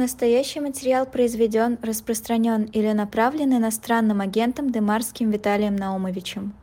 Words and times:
Настоящий 0.00 0.60
материал 0.60 1.04
произведен, 1.04 1.76
распространен 1.82 2.62
или 2.62 2.90
направлен 2.92 3.54
иностранным 3.54 4.22
агентом 4.22 4.72
Демарским 4.72 5.30
Виталием 5.30 5.76
Наумовичем. 5.76 6.54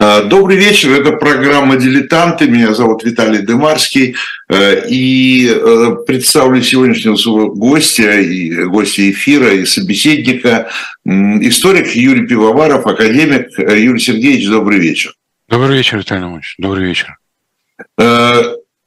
А, 0.00 0.24
добрый 0.24 0.56
вечер, 0.56 0.90
это 1.00 1.12
программа 1.12 1.76
«Дилетанты», 1.76 2.48
меня 2.48 2.74
зовут 2.74 3.04
Виталий 3.04 3.46
Демарский, 3.46 4.16
э, 4.48 4.88
и 4.88 5.48
э, 5.48 6.04
представлю 6.04 6.60
сегодняшнего 6.62 7.14
своего 7.14 7.54
гостя, 7.54 8.18
и 8.18 8.64
гостя 8.64 9.08
эфира, 9.08 9.54
и 9.54 9.64
собеседника, 9.66 10.68
историк 11.04 11.94
Юрий 11.94 12.26
Пивоваров, 12.26 12.88
академик. 12.88 13.56
Э, 13.56 13.78
Юрий 13.78 14.00
Сергеевич, 14.00 14.48
добрый 14.48 14.80
вечер. 14.80 15.14
Добрый 15.48 15.76
вечер, 15.76 15.98
Виталий 15.98 16.24
Иванович, 16.24 16.56
добрый 16.58 16.88
вечер. 16.88 17.18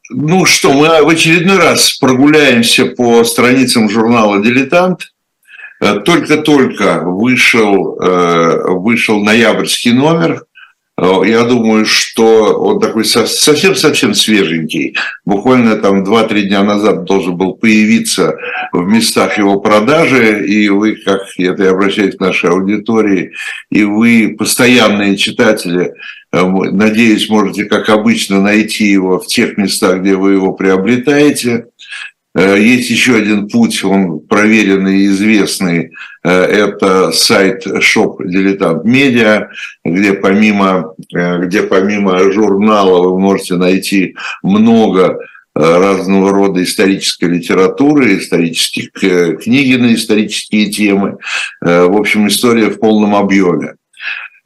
Ну 0.09 0.45
что, 0.45 0.73
мы 0.73 1.03
в 1.03 1.09
очередной 1.09 1.57
раз 1.57 1.93
прогуляемся 1.93 2.85
по 2.85 3.23
страницам 3.23 3.89
журнала 3.89 4.41
«Дилетант». 4.43 5.13
Только-только 6.05 7.01
вышел, 7.03 7.97
вышел 8.79 9.21
ноябрьский 9.21 9.91
номер– 9.91 10.43
Э, 10.52 10.52
я 11.25 11.43
думаю, 11.43 11.85
что 11.85 12.53
он 12.53 12.79
такой 12.79 13.03
совсем-совсем 13.03 14.13
свеженький. 14.13 14.95
Буквально 15.25 15.75
там 15.75 16.03
2-3 16.03 16.43
дня 16.43 16.63
назад 16.63 17.03
должен 17.03 17.35
был 17.35 17.55
появиться 17.55 18.37
в 18.71 18.81
местах 18.87 19.37
его 19.37 19.59
продажи, 19.59 20.45
и 20.47 20.69
вы, 20.69 20.95
как 20.95 21.23
это 21.37 21.63
я 21.63 21.71
обращаюсь 21.71 22.15
к 22.15 22.21
нашей 22.21 22.51
аудитории, 22.51 23.31
и 23.69 23.83
вы, 23.83 24.35
постоянные 24.37 25.17
читатели, 25.17 25.93
э, 26.31 26.41
надеюсь, 26.41 27.29
можете, 27.29 27.65
как 27.65 27.89
обычно, 27.89 28.41
найти 28.41 28.85
его 28.85 29.19
в 29.19 29.27
тех 29.27 29.57
местах, 29.57 29.99
где 29.99 30.15
вы 30.15 30.33
его 30.33 30.53
приобретаете. 30.53 31.65
Э, 32.35 32.59
есть 32.59 32.89
еще 32.89 33.15
один 33.15 33.47
путь, 33.47 33.83
он 33.83 34.19
проверенный 34.21 35.01
и 35.01 35.07
известный. 35.07 35.91
Э, 36.23 36.31
это 36.31 37.11
сайт 37.11 37.65
Shop 37.67 38.17
Дилетант 38.23 38.85
Медиа, 38.85 39.49
где 39.85 40.13
помимо, 40.13 40.93
э, 41.13 41.39
где 41.45 41.63
помимо 41.63 42.31
журнала 42.31 43.07
вы 43.09 43.19
можете 43.19 43.55
найти 43.55 44.15
много 44.41 45.19
разного 45.55 46.31
рода 46.31 46.63
исторической 46.63 47.25
литературы, 47.25 48.17
исторических 48.17 48.89
книги 48.91 49.75
на 49.75 49.93
исторические 49.93 50.71
темы. 50.71 51.19
В 51.61 51.95
общем, 51.95 52.27
история 52.27 52.71
в 52.71 52.79
полном 52.79 53.13
объеме. 53.13 53.75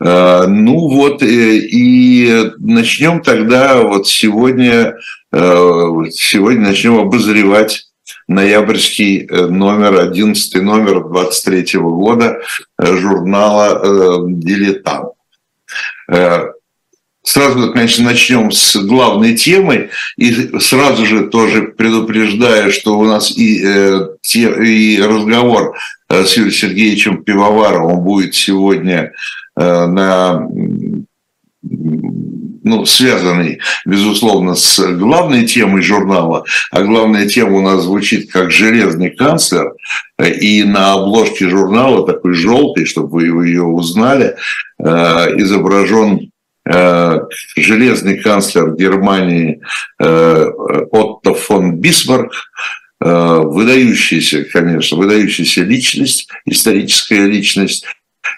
Ну 0.02 0.90
вот, 0.90 1.24
и 1.24 2.52
начнем 2.58 3.22
тогда 3.22 3.84
вот 3.84 4.10
сегодня 4.10 4.96
Сегодня 5.31 6.61
начнем 6.61 7.00
обозревать 7.00 7.88
ноябрьский 8.28 9.25
э, 9.25 9.47
номер, 9.47 10.00
11 10.00 10.61
номер 10.61 11.03
23 11.08 11.80
года 11.80 12.39
э, 12.78 12.97
журнала 12.97 13.81
э, 13.83 14.17
«Дилетант». 14.28 15.14
Сразу, 17.23 17.73
конечно, 17.73 18.05
начнем 18.05 18.52
с 18.53 18.78
главной 18.78 19.36
темы 19.36 19.89
и 20.16 20.58
сразу 20.59 21.05
же 21.05 21.28
тоже 21.28 21.64
предупреждаю, 21.64 22.72
что 22.72 22.98
у 22.98 23.03
нас 23.03 23.30
и, 23.31 23.58
и 23.58 25.02
разговор 25.02 25.75
с 26.08 26.38
Юрием 26.38 26.53
Сергеевичем 26.53 27.25
Пивоваровым 27.25 28.00
будет 28.00 28.33
сегодня 28.33 29.11
на 29.58 30.48
ну, 32.68 32.86
связанный, 32.86 33.60
безусловно, 33.86 34.56
с 34.56 34.80
главной 34.94 35.46
темой 35.46 35.82
журнала, 35.82 36.44
а 36.72 36.82
главная 36.82 37.28
тема 37.28 37.58
у 37.58 37.62
нас 37.62 37.84
звучит 37.84 38.32
как 38.32 38.52
«Железный 38.52 39.10
канцлер», 39.12 39.73
и 40.23 40.64
на 40.64 40.94
обложке 40.94 41.50
журнала, 41.50 42.06
такой 42.06 42.34
желтый, 42.34 42.86
чтобы 42.86 43.32
вы 43.32 43.48
ее 43.48 43.64
узнали, 43.64 44.36
э, 44.80 44.86
изображен 45.38 46.32
э, 46.68 47.20
железный 47.55 48.17
канцлер 48.17 48.76
Германии 48.76 49.61
э, 49.99 50.49
Отто 50.92 51.34
фон 51.34 51.76
Бисмарк, 51.76 52.32
выдающаяся, 52.99 54.44
конечно, 54.45 54.98
выдающаяся 54.98 55.61
личность, 55.61 56.28
историческая 56.45 57.28
личность, 57.28 57.86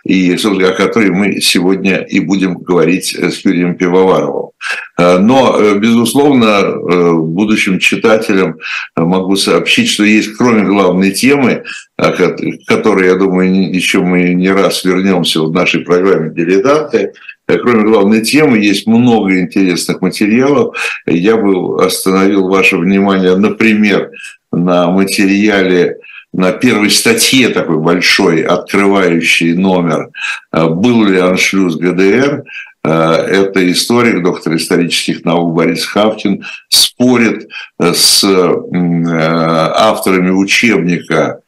и, 0.03 0.38
собственно, 0.38 0.69
о 0.69 0.75
которой 0.75 1.11
мы 1.11 1.41
сегодня 1.41 1.97
и 1.97 2.19
будем 2.19 2.55
говорить 2.55 3.16
с 3.16 3.45
Юрием 3.45 3.75
Пивоваровым. 3.75 4.51
Э, 4.97 5.17
но, 5.17 5.57
э, 5.59 5.79
безусловно, 5.79 6.45
э, 6.45 7.13
будущим 7.13 7.79
читателям 7.79 8.57
могу 8.95 9.35
сообщить, 9.35 9.89
что 9.89 10.03
есть, 10.03 10.35
кроме 10.38 10.63
главной 10.63 11.11
темы, 11.11 11.63
к 11.97 12.38
которой, 12.67 13.07
я 13.07 13.16
думаю, 13.16 13.73
еще 13.73 13.99
мы 13.99 14.33
не 14.33 14.49
раз 14.49 14.85
вернемся 14.85 15.41
в 15.41 15.51
нашей 15.51 15.81
программе 15.81 16.33
«Дилетанты», 16.33 17.13
Кроме 17.57 17.83
главной 17.83 18.22
темы, 18.22 18.59
есть 18.59 18.85
много 18.85 19.39
интересных 19.39 20.01
материалов. 20.01 20.78
Я 21.07 21.35
бы 21.35 21.83
остановил 21.83 22.47
ваше 22.47 22.78
внимание, 22.78 23.35
например, 23.35 24.11
на 24.51 24.91
материале 24.91 25.97
на 26.34 26.51
первой 26.51 26.91
статье 26.91 27.50
такой 27.50 27.78
большой, 27.78 28.44
открывающий 28.44 29.53
номер, 29.53 30.09
э, 30.51 30.67
был 30.67 31.06
ли 31.06 31.19
аншлюз 31.19 31.78
ГДР, 31.78 32.44
э, 32.84 32.90
это 32.90 33.72
историк, 33.72 34.23
доктор 34.23 34.56
исторических 34.56 35.25
наук 35.25 35.56
Борис 35.56 35.85
Хавкин, 35.85 36.45
спорит 36.69 37.50
э, 37.79 37.94
с 37.94 38.23
авторами 38.23 40.31
учебника, 40.31 41.41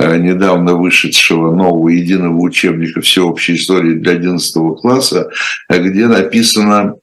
недавно 0.00 0.74
вышедшего 0.74 1.52
нового 1.52 1.88
единого 1.88 2.40
учебника 2.40 3.00
всеобщей 3.00 3.56
истории 3.56 3.94
для 3.94 4.12
11 4.12 4.80
класса, 4.80 5.28
где 5.68 6.06
написано 6.06 6.94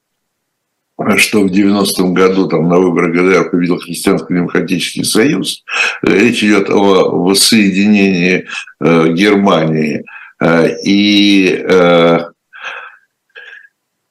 что 1.16 1.42
в 1.42 1.46
90-м 1.46 2.14
году 2.14 2.48
там, 2.48 2.68
на 2.68 2.78
выборах 2.78 3.12
ГДР 3.12 3.50
победил 3.50 3.78
Христианско-демократический 3.78 5.04
союз. 5.04 5.62
Речь 6.02 6.42
идет 6.42 6.70
о 6.70 7.10
воссоединении 7.10 8.46
э, 8.80 9.08
Германии. 9.12 10.04
Э, 10.40 10.74
и 10.82 11.64
э, 11.68 12.18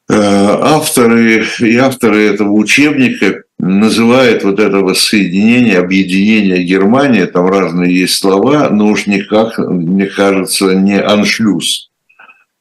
э, 0.09 0.13
авторы, 0.13 1.45
и 1.59 1.77
авторы 1.77 2.27
этого 2.27 2.51
учебника 2.51 3.43
называют 3.57 4.43
вот 4.43 4.59
это 4.59 4.77
воссоединение, 4.79 5.79
объединение 5.79 6.63
Германии, 6.63 7.25
там 7.25 7.47
разные 7.47 7.99
есть 8.01 8.15
слова, 8.15 8.69
но 8.69 8.87
уж 8.87 9.07
никак, 9.07 9.57
мне 9.57 10.05
кажется, 10.05 10.75
не 10.75 10.99
аншлюз. 10.99 11.89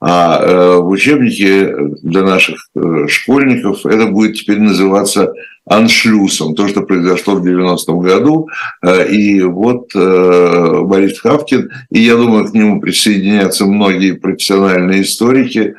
А 0.01 0.39
э, 0.39 0.77
в 0.81 0.89
учебнике 0.89 1.75
для 2.03 2.23
наших 2.23 2.69
э, 2.75 3.07
школьников 3.09 3.87
это 3.87 4.07
будет 4.07 4.37
теперь 4.37 4.61
называться 4.61 5.33
аншлюсом, 5.67 6.55
то, 6.55 6.69
что 6.69 6.83
произошло 6.83 7.37
в 7.37 7.47
90-м 7.47 8.01
году. 8.01 8.49
Э, 8.83 9.09
и 9.09 9.41
вот 9.43 9.95
Борис 9.95 11.21
Хавкин, 11.21 11.71
и 11.91 12.01
я 12.01 12.17
думаю, 12.17 12.45
к 12.47 12.55
нему 12.55 12.81
присоединятся 12.81 13.65
многие 13.65 14.13
профессиональные 14.13 15.03
историки, 15.03 15.75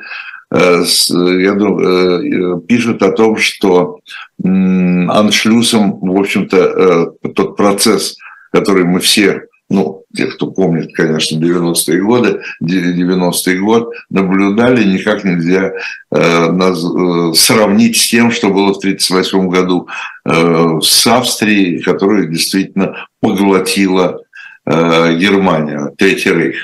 я 0.48 1.54
думаю, 1.54 2.60
пишут 2.60 3.02
о 3.02 3.10
том, 3.10 3.36
что 3.36 3.98
аншлюсом, 4.44 5.98
в 5.98 6.20
общем-то, 6.20 7.14
тот 7.34 7.56
процесс, 7.56 8.16
который 8.52 8.84
мы 8.84 9.00
все 9.00 9.42
ну, 9.68 10.04
те, 10.14 10.26
кто 10.26 10.50
помнит, 10.50 10.94
конечно, 10.94 11.38
90-е 11.38 12.00
годы, 12.00 12.40
90-й 12.62 13.58
год, 13.58 13.92
наблюдали, 14.10 14.84
никак 14.84 15.24
нельзя 15.24 15.72
э, 16.12 16.50
нас, 16.52 16.82
э, 16.84 17.32
сравнить 17.34 17.96
с 17.96 18.08
тем, 18.08 18.30
что 18.30 18.48
было 18.48 18.72
в 18.72 18.78
1938 18.78 19.48
году 19.48 19.88
э, 20.24 20.80
с 20.82 21.06
Австрией, 21.06 21.82
которая 21.82 22.26
действительно 22.26 23.08
поглотила 23.20 24.20
э, 24.66 25.16
Германия, 25.16 25.92
Третий 25.98 26.32
Рейх. 26.32 26.56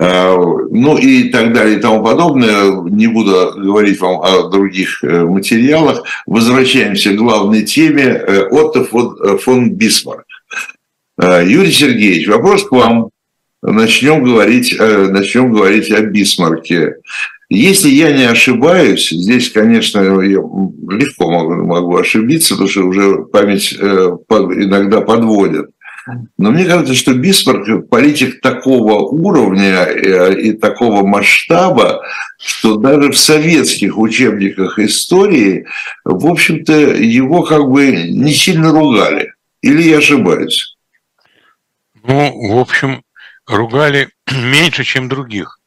Э, 0.00 0.34
ну 0.34 0.96
и 0.96 1.28
так 1.30 1.52
далее 1.52 1.78
и 1.78 1.80
тому 1.80 2.02
подобное. 2.04 2.72
Не 2.88 3.08
буду 3.08 3.52
говорить 3.56 4.00
вам 4.00 4.22
о 4.22 4.48
других 4.48 5.02
э, 5.02 5.24
материалах. 5.24 6.04
Возвращаемся 6.26 7.12
к 7.12 7.16
главной 7.16 7.62
теме. 7.62 8.04
Э, 8.04 8.48
Отто 8.48 8.84
фон 8.84 9.70
Бисмарк. 9.72 10.24
Э, 11.20 11.42
Юрий 11.44 11.72
Сергеевич, 11.72 12.28
вопрос 12.28 12.64
к 12.64 12.72
вам. 12.72 13.10
Начнем 13.60 14.22
говорить, 14.22 14.74
э, 14.78 15.08
начнем 15.10 15.52
говорить 15.52 15.90
о 15.90 16.00
Бисмарке. 16.00 16.94
Если 17.50 17.88
я 17.88 18.12
не 18.12 18.24
ошибаюсь, 18.24 19.08
здесь, 19.08 19.50
конечно, 19.50 20.00
я 20.00 20.38
легко 20.38 21.30
могу, 21.30 21.54
могу 21.66 21.96
ошибиться, 21.96 22.54
потому 22.54 22.68
что 22.68 22.82
уже 22.82 23.24
память 23.24 23.74
э, 23.78 23.84
иногда 23.84 25.00
подводит. 25.00 25.70
Но 26.38 26.52
мне 26.52 26.64
кажется, 26.64 26.94
что 26.94 27.14
Бисмарк 27.14 27.88
политик 27.88 28.40
такого 28.40 29.00
уровня 29.00 29.84
и 29.84 30.52
такого 30.52 31.04
масштаба, 31.04 32.02
что 32.38 32.76
даже 32.76 33.10
в 33.10 33.18
советских 33.18 33.98
учебниках 33.98 34.78
истории, 34.78 35.66
в 36.04 36.26
общем-то, 36.26 36.72
его 36.72 37.42
как 37.42 37.68
бы 37.68 37.90
не 37.90 38.32
сильно 38.32 38.70
ругали. 38.70 39.32
Или 39.60 39.82
я 39.82 39.98
ошибаюсь? 39.98 40.77
Ну, 42.08 42.54
в 42.54 42.58
общем, 42.58 43.04
ругали 43.46 44.08
меньше, 44.32 44.82
чем 44.82 45.10
других. 45.10 45.60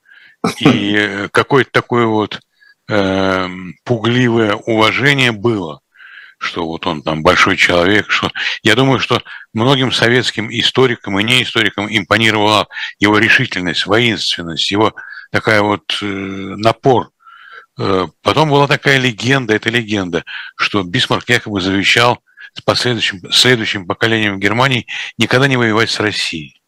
И 0.60 0.96
э, 0.98 1.30
какое-то 1.30 1.70
такое 1.72 2.08
вот 2.08 2.40
э, 2.90 3.48
пугливое 3.84 4.56
уважение 4.56 5.34
было, 5.34 5.82
что 6.40 6.66
вот 6.66 6.88
он 6.88 7.04
там 7.04 7.22
большой 7.22 7.58
человек. 7.58 8.10
Что... 8.10 8.32
Я 8.64 8.74
думаю, 8.74 9.00
что 9.00 9.22
многим 9.54 9.92
советским 9.92 10.50
историкам 10.50 11.20
и 11.20 11.24
неисторикам 11.24 11.88
импонировала 11.88 12.68
его 12.98 13.20
решительность, 13.20 13.86
воинственность, 13.86 14.72
его 14.72 14.96
такая 15.32 15.62
вот 15.62 15.96
э, 16.02 16.06
напор. 16.06 17.12
Э, 17.78 18.08
потом 18.24 18.50
была 18.50 18.66
такая 18.66 18.98
легенда, 18.98 19.54
это 19.54 19.70
легенда, 19.70 20.26
что 20.56 20.82
Бисмарк 20.82 21.30
якобы 21.30 21.62
завещал 21.62 22.24
с 22.54 22.62
последующим, 22.62 23.32
следующим 23.32 23.88
поколением 23.88 24.40
Германии 24.40 24.88
никогда 25.18 25.48
не 25.48 25.58
воевать 25.58 25.90
с 25.90 26.00
Россией. 26.00 26.62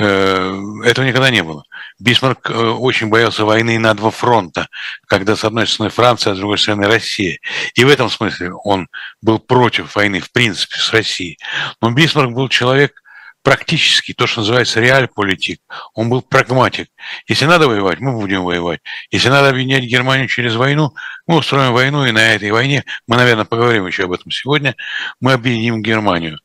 Э, 0.00 0.56
этого 0.84 1.04
никогда 1.04 1.30
не 1.30 1.42
было. 1.42 1.64
Бисмарк 1.98 2.50
э, 2.50 2.54
очень 2.54 3.08
боялся 3.08 3.44
войны 3.44 3.80
на 3.80 3.94
два 3.94 4.10
фронта, 4.10 4.68
когда 5.08 5.34
с 5.34 5.44
одной 5.44 5.66
стороны 5.66 5.90
Франция, 5.90 6.32
а 6.32 6.36
с 6.36 6.38
другой 6.38 6.58
стороны 6.58 6.86
Россия. 6.86 7.38
И 7.74 7.84
в 7.84 7.88
этом 7.88 8.08
смысле 8.08 8.52
он 8.62 8.86
был 9.22 9.40
против 9.40 9.96
войны, 9.96 10.20
в 10.20 10.30
принципе, 10.30 10.76
с 10.76 10.92
Россией. 10.92 11.38
Но 11.80 11.90
Бисмарк 11.90 12.30
был 12.30 12.48
человек 12.48 13.02
практически, 13.42 14.12
то, 14.12 14.26
что 14.26 14.40
называется 14.40 14.80
реаль-политик. 14.80 15.60
Он 15.94 16.10
был 16.10 16.22
прагматик. 16.22 16.88
Если 17.26 17.46
надо 17.46 17.68
воевать, 17.68 18.00
мы 18.00 18.12
будем 18.12 18.44
воевать. 18.44 18.80
Если 19.10 19.28
надо 19.28 19.50
объединять 19.50 19.84
Германию 19.84 20.28
через 20.28 20.54
войну, 20.54 20.92
мы 21.26 21.36
устроим 21.36 21.72
войну, 21.72 22.04
и 22.06 22.12
на 22.12 22.34
этой 22.34 22.50
войне, 22.50 22.84
мы, 23.06 23.16
наверное, 23.16 23.44
поговорим 23.44 23.86
еще 23.86 24.04
об 24.04 24.12
этом 24.12 24.30
сегодня, 24.30 24.74
мы 25.20 25.32
объединим 25.32 25.82
Германию. 25.82 26.38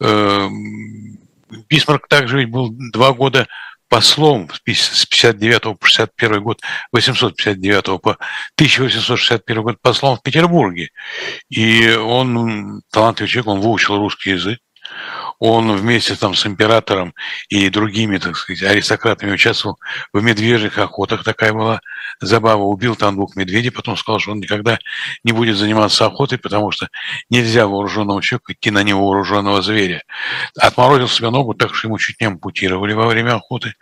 Эм, 0.00 1.18
Бисмарк 1.68 2.08
также 2.08 2.38
ведь 2.38 2.50
был 2.50 2.70
два 2.92 3.12
года 3.12 3.46
послом 3.88 4.50
с 4.52 4.60
59 4.60 5.78
по 5.78 5.86
61 5.86 6.42
год, 6.42 6.60
859 6.92 8.00
по 8.00 8.18
1861 8.56 9.62
год 9.62 9.80
послом 9.80 10.16
в 10.16 10.22
Петербурге. 10.22 10.90
И 11.48 11.90
он 11.94 12.82
талантливый 12.90 13.28
человек, 13.28 13.48
он 13.48 13.60
выучил 13.60 13.96
русский 13.96 14.30
язык, 14.30 14.58
он 15.38 15.76
вместе 15.76 16.16
там 16.16 16.34
с 16.34 16.46
императором 16.46 17.14
и 17.48 17.68
другими, 17.68 18.18
так 18.18 18.36
сказать, 18.36 18.62
аристократами 18.62 19.32
участвовал 19.32 19.78
в 20.12 20.22
медвежьих 20.22 20.78
охотах. 20.78 21.24
Такая 21.24 21.52
была 21.52 21.80
забава. 22.20 22.62
Убил 22.62 22.96
там 22.96 23.16
двух 23.16 23.36
медведей, 23.36 23.70
потом 23.70 23.96
сказал, 23.96 24.18
что 24.18 24.32
он 24.32 24.40
никогда 24.40 24.78
не 25.24 25.32
будет 25.32 25.56
заниматься 25.56 26.06
охотой, 26.06 26.38
потому 26.38 26.70
что 26.70 26.88
нельзя 27.30 27.66
вооруженному 27.66 28.20
человеку 28.22 28.52
идти 28.52 28.70
на 28.70 28.82
невооруженного 28.82 29.62
зверя. 29.62 30.02
Отморозил 30.58 31.08
себе 31.08 31.30
ногу 31.30 31.54
так, 31.54 31.74
что 31.74 31.88
ему 31.88 31.98
чуть 31.98 32.20
не 32.20 32.26
ампутировали 32.26 32.92
во 32.94 33.06
время 33.06 33.34
охоты. 33.34 33.74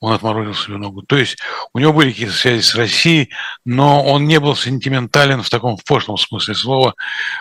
Он 0.00 0.12
отморозил 0.12 0.54
себе 0.54 0.76
ногу. 0.76 1.02
То 1.02 1.16
есть 1.16 1.38
у 1.72 1.78
него 1.78 1.92
были 1.92 2.10
какие-то 2.10 2.34
связи 2.34 2.62
с 2.62 2.74
Россией, 2.74 3.30
но 3.64 4.04
он 4.04 4.26
не 4.26 4.38
был 4.38 4.56
сентиментален 4.56 5.42
в 5.42 5.50
таком 5.50 5.76
в 5.76 5.84
пошлом 5.84 6.16
смысле 6.16 6.54
слова 6.54 6.94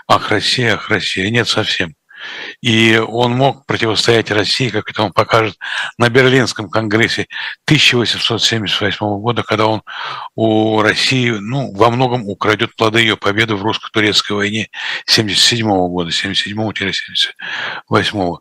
«Ах, 0.07 0.31
Россия, 0.31 0.75
ах, 0.75 0.89
Россия». 0.89 1.29
Нет, 1.29 1.47
совсем. 1.47 1.95
И 2.62 2.97
он 2.97 3.33
мог 3.33 3.65
противостоять 3.65 4.31
России, 4.31 4.69
как 4.69 4.89
это 4.89 5.03
он 5.03 5.13
покажет 5.13 5.57
на 5.97 6.09
Берлинском 6.09 6.69
конгрессе 6.69 7.27
1878 7.65 8.97
года, 9.19 9.44
когда 9.44 9.68
он 9.68 9.81
у 10.35 10.81
России 10.81 11.29
ну, 11.29 11.73
во 11.73 11.89
многом 11.89 12.27
украдет 12.27 12.75
плоды 12.75 13.00
ее 13.00 13.18
победы 13.18 13.56
в 13.56 13.63
русско-турецкой 13.63 14.33
войне 14.33 14.69
77 15.06 15.68
года, 15.68 16.12
77-78. 16.12 18.38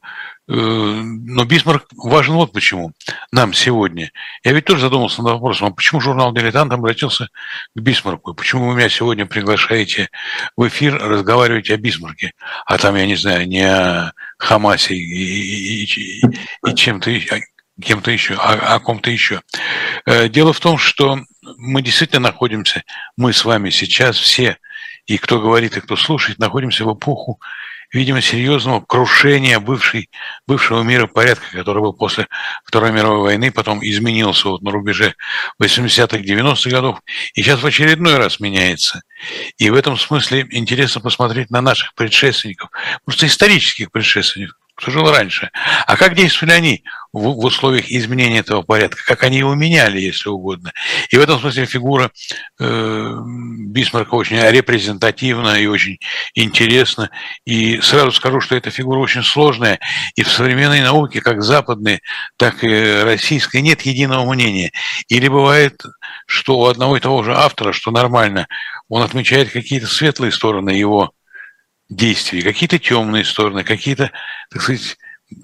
Э, 0.51 0.53
но 0.53 1.45
Бисмарк 1.45 1.87
важен 1.97 2.35
вот 2.35 2.53
почему 2.53 2.93
нам 3.31 3.53
сегодня. 3.53 4.11
Я 4.43 4.53
ведь 4.53 4.65
тоже 4.65 4.81
задумался 4.81 5.23
над 5.23 5.35
вопросом, 5.35 5.69
а 5.69 5.71
почему 5.71 6.01
журнал 6.01 6.33
«Дилетант» 6.33 6.73
обратился 6.73 7.29
к 7.77 7.81
Бисмарку? 7.81 8.35
Почему 8.35 8.69
вы 8.69 8.75
меня 8.75 8.89
сегодня 8.89 9.27
приглашаете 9.27 10.09
в 10.57 10.67
эфир 10.67 10.99
разговаривать 10.99 11.71
о 11.71 11.77
Бисмарке? 11.77 12.33
А 12.67 12.79
там, 12.79 12.97
я 12.97 13.07
не 13.07 13.15
знаю, 13.15 13.47
не 13.47 13.63
о 13.63 14.13
Хамасе 14.39 14.97
и, 14.97 14.99
и, 14.99 15.85
и, 15.85 16.23
и 16.67 16.75
чем-то 16.75 17.11
кем-то 17.81 18.11
еще, 18.11 18.35
о, 18.35 18.75
о 18.75 18.81
ком-то 18.81 19.09
еще. 19.09 19.43
Э, 20.05 20.29
дело 20.29 20.53
в 20.53 20.59
том, 20.59 20.79
что 20.79 21.21
мы 21.59 21.81
действительно 21.81 22.23
находимся, 22.23 22.83
мы 23.17 23.33
с 23.33 23.45
вами 23.45 23.71
сейчас 23.71 24.17
все, 24.17 24.59
и 25.07 25.17
кто 25.17 25.41
говорит, 25.41 25.77
и 25.77 25.81
кто 25.81 25.97
слушает, 25.97 26.41
находимся 26.41 26.85
в 26.85 26.93
эпоху 26.93 27.41
видимо, 27.93 28.21
серьезного 28.21 28.81
крушения 28.81 29.59
бывшей, 29.59 30.11
бывшего 30.47 30.83
мира 30.83 31.07
порядка, 31.07 31.47
который 31.53 31.83
был 31.83 31.93
после 31.93 32.29
Второй 32.65 32.93
мировой 32.93 33.23
войны, 33.23 33.51
потом 33.51 33.81
изменился 33.83 34.49
вот 34.49 34.63
на 34.63 34.71
рубеже 34.71 35.15
80-х, 35.61 36.19
90-х 36.19 36.71
годов, 36.71 37.01
и 37.35 37.43
сейчас 37.43 37.61
в 37.61 37.67
очередной 37.67 38.17
раз 38.17 38.41
меняется. 38.41 39.03
И 39.59 39.71
в 39.71 39.75
этом 39.75 39.97
смысле 39.97 40.47
интересно 40.51 41.01
посмотреть 41.01 41.51
на 41.51 41.61
наших 41.61 41.95
предшественников, 41.95 42.71
просто 43.05 43.27
исторических 43.27 43.91
предшественников, 43.91 44.57
кто 44.81 44.91
жил 44.91 45.11
раньше. 45.11 45.51
А 45.87 45.97
как 45.97 46.15
действовали 46.15 46.55
они 46.55 46.85
в, 47.13 47.21
в 47.21 47.45
условиях 47.45 47.91
изменения 47.91 48.39
этого 48.39 48.63
порядка, 48.63 49.03
как 49.05 49.23
они 49.25 49.39
его 49.39 49.55
меняли, 49.55 50.01
если 50.01 50.29
угодно. 50.29 50.73
И 51.11 51.17
в 51.17 51.21
этом 51.21 51.39
смысле 51.39 51.67
фигура 51.67 52.11
э, 52.59 53.15
Бисмарка 53.67 54.15
очень 54.15 54.41
репрезентативна 54.41 55.61
и 55.61 55.67
очень 55.67 55.99
интересна. 56.35 57.11
И 57.45 57.81
сразу 57.81 58.13
скажу, 58.13 58.41
что 58.41 58.57
эта 58.57 58.71
фигура 58.71 58.99
очень 58.99 59.23
сложная. 59.23 59.79
И 60.15 60.23
в 60.23 60.31
современной 60.31 60.81
науке, 60.81 61.21
как 61.21 61.43
западной, 61.43 62.01
так 62.37 62.65
и 62.65 63.03
российской, 63.03 63.61
нет 63.61 63.83
единого 63.83 64.31
мнения. 64.33 64.73
Или 65.09 65.29
бывает, 65.29 65.83
что 66.27 66.59
у 66.59 66.67
одного 66.67 66.97
и 66.97 67.01
того 67.01 67.23
же 67.23 67.35
автора, 67.35 67.73
что 67.73 67.91
нормально, 67.91 68.47
он 68.89 69.03
отмечает 69.03 69.51
какие-то 69.51 69.87
светлые 69.87 70.33
стороны 70.33 70.71
его 70.71 71.13
действий, 71.91 72.43
какие-то 72.43 72.79
темные 72.79 73.25
стороны, 73.25 73.65
какие-то, 73.65 74.11
так 74.51 74.63
сказать, 74.63 74.97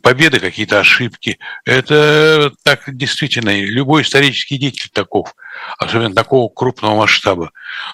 победы, 0.02 0.40
какие-то 0.40 0.80
ошибки. 0.80 1.38
Это 1.64 2.52
так 2.62 2.96
действительно, 2.96 3.60
любой 3.60 4.02
исторический 4.02 4.58
деятель 4.58 4.90
таков, 4.92 5.34
особенно 5.78 6.14
такого 6.14 6.48
крупного 6.48 6.96
масштаба. 6.96 7.50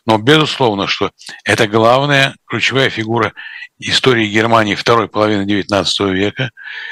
Но 0.07 0.19
безусловно, 0.19 0.87
что 0.87 1.11
это 1.45 1.67
главная 1.67 2.35
ключевая 2.47 2.91
фигура 2.91 3.33
истории 3.79 4.27
Германии 4.29 4.75
второй 4.75 5.09
половины 5.09 5.43
XIX 5.43 6.13
века. 6.13 6.51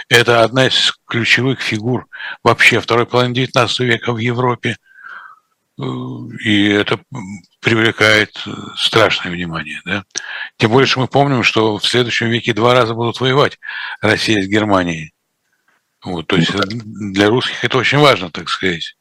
Это 0.08 0.42
одна 0.42 0.66
из 0.66 0.98
ключевых 1.06 1.60
фигур 1.60 2.06
вообще 2.42 2.80
второй 2.80 3.06
половины 3.06 3.34
XIX 3.34 3.84
века 3.84 4.12
в 4.12 4.18
Европе– 4.18 4.76
и 6.44 6.68
это 6.68 7.00
привлекает 7.60 8.30
э, 8.46 8.50
страшное 8.76 9.32
внимание. 9.32 9.80
Да? 9.84 10.04
Тем 10.56 10.70
более, 10.70 10.86
что 10.86 11.00
мы 11.00 11.08
помним, 11.08 11.42
что 11.42 11.78
в 11.78 11.86
следующем 11.86 12.28
веке 12.28 12.52
два 12.52 12.74
раза 12.74 12.94
будут 12.94 13.20
воевать 13.20 13.58
Россия 14.00 14.42
с 14.42 14.46
Германией. 14.46 15.12
Вот, 16.02 16.26
то 16.26 16.36
есть 16.36 16.52
для 16.52 17.28
русских 17.28 17.62
это 17.62 17.76
очень 17.76 17.98
важно, 17.98 18.30
так 18.30 18.48
сказать. 18.48 18.96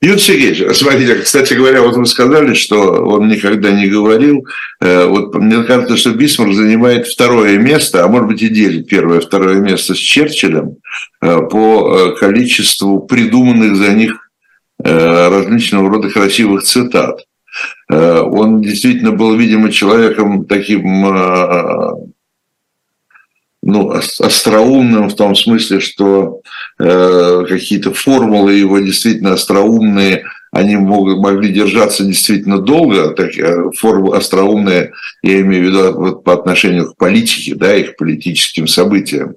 Юрий 0.00 0.18
Сергеевич, 0.20 0.76
смотрите, 0.76 1.16
кстати 1.16 1.54
говоря, 1.54 1.82
вот 1.82 1.96
вы 1.96 2.06
сказали, 2.06 2.54
что 2.54 2.78
он 3.04 3.26
никогда 3.26 3.72
не 3.72 3.88
говорил. 3.88 4.46
Э, 4.80 5.06
вот 5.06 5.34
мне 5.34 5.64
кажется, 5.64 5.96
что 5.96 6.12
Бисмарк 6.12 6.54
занимает 6.54 7.08
второе 7.08 7.58
место, 7.58 8.04
а 8.04 8.08
может 8.08 8.28
быть 8.28 8.42
и 8.42 8.48
делит 8.48 8.88
первое, 8.88 9.20
второе 9.20 9.56
место 9.56 9.94
с 9.94 9.98
Черчиллем 9.98 10.76
э, 11.20 11.40
по 11.50 12.14
количеству 12.14 13.00
придуманных 13.00 13.76
за 13.76 13.92
них 13.92 14.25
Э, 14.25 14.25
различного 14.78 15.88
рода 15.88 16.10
красивых 16.10 16.62
цитат. 16.62 17.24
Э, 17.90 18.20
он 18.20 18.60
действительно 18.60 19.12
был, 19.12 19.34
видимо, 19.36 19.72
человеком 19.72 20.44
таким 20.44 21.06
э, 21.06 21.90
ну, 23.62 23.90
остроумным 23.90 25.08
в 25.08 25.16
том 25.16 25.34
смысле, 25.34 25.80
что 25.80 26.40
какие-то 26.78 27.92
формулы 27.94 28.52
его 28.52 28.78
действительно 28.78 29.32
остроумные– 29.32 30.24
они 30.56 30.76
могут, 30.76 31.18
могли 31.18 31.52
держаться 31.52 32.04
действительно 32.04 32.58
долго, 32.58 33.10
так, 33.10 33.30
формы 33.76 34.16
остроумные, 34.16 34.92
я 35.22 35.40
имею 35.42 35.64
в 35.64 35.66
виду 35.66 35.92
вот, 35.92 36.24
по 36.24 36.32
отношению 36.32 36.86
к 36.86 36.96
политике, 36.96 37.54
да, 37.54 37.76
и 37.76 37.82
к 37.82 37.96
политическим 37.96 38.66
событиям. 38.66 39.34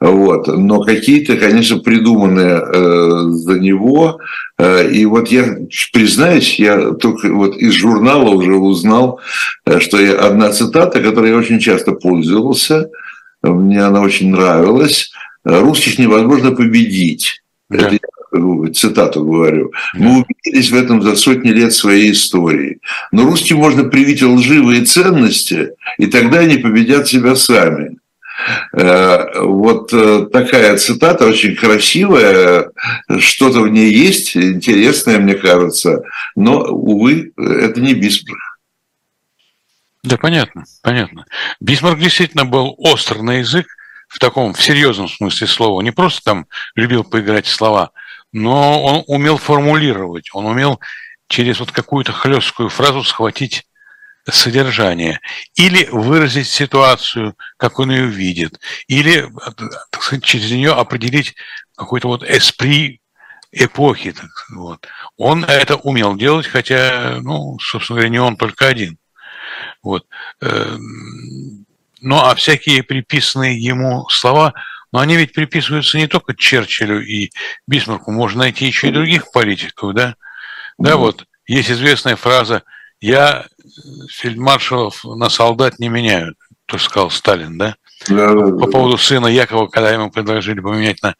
Вот. 0.00 0.48
Но 0.48 0.80
какие-то, 0.80 1.36
конечно, 1.36 1.78
придуманные 1.78 2.60
э, 2.60 3.22
за 3.30 3.60
него. 3.60 4.18
Э, 4.58 4.90
и 4.90 5.04
вот 5.06 5.28
я 5.28 5.56
признаюсь, 5.92 6.58
я 6.58 6.92
только 6.94 7.28
вот 7.32 7.56
из 7.56 7.72
журнала 7.72 8.30
уже 8.30 8.54
узнал, 8.54 9.20
э, 9.66 9.78
что 9.78 10.00
я, 10.00 10.14
одна 10.14 10.50
цитата, 10.50 11.00
которой 11.00 11.30
я 11.30 11.36
очень 11.36 11.60
часто 11.60 11.92
пользовался, 11.92 12.90
мне 13.42 13.84
она 13.84 14.00
очень 14.00 14.30
нравилась, 14.30 15.12
«Русских 15.44 16.00
невозможно 16.00 16.50
победить». 16.50 17.42
Да. 17.68 17.86
Это 17.86 17.98
цитату 18.74 19.24
говорю, 19.24 19.72
мы 19.94 20.20
убедились 20.22 20.70
в 20.70 20.74
этом 20.74 21.02
за 21.02 21.16
сотни 21.16 21.50
лет 21.50 21.72
своей 21.72 22.12
истории. 22.12 22.80
Но 23.12 23.24
русским 23.24 23.58
можно 23.58 23.84
привить 23.84 24.22
лживые 24.22 24.84
ценности, 24.84 25.70
и 25.98 26.06
тогда 26.06 26.40
они 26.40 26.58
победят 26.58 27.08
себя 27.08 27.34
сами. 27.36 27.98
Э, 28.72 29.40
вот 29.40 29.92
э, 29.92 30.26
такая 30.30 30.76
цитата 30.76 31.24
очень 31.26 31.56
красивая, 31.56 32.70
что-то 33.18 33.60
в 33.60 33.68
ней 33.68 33.90
есть, 33.90 34.36
интересное, 34.36 35.18
мне 35.18 35.34
кажется, 35.34 36.02
но, 36.34 36.60
увы, 36.60 37.32
это 37.36 37.80
не 37.80 37.94
Бисмарк. 37.94 38.38
Да, 40.02 40.18
понятно, 40.18 40.64
понятно. 40.82 41.24
Бисмарк 41.60 41.98
действительно 41.98 42.44
был 42.44 42.74
остр 42.78 43.22
на 43.22 43.38
язык, 43.38 43.66
в 44.08 44.18
таком, 44.18 44.54
в 44.54 44.62
серьезном 44.62 45.08
смысле 45.08 45.46
слова, 45.46 45.80
не 45.82 45.90
просто 45.90 46.22
там 46.22 46.46
любил 46.74 47.04
поиграть 47.04 47.46
в 47.46 47.52
слова, 47.52 47.90
но 48.36 48.82
он 48.82 49.02
умел 49.06 49.38
формулировать, 49.38 50.28
он 50.34 50.44
умел 50.44 50.78
через 51.26 51.58
вот 51.58 51.72
какую-то 51.72 52.12
хлесткую 52.12 52.68
фразу 52.68 53.02
схватить 53.02 53.66
содержание, 54.28 55.20
или 55.54 55.88
выразить 55.90 56.46
ситуацию, 56.46 57.34
как 57.56 57.78
он 57.78 57.90
ее 57.90 58.06
видит, 58.06 58.60
или 58.88 59.26
так 59.90 60.02
сказать, 60.02 60.22
через 60.22 60.50
нее 60.50 60.72
определить 60.72 61.34
какой-то 61.76 62.08
вот 62.08 62.24
эспри 62.24 63.00
эпохи. 63.52 64.12
Так, 64.12 64.30
вот. 64.50 64.86
Он 65.16 65.42
это 65.44 65.76
умел 65.76 66.14
делать, 66.14 66.46
хотя, 66.46 67.20
ну, 67.22 67.58
собственно 67.58 68.00
говоря, 68.00 68.10
не 68.10 68.18
он 68.18 68.36
только 68.36 68.66
один. 68.66 68.98
Вот. 69.82 70.04
Эм, 70.42 71.64
ну, 72.02 72.18
а 72.18 72.34
всякие 72.34 72.82
приписанные 72.82 73.58
ему 73.58 74.06
слова, 74.10 74.52
но 74.92 75.00
они 75.00 75.16
ведь 75.16 75.32
приписываются 75.32 75.98
не 75.98 76.06
только 76.06 76.34
Черчиллю 76.34 77.04
и 77.04 77.30
Бисмарку, 77.66 78.12
можно 78.12 78.40
найти 78.40 78.66
еще 78.66 78.88
и 78.88 78.92
других 78.92 79.30
политиков, 79.32 79.94
да? 79.94 80.16
Да, 80.78 80.96
вот, 80.96 81.24
есть 81.46 81.70
известная 81.70 82.16
фраза 82.16 82.62
«Я 83.00 83.46
фельдмаршалов 84.10 85.04
на 85.04 85.28
солдат 85.28 85.78
не 85.78 85.88
меняю», 85.88 86.34
то 86.66 86.78
сказал 86.78 87.10
Сталин, 87.10 87.58
да? 87.58 87.76
Да, 88.08 88.34
да, 88.34 88.56
По 88.58 88.66
поводу 88.70 88.98
сына 88.98 89.26
Якова, 89.26 89.68
когда 89.68 89.90
ему 89.90 90.10
предложили 90.10 90.60
поменять 90.60 91.02
на 91.02 91.14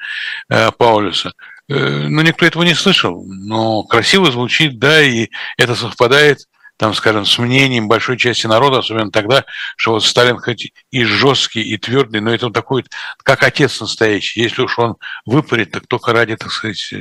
э, 0.51 0.71
Паулюса. 0.73 1.33
Э, 1.69 2.07
ну, 2.09 2.23
никто 2.23 2.45
этого 2.45 2.63
не 2.63 2.75
слышал, 2.75 3.25
но 3.27 3.83
красиво 3.83 4.31
звучит, 4.31 4.79
да, 4.79 5.03
и 5.03 5.29
это 5.57 5.75
совпадает 5.75 6.41
там, 6.77 6.95
скажем, 6.95 7.25
с 7.25 7.39
мнением 7.39 7.89
большой 7.89 8.19
части 8.19 8.47
народа, 8.47 8.79
особенно 8.79 9.11
тогда, 9.11 9.45
что 9.77 9.93
вот 9.93 10.05
Сталин 10.05 10.39
хоть 10.39 10.73
и 10.91 11.05
жесткий, 11.05 11.63
и 11.63 11.79
твердый, 11.79 12.21
но 12.21 12.35
это 12.35 12.51
такой, 12.51 12.85
как 13.23 13.43
отец 13.43 13.81
настоящий. 13.81 14.43
Если 14.43 14.63
уж 14.63 14.79
он 14.79 14.97
выпарит, 15.25 15.71
так 15.71 15.87
только 15.87 16.13
ради, 16.13 16.37
так 16.37 16.53
сказать, 16.53 16.93
э, 16.93 16.97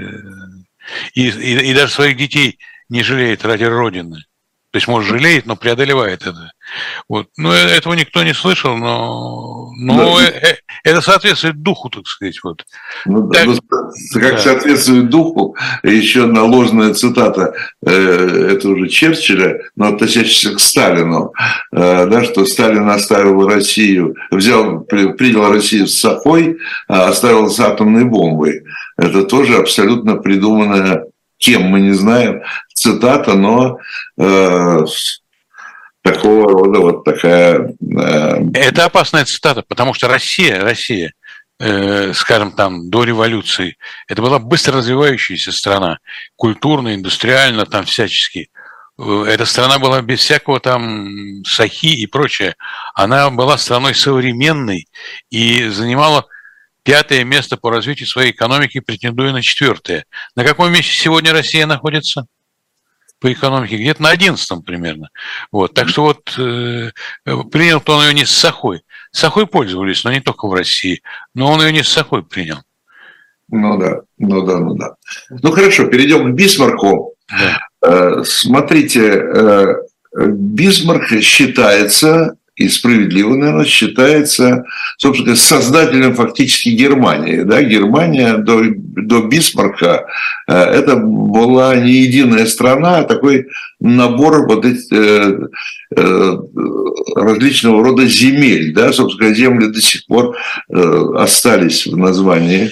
и, 1.14 1.28
и, 1.28 1.72
и 1.72 1.74
даже 1.74 1.92
своих 1.92 2.18
детей 2.18 2.60
не 2.90 3.04
жалеет 3.04 3.44
ради 3.44 3.64
Родины. 3.64 4.24
То 4.72 4.78
есть, 4.78 4.88
может, 4.88 5.10
жалеет, 5.10 5.46
но 5.46 5.56
преодолевает 5.56 6.24
это. 6.24 6.52
Вот. 7.08 7.28
Ну, 7.38 7.52
э, 7.52 7.56
этого 7.56 7.94
никто 7.94 8.24
не 8.24 8.34
слышал, 8.34 8.78
но, 8.78 9.72
но 9.78 10.18
да. 10.18 10.26
э, 10.26 10.58
это 10.84 11.02
соответствует 11.02 11.62
духу, 11.62 11.90
так 11.90 12.08
сказать. 12.08 12.40
Вот. 12.44 12.66
Ну, 13.06 13.30
так, 13.30 13.46
ну, 13.46 13.58
как 14.14 14.34
да. 14.34 14.38
соответствует 14.38 15.10
духу, 15.10 15.56
еще 15.84 16.26
одна 16.26 16.44
ложная 16.44 16.94
цитата, 16.94 17.54
э, 17.86 18.50
это 18.54 18.70
уже 18.70 18.88
Черчилля, 18.88 19.60
но 19.76 19.88
относящаяся 19.88 20.56
к 20.56 20.60
Сталину, 20.60 21.34
э, 21.72 22.08
да, 22.08 22.24
что 22.24 22.46
Сталин 22.46 22.90
оставил 22.90 23.48
Россию, 23.48 24.16
взял, 24.32 24.82
принял 24.82 25.52
Россию 25.52 25.88
с 25.88 26.00
Сахой, 26.00 26.58
а 26.88 27.10
оставил 27.10 27.50
с 27.50 27.60
атомной 27.60 28.06
бомбой. 28.06 28.64
Это 28.98 29.24
тоже 29.24 29.58
абсолютно 29.58 30.16
придуманная 30.16 31.04
кем 31.38 31.64
мы 31.64 31.82
не 31.82 31.92
знаем, 31.92 32.42
цитата, 32.74 33.36
но 33.36 33.80
э, 34.18 34.80
такого 36.06 36.48
рода 36.48 36.80
вот 36.80 37.04
такая... 37.04 37.74
Э... 37.98 38.38
Это 38.54 38.86
опасная 38.86 39.26
цитата, 39.26 39.64
потому 39.68 39.96
что 39.96 40.08
Россия, 40.08 40.62
Россия, 40.62 41.14
э, 41.60 42.14
скажем 42.14 42.52
там, 42.52 42.92
до 42.92 43.04
революции, 43.04 43.78
это 44.08 44.22
была 44.22 44.38
быстро 44.38 44.78
развивающаяся 44.78 45.52
страна, 45.52 45.98
культурно, 46.36 46.94
индустриально, 46.94 47.66
там 47.66 47.86
всячески. 47.86 48.50
Э, 49.00 49.26
эта 49.28 49.46
страна 49.46 49.80
была 49.80 50.02
без 50.04 50.20
всякого 50.20 50.60
там 50.60 51.44
сахи 51.44 51.88
и 51.88 52.06
прочее. 52.06 52.56
Она 52.94 53.32
была 53.32 53.58
страной 53.58 53.96
современной 53.96 54.88
и 55.32 55.68
занимала 55.70 56.28
пятое 56.84 57.24
место 57.24 57.58
по 57.58 57.72
развитию 57.72 58.08
своей 58.08 58.30
экономики, 58.30 58.80
претендуя 58.80 59.32
на 59.32 59.42
четвертое. 59.42 60.06
На 60.36 60.44
каком 60.44 60.72
месте 60.72 60.94
сегодня 60.94 61.34
Россия 61.34 61.66
находится? 61.66 62.28
По 63.26 63.34
экономике, 63.34 63.78
где-то 63.78 64.04
на 64.04 64.10
одиннадцатом 64.10 64.62
примерно. 64.62 65.10
Вот. 65.52 65.74
Так 65.74 65.90
что 65.90 66.04
вот 66.04 66.36
э, 66.38 66.92
принял 67.52 67.82
он 67.88 68.04
ее 68.04 68.14
не 68.14 68.24
с 68.24 68.30
Сахой. 68.30 68.84
С 69.12 69.22
Сахой 69.22 69.48
пользовались, 69.48 70.04
но 70.04 70.12
не 70.12 70.20
только 70.20 70.48
в 70.48 70.54
России. 70.54 71.02
Но 71.34 71.52
он 71.52 71.60
ее 71.60 71.74
не 71.74 71.82
с 71.82 71.90
Сахой 71.90 72.22
принял. 72.22 72.60
Ну 73.50 73.80
да, 73.80 74.02
ну 74.20 74.46
да, 74.46 74.60
ну 74.60 74.76
да. 74.76 74.94
Ну 75.32 75.52
хорошо, 75.52 75.88
перейдем 75.88 76.32
к 76.32 76.36
Бисмарку. 76.36 77.16
Да. 77.28 77.62
Э, 77.82 78.24
смотрите, 78.24 79.08
э, 79.08 79.76
Бисмарк 80.16 81.10
считается 81.24 82.36
и 82.56 82.70
справедливо, 82.70 83.36
наверное, 83.36 83.66
считается, 83.66 84.64
собственно, 84.98 85.36
создателем 85.36 86.16
фактически 86.16 86.70
Германии. 86.70 87.42
Да? 87.42 87.62
Германия 87.62 88.38
до, 88.38 88.64
до 88.66 89.24
Бисмарка 89.24 90.06
э, 90.48 90.54
это 90.54 90.96
была 90.96 91.76
не 91.76 91.92
единая 91.92 92.46
страна, 92.46 93.00
а 93.00 93.04
такой 93.04 93.48
набор 93.82 94.48
вот 94.48 94.66
этих 94.66 94.92
э, 94.94 95.38
э, 95.98 96.38
различного 97.16 97.84
рода 97.84 98.06
земель. 98.06 98.74
Да? 98.74 98.94
Собственно, 98.94 99.34
земли 99.34 99.68
до 99.68 99.82
сих 99.82 100.06
пор 100.06 100.38
э, 100.70 101.04
остались 101.18 101.86
в 101.86 101.98
названии 101.98 102.72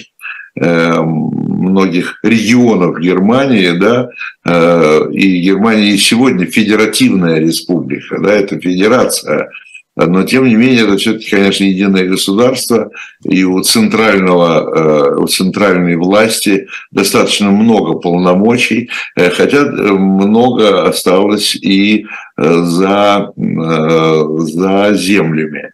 э, 0.58 0.98
многих 0.98 2.20
регионов 2.22 2.98
Германии, 3.00 3.70
да, 3.70 4.08
э, 4.46 5.10
и 5.12 5.40
Германия 5.40 5.98
сегодня 5.98 6.46
федеративная 6.46 7.38
республика, 7.38 8.20
да, 8.20 8.32
это 8.32 8.60
федерация 8.60 9.50
но, 9.96 10.24
тем 10.24 10.46
не 10.46 10.56
менее, 10.56 10.84
это 10.84 10.96
все-таки, 10.96 11.30
конечно, 11.30 11.64
единое 11.64 12.08
государство, 12.08 12.90
и 13.22 13.44
у, 13.44 13.62
центрального, 13.62 14.58
э, 14.58 15.16
у 15.18 15.26
центральной 15.28 15.96
власти 15.96 16.66
достаточно 16.90 17.50
много 17.50 17.98
полномочий, 17.98 18.90
э, 19.16 19.30
хотя 19.30 19.58
э, 19.58 19.62
много 19.92 20.88
осталось 20.88 21.54
и 21.54 22.06
за, 22.36 23.32
за 23.36 24.94
землями. 24.94 25.70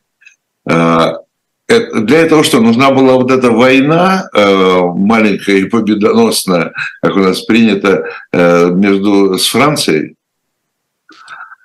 Для 0.67 2.19
этого 2.19 2.45
что? 2.45 2.61
Нужна 2.61 2.91
была 2.91 3.15
вот 3.15 3.31
эта 3.31 3.51
война 3.51 4.29
маленькая 4.35 5.57
и 5.57 5.65
победоносная, 5.65 6.75
как 7.01 7.17
у 7.17 7.21
нас 7.21 7.41
принято, 7.41 8.05
между, 8.33 9.39
с 9.39 9.47
Францией? 9.47 10.17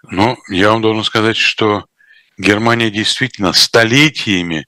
Ну, 0.09 0.37
я 0.49 0.71
вам 0.71 0.81
должен 0.81 1.03
сказать, 1.03 1.35
что 1.35 1.83
Германия 2.37 2.89
действительно 2.89 3.53
столетиями 3.53 4.65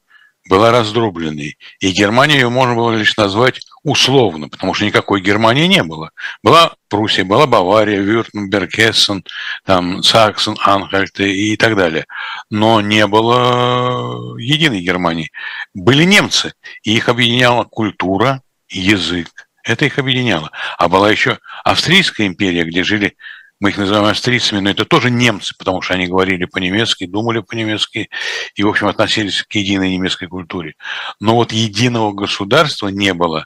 была 0.49 0.71
раздробленной. 0.71 1.57
И 1.79 1.91
Германию 1.91 2.39
ее 2.39 2.49
можно 2.49 2.75
было 2.75 2.95
лишь 2.95 3.17
назвать 3.17 3.59
условно, 3.83 4.49
потому 4.49 4.73
что 4.73 4.85
никакой 4.85 5.21
Германии 5.21 5.67
не 5.67 5.83
было. 5.83 6.11
Была 6.41 6.73
Пруссия, 6.89 7.25
была 7.25 7.47
Бавария, 7.47 7.99
Вюртемберг, 7.99 8.79
Эссен, 8.79 9.23
там, 9.65 10.03
Саксон, 10.03 10.57
Анхальт 10.61 11.19
и 11.19 11.55
так 11.57 11.75
далее. 11.75 12.05
Но 12.49 12.81
не 12.81 13.05
было 13.07 14.37
единой 14.39 14.81
Германии. 14.81 15.31
Были 15.73 16.03
немцы, 16.03 16.53
и 16.83 16.95
их 16.95 17.09
объединяла 17.09 17.63
культура, 17.65 18.41
язык. 18.69 19.29
Это 19.63 19.85
их 19.85 19.99
объединяло. 19.99 20.51
А 20.77 20.87
была 20.87 21.11
еще 21.11 21.39
Австрийская 21.65 22.27
империя, 22.27 22.63
где 22.63 22.83
жили 22.83 23.17
мы 23.59 23.69
их 23.69 23.77
называем 23.77 24.05
австрийцами, 24.05 24.59
но 24.59 24.69
это 24.69 24.85
тоже 24.85 25.09
немцы, 25.09 25.55
потому 25.57 25.81
что 25.81 25.95
они 25.95 26.07
говорили 26.07 26.45
по-немецки, 26.45 27.05
думали 27.05 27.39
по-немецки 27.39 28.09
и, 28.55 28.63
в 28.63 28.67
общем, 28.67 28.87
относились 28.87 29.43
к 29.43 29.51
единой 29.55 29.91
немецкой 29.91 30.27
культуре. 30.27 30.75
Но 31.19 31.35
вот 31.35 31.51
единого 31.51 32.13
государства 32.13 32.89
не 32.89 33.13
было, 33.13 33.45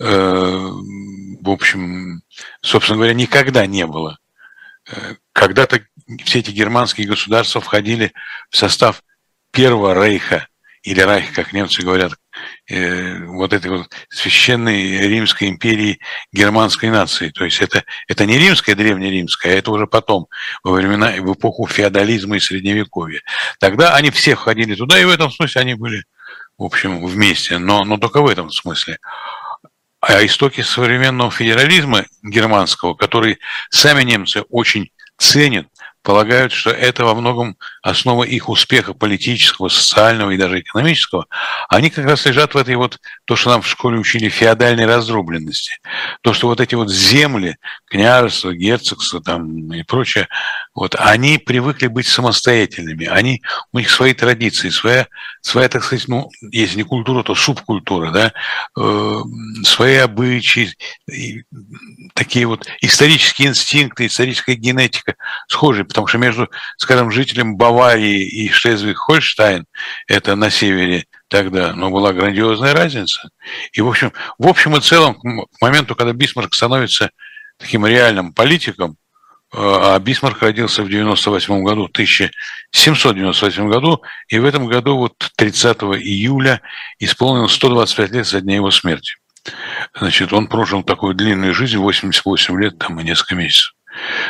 э, 0.00 0.06
в 0.08 1.50
общем, 1.50 2.22
собственно 2.60 2.96
говоря, 2.96 3.14
никогда 3.14 3.66
не 3.66 3.86
было. 3.86 4.18
Э, 4.90 5.14
когда-то 5.32 5.80
все 6.24 6.40
эти 6.40 6.50
германские 6.50 7.06
государства 7.06 7.60
входили 7.60 8.12
в 8.50 8.56
состав 8.56 9.02
Первого 9.52 9.94
Рейха, 9.94 10.48
или 10.86 11.00
Райх, 11.00 11.32
как 11.32 11.52
немцы 11.52 11.82
говорят, 11.82 12.12
Э, 12.68 13.24
вот 13.26 13.52
этой 13.52 13.70
вот 13.70 13.88
священной 14.08 14.98
Римской 15.08 15.48
империи 15.48 16.00
германской 16.32 16.90
нации. 16.90 17.30
То 17.30 17.44
есть 17.44 17.60
это, 17.60 17.84
это 18.08 18.26
не 18.26 18.38
римская, 18.38 18.74
древнеримская, 18.74 19.54
а 19.54 19.56
это 19.56 19.70
уже 19.70 19.86
потом, 19.86 20.26
во 20.64 20.72
времена, 20.72 21.12
в 21.12 21.32
эпоху 21.32 21.66
феодализма 21.66 22.36
и 22.36 22.40
средневековья. 22.40 23.20
Тогда 23.60 23.94
они 23.94 24.10
все 24.10 24.34
ходили 24.34 24.74
туда, 24.74 24.98
и 24.98 25.04
в 25.04 25.10
этом 25.10 25.30
смысле 25.30 25.60
они 25.60 25.74
были, 25.74 26.04
в 26.58 26.64
общем, 26.64 27.06
вместе, 27.06 27.58
но, 27.58 27.84
но 27.84 27.98
только 27.98 28.20
в 28.20 28.26
этом 28.26 28.50
смысле. 28.50 28.98
А 30.00 30.24
истоки 30.24 30.60
современного 30.60 31.30
федерализма 31.30 32.04
германского, 32.22 32.94
который 32.94 33.38
сами 33.70 34.02
немцы 34.02 34.42
очень 34.50 34.90
ценят, 35.18 35.68
полагают, 36.06 36.52
что 36.52 36.70
это 36.70 37.04
во 37.04 37.16
многом 37.16 37.56
основа 37.82 38.22
их 38.22 38.48
успеха 38.48 38.94
политического, 38.94 39.68
социального 39.68 40.30
и 40.30 40.36
даже 40.36 40.60
экономического, 40.60 41.26
они 41.68 41.90
как 41.90 42.04
раз 42.04 42.24
лежат 42.26 42.54
в 42.54 42.56
этой 42.56 42.76
вот, 42.76 43.00
то, 43.24 43.34
что 43.34 43.50
нам 43.50 43.60
в 43.60 43.66
школе 43.66 43.98
учили, 43.98 44.28
феодальной 44.28 44.86
раздробленности. 44.86 45.80
То, 46.20 46.32
что 46.32 46.46
вот 46.46 46.60
эти 46.60 46.76
вот 46.76 46.92
земли, 46.92 47.56
княжество, 47.86 48.54
герцогство 48.54 49.20
там 49.20 49.72
и 49.72 49.82
прочее, 49.82 50.28
вот, 50.76 50.94
они 50.98 51.38
привыкли 51.38 51.86
быть 51.86 52.06
самостоятельными, 52.06 53.06
они, 53.06 53.42
у 53.72 53.78
них 53.78 53.88
свои 53.90 54.12
традиции, 54.12 54.68
своя, 54.68 55.08
своя, 55.40 55.70
так 55.70 55.82
сказать, 55.82 56.06
ну, 56.06 56.28
если 56.52 56.76
не 56.76 56.82
культура, 56.82 57.22
то 57.22 57.34
субкультура, 57.34 58.10
да, 58.10 58.32
э, 58.78 59.20
свои 59.64 59.96
обычаи, 59.96 60.76
и, 61.10 61.44
такие 62.12 62.44
вот 62.44 62.66
исторические 62.82 63.48
инстинкты, 63.48 64.04
историческая 64.04 64.54
генетика 64.54 65.14
схожие, 65.48 65.86
потому 65.86 66.08
что 66.08 66.18
между, 66.18 66.50
скажем, 66.76 67.10
жителем 67.10 67.56
Баварии 67.56 68.28
и 68.28 68.50
Шлезвиг-Хольштайн, 68.50 69.64
это 70.06 70.36
на 70.36 70.50
севере 70.50 71.06
тогда, 71.28 71.72
но 71.72 71.88
была 71.90 72.12
грандиозная 72.12 72.74
разница. 72.74 73.30
И, 73.72 73.80
в 73.80 73.88
общем, 73.88 74.12
в 74.38 74.46
общем 74.46 74.76
и 74.76 74.82
целом, 74.82 75.14
к 75.14 75.62
моменту, 75.62 75.96
когда 75.96 76.12
Бисмарк 76.12 76.52
становится 76.52 77.10
таким 77.56 77.86
реальным 77.86 78.34
политиком, 78.34 78.98
а 79.56 79.98
Бисмарк 79.98 80.42
родился 80.42 80.82
в 80.82 80.88
98 80.88 81.62
году, 81.64 81.84
1798 81.84 83.68
году, 83.68 84.02
и 84.28 84.38
в 84.38 84.44
этом 84.44 84.66
году, 84.66 84.98
вот 84.98 85.30
30 85.36 85.76
июля, 86.00 86.60
исполнилось 86.98 87.52
125 87.52 88.10
лет 88.10 88.26
со 88.26 88.40
дня 88.40 88.56
его 88.56 88.70
смерти. 88.70 89.14
Значит, 89.98 90.32
он 90.32 90.48
прожил 90.48 90.82
такую 90.82 91.14
длинную 91.14 91.54
жизнь, 91.54 91.78
88 91.78 92.60
лет 92.60 92.78
там 92.78 93.00
и 93.00 93.04
несколько 93.04 93.34
месяцев. 93.34 93.72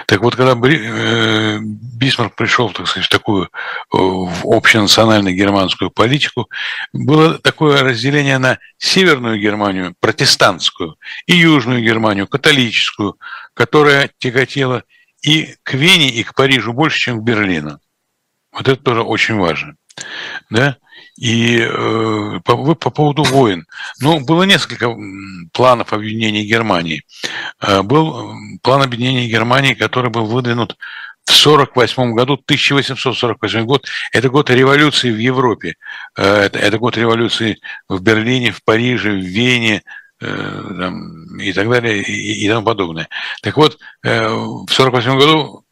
Так 0.06 0.21
вот, 0.23 0.37
когда 0.37 0.52
э, 0.52 1.59
Бисмарк 1.61 2.37
пришел, 2.37 2.71
так 2.71 2.87
сказать, 2.87 3.06
в 3.06 3.11
такую 3.11 3.45
э, 3.45 3.49
в 3.92 4.47
общенациональную 4.47 5.35
германскую 5.35 5.90
политику, 5.90 6.49
было 6.92 7.38
такое 7.38 7.83
разделение 7.83 8.38
на 8.38 8.59
Северную 8.78 9.40
Германию, 9.40 9.95
протестантскую, 9.99 10.97
и 11.26 11.35
Южную 11.35 11.83
Германию, 11.83 12.28
католическую, 12.28 13.18
которая 13.54 14.11
тяготела 14.18 14.85
и 15.23 15.54
к 15.62 15.75
Вене, 15.75 16.11
и 16.11 16.23
к 16.23 16.35
Парижу 16.35 16.73
больше, 16.73 16.99
чем 16.99 17.20
к 17.20 17.25
Берлину. 17.25 17.78
Вот 18.52 18.68
это 18.68 18.82
тоже 18.82 19.02
очень 19.02 19.37
важно. 19.37 19.76
Да? 20.50 20.76
И 21.16 21.58
э, 21.58 22.40
по, 22.44 22.75
по 22.75 22.90
поводу 22.90 23.23
войн. 23.23 23.66
Ну, 24.00 24.20
было 24.20 24.42
несколько 24.44 24.94
планов 25.52 25.92
объединения 25.92 26.44
Германии. 26.44 27.02
Э, 27.61 27.82
был 27.82 28.35
план 28.62 28.82
объединения 28.82 29.28
Германии, 29.28 29.75
который 29.75 30.11
был 30.11 30.26
выдвинут 30.26 30.76
в 31.26 31.30
1948 31.30 32.14
году, 32.14 32.35
1848 32.35 33.64
год, 33.64 33.87
это 34.12 34.28
год 34.28 34.49
революции 34.49 35.11
в 35.11 35.18
Европе, 35.18 35.75
э, 36.16 36.23
это, 36.23 36.58
это 36.58 36.78
год 36.78 36.96
революции 36.96 37.58
в 37.88 38.00
Берлине, 38.00 38.52
в 38.52 38.62
Париже, 38.62 39.11
в 39.11 39.25
Вене, 39.25 39.82
э, 40.20 40.26
там, 40.78 41.25
и 41.38 41.52
так 41.52 41.69
далее, 41.69 42.02
и, 42.02 42.45
и 42.45 42.49
тому 42.49 42.64
подобное. 42.64 43.09
Так 43.43 43.57
вот, 43.57 43.78
э, 44.05 44.26
в 44.28 44.64
1948 44.64 45.19
году 45.19 45.64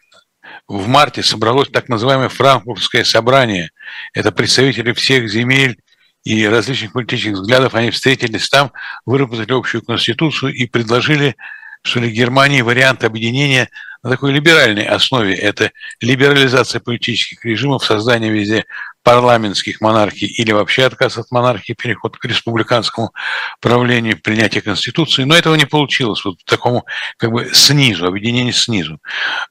в 0.69 0.87
марте 0.89 1.23
собралось 1.23 1.69
так 1.71 1.89
называемое 1.89 2.29
Франкфуртское 2.29 3.05
собрание. 3.05 3.71
Это 4.13 4.33
представители 4.33 4.93
всех 4.93 5.31
земель 5.31 5.79
и 6.25 6.47
различных 6.47 6.93
политических 6.93 7.33
взглядов. 7.33 7.75
Они 7.75 7.91
встретились 7.91 8.49
там, 8.49 8.73
выработали 9.05 9.53
общую 9.53 9.83
конституцию 9.83 10.55
и 10.55 10.67
предложили, 10.67 11.37
что 11.83 12.01
ли, 12.01 12.11
Германии 12.11 12.63
вариант 12.63 13.05
объединения 13.05 13.69
на 14.03 14.11
такой 14.11 14.33
либеральной 14.33 14.85
основе. 14.85 15.35
Это 15.35 15.71
либерализация 16.01 16.81
политических 16.81 17.45
режимов, 17.45 17.85
создание 17.85 18.31
везде 18.31 18.65
парламентских 19.05 19.83
монархий 19.83 20.27
или 20.27 20.51
вообще 20.51 20.87
отказ 20.87 21.19
от 21.19 21.31
монархии, 21.31 21.75
переход 21.75 22.17
к 22.17 22.25
республиканскому 22.25 23.13
правлению, 23.61 24.19
принятие 24.21 24.63
Конституции. 24.63 25.25
Но 25.25 25.37
этого 25.37 25.55
не 25.55 25.67
получилось. 25.67 26.25
Вот 26.25 26.43
такому 26.47 26.87
как 27.19 27.31
бы 27.31 27.51
снизу, 27.53 28.07
объединение 28.07 28.55
снизу. 28.55 28.99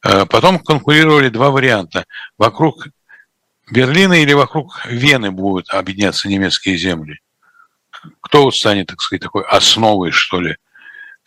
Э, 0.04 0.26
потом 0.26 0.58
конкурировали 0.58 1.30
два 1.30 1.52
варианта. 1.52 2.06
Вокруг 2.38 2.88
Берлина 3.72 4.14
или 4.14 4.34
вокруг 4.34 4.86
Вены 4.88 5.30
будут 5.30 5.70
объединяться 5.70 6.28
немецкие 6.28 6.76
земли. 6.76 7.20
Кто 8.22 8.46
вот 8.46 8.56
станет, 8.56 8.88
так 8.88 9.02
сказать, 9.02 9.22
такой 9.22 9.44
основой, 9.44 10.10
что 10.10 10.42
ли, 10.42 10.58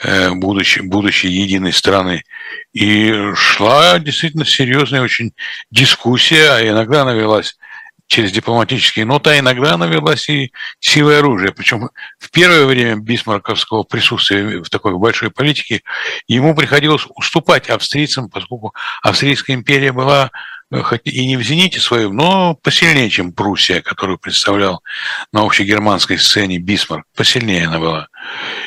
э, 0.01 0.33
будущей, 0.33 0.81
будущей 0.81 1.29
единой 1.29 1.73
страны. 1.73 2.25
И 2.73 3.33
шла 3.37 4.01
действительно 4.01 4.45
серьезная 4.45 5.03
очень 5.03 5.33
дискуссия, 5.71 6.51
а 6.51 6.69
иногда 6.69 7.03
она 7.03 7.12
велась 7.12 7.57
через 8.07 8.31
дипломатические 8.33 9.05
ноты, 9.05 9.31
а 9.31 9.38
иногда 9.38 9.75
она 9.75 9.87
велась 9.87 10.29
и 10.29 10.53
силой 10.79 11.19
оружия. 11.19 11.53
Причем 11.53 11.90
в 12.19 12.31
первое 12.31 12.66
время 12.66 12.97
бисмарковского 12.97 13.83
присутствия 13.83 14.62
в 14.62 14.71
такой 14.71 14.97
большой 14.97 15.31
политике 15.31 15.83
ему 16.29 16.55
приходилось 16.55 17.07
уступать 17.14 17.69
австрийцам, 17.69 18.31
поскольку 18.31 18.75
Австрийская 19.03 19.57
империя 19.57 19.92
была 19.92 20.31
э, 20.71 20.83
хоть 20.83 21.03
и 21.05 21.27
не 21.27 21.37
в 21.37 21.42
зените 21.42 21.81
своем, 21.81 22.14
но 22.14 22.55
посильнее, 22.55 23.11
чем 23.11 23.33
Пруссия, 23.33 23.83
которую 23.83 24.19
представлял 24.19 24.83
на 25.33 25.42
общегерманской 25.42 26.19
сцене 26.19 26.59
Бисмарк. 26.59 27.07
Посильнее 27.16 27.66
она 27.66 27.81
была. 27.81 28.09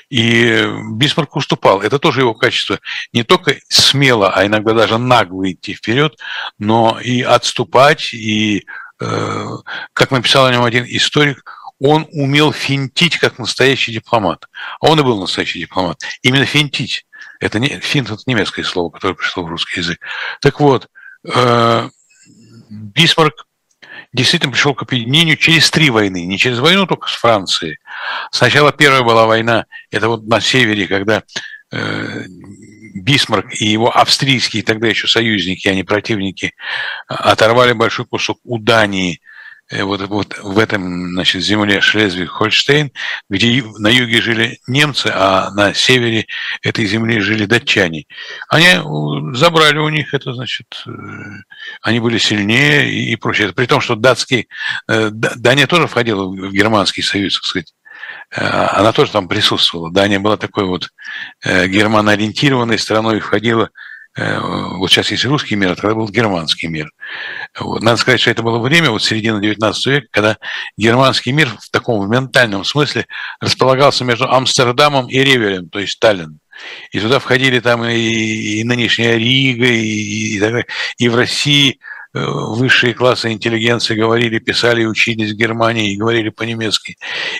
И 0.09 0.65
Бисмарк 0.91 1.35
уступал. 1.35 1.81
Это 1.81 1.97
тоже 1.97 2.21
его 2.21 2.33
качество. 2.33 2.79
Не 3.13 3.23
только 3.23 3.55
смело, 3.69 4.31
а 4.31 4.45
иногда 4.45 4.73
даже 4.73 4.97
нагло 4.97 5.49
идти 5.49 5.73
вперед, 5.73 6.17
но 6.57 6.99
и 6.99 7.21
отступать, 7.21 8.13
и 8.13 8.65
как 8.99 10.11
написал 10.11 10.45
о 10.45 10.51
нем 10.51 10.63
один 10.63 10.85
историк, 10.85 11.43
он 11.79 12.07
умел 12.11 12.51
финтить 12.51 13.17
как 13.17 13.39
настоящий 13.39 13.93
дипломат. 13.93 14.47
А 14.81 14.87
он 14.87 14.99
и 14.99 15.03
был 15.03 15.19
настоящий 15.19 15.59
дипломат. 15.59 16.01
Именно 16.21 16.45
финтить. 16.45 17.05
Это 17.39 17.59
не, 17.59 17.79
финт– 17.79 18.09
это 18.11 18.21
немецкое 18.25 18.65
слово, 18.65 18.89
которое 18.89 19.13
пришло 19.13 19.43
в 19.43 19.47
русский 19.47 19.79
язык. 19.79 19.99
Так 20.41 20.59
вот, 20.59 20.89
э, 21.25 21.89
Бисмарк 22.69 23.45
действительно 24.11 24.51
пришел 24.51 24.75
к 24.75 24.81
объединению 24.81 25.37
через 25.37 25.71
три 25.71 25.89
войны. 25.89 26.25
Не 26.25 26.37
через 26.37 26.59
войну 26.59 26.85
только 26.85 27.07
с 27.07 27.13
Францией. 27.13 27.77
Сначала 28.31 28.73
первая 28.73 29.03
была 29.03 29.25
война, 29.25 29.65
это 29.91 30.09
вот 30.09 30.27
на 30.27 30.41
севере, 30.41 30.87
когда 30.87 31.23
э, 31.71 32.23
Бисмарк 32.99 33.53
и 33.59 33.65
его 33.65 33.95
австрийские 33.95 34.63
тогда 34.63 34.87
еще 34.87 35.07
союзники, 35.07 35.67
а 35.67 35.75
не 35.75 35.83
противники, 35.83 36.53
оторвали 37.07 37.73
большой 37.73 38.05
кусок 38.05 38.39
у 38.43 38.57
Дании, 38.57 39.19
э, 39.71 39.83
вот, 39.83 40.01
вот 40.07 40.37
в 40.39 40.59
этом 40.59 41.09
значит, 41.11 41.43
земле 41.43 41.79
Шлезвиг-Хольштейн, 41.79 42.91
где 43.29 43.63
на 43.77 43.87
юге 43.89 44.21
жили 44.21 44.59
немцы, 44.67 45.11
а 45.13 45.51
на 45.51 45.73
севере 45.73 46.25
этой 46.61 46.85
земли 46.85 47.19
жили 47.19 47.45
датчане. 47.45 48.05
Они 48.49 48.67
э, 48.67 49.35
забрали 49.35 49.77
у 49.77 49.89
них 49.89 50.13
это, 50.13 50.33
значит, 50.33 50.83
э, 50.87 50.91
они 51.81 51.99
были 51.99 52.17
сильнее 52.17 52.89
и, 52.91 53.11
и 53.11 53.15
прочее. 53.15 53.53
При 53.53 53.65
том, 53.65 53.81
что 53.81 53.95
датский, 53.95 54.47
Дания 54.87 55.67
тоже 55.67 55.87
входила 55.87 56.25
в 56.25 56.51
Германский 56.51 57.01
союз, 57.01 57.35
так 57.35 57.45
сказать, 57.45 57.73
она 58.31 58.91
тоже 58.91 59.11
там 59.11 59.27
присутствовала. 59.27 59.91
Дания 59.91 60.19
была 60.19 60.37
такой 60.37 60.65
вот 60.65 60.89
э, 61.43 61.67
германоориентированной 61.67 62.77
страной, 62.77 63.19
входила 63.19 63.69
э, 64.15 64.39
вот 64.39 64.91
сейчас 64.91 65.11
есть 65.11 65.25
русский 65.25 65.55
мир, 65.55 65.71
а 65.71 65.75
тогда 65.75 65.95
был 65.95 66.07
германский 66.09 66.67
мир. 66.67 66.91
Вот. 67.59 67.81
Надо 67.81 67.97
сказать, 67.97 68.21
что 68.21 68.29
это 68.29 68.43
было 68.43 68.59
время, 68.59 68.91
вот 68.91 69.03
середина 69.03 69.41
19 69.41 69.85
века, 69.87 70.07
когда 70.11 70.37
германский 70.77 71.31
мир 71.31 71.49
в 71.59 71.69
таком 71.71 72.09
ментальном 72.09 72.63
смысле 72.63 73.07
располагался 73.39 74.03
между 74.03 74.29
Амстердамом 74.29 75.07
и 75.07 75.17
Ревелем, 75.19 75.69
то 75.69 75.79
есть 75.79 75.99
Таллином. 75.99 76.39
И 76.91 76.99
туда 76.99 77.19
входили 77.19 77.59
там 77.61 77.85
и, 77.85 77.95
и 77.95 78.63
нынешняя 78.63 79.15
Рига, 79.15 79.65
и, 79.65 80.37
и, 80.37 80.65
и 80.97 81.09
в 81.09 81.15
России 81.15 81.79
Э, 81.79 81.88
высшие 82.13 82.93
классы 82.93 83.31
интеллигенции 83.31 83.95
говорили, 83.95 84.39
писали, 84.39 84.85
учились 84.85 85.31
в 85.31 85.35
Германии 85.35 85.93
и 85.93 85.97
говорили 85.97 86.29
по-немецки. 86.29 86.97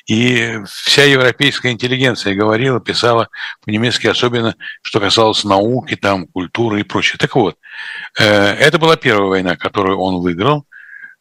И 0.07 0.59
вся 0.67 1.03
европейская 1.03 1.71
интеллигенция 1.71 2.35
говорила, 2.35 2.79
писала 2.79 3.29
по-немецки, 3.65 4.07
особенно 4.07 4.55
что 4.81 4.99
касалось 4.99 5.43
науки, 5.43 5.95
там, 5.95 6.27
культуры 6.27 6.81
и 6.81 6.83
прочее. 6.83 7.17
Так 7.17 7.35
вот, 7.35 7.57
э, 8.19 8.25
это 8.25 8.77
была 8.77 8.95
первая 8.95 9.29
война, 9.29 9.55
которую 9.55 9.99
он 9.99 10.21
выиграл. 10.21 10.65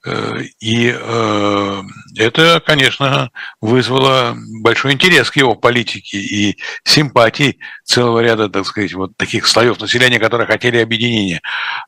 Э, 0.07 0.43
и 0.61 0.95
э, 0.95 1.83
это, 2.17 2.63
конечно, 2.65 3.33
вызвало 3.61 4.37
большой 4.63 4.93
интерес 4.93 5.29
к 5.31 5.37
его 5.37 5.57
политике 5.57 6.19
и 6.19 6.57
симпатии 6.85 7.59
целого 7.85 8.21
ряда, 8.21 8.49
так 8.49 8.65
сказать, 8.67 8.95
вот 8.95 9.17
таких 9.17 9.47
слоев 9.47 9.81
населения, 9.81 10.21
которые 10.21 10.47
хотели 10.47 10.79
объединения. 10.79 11.41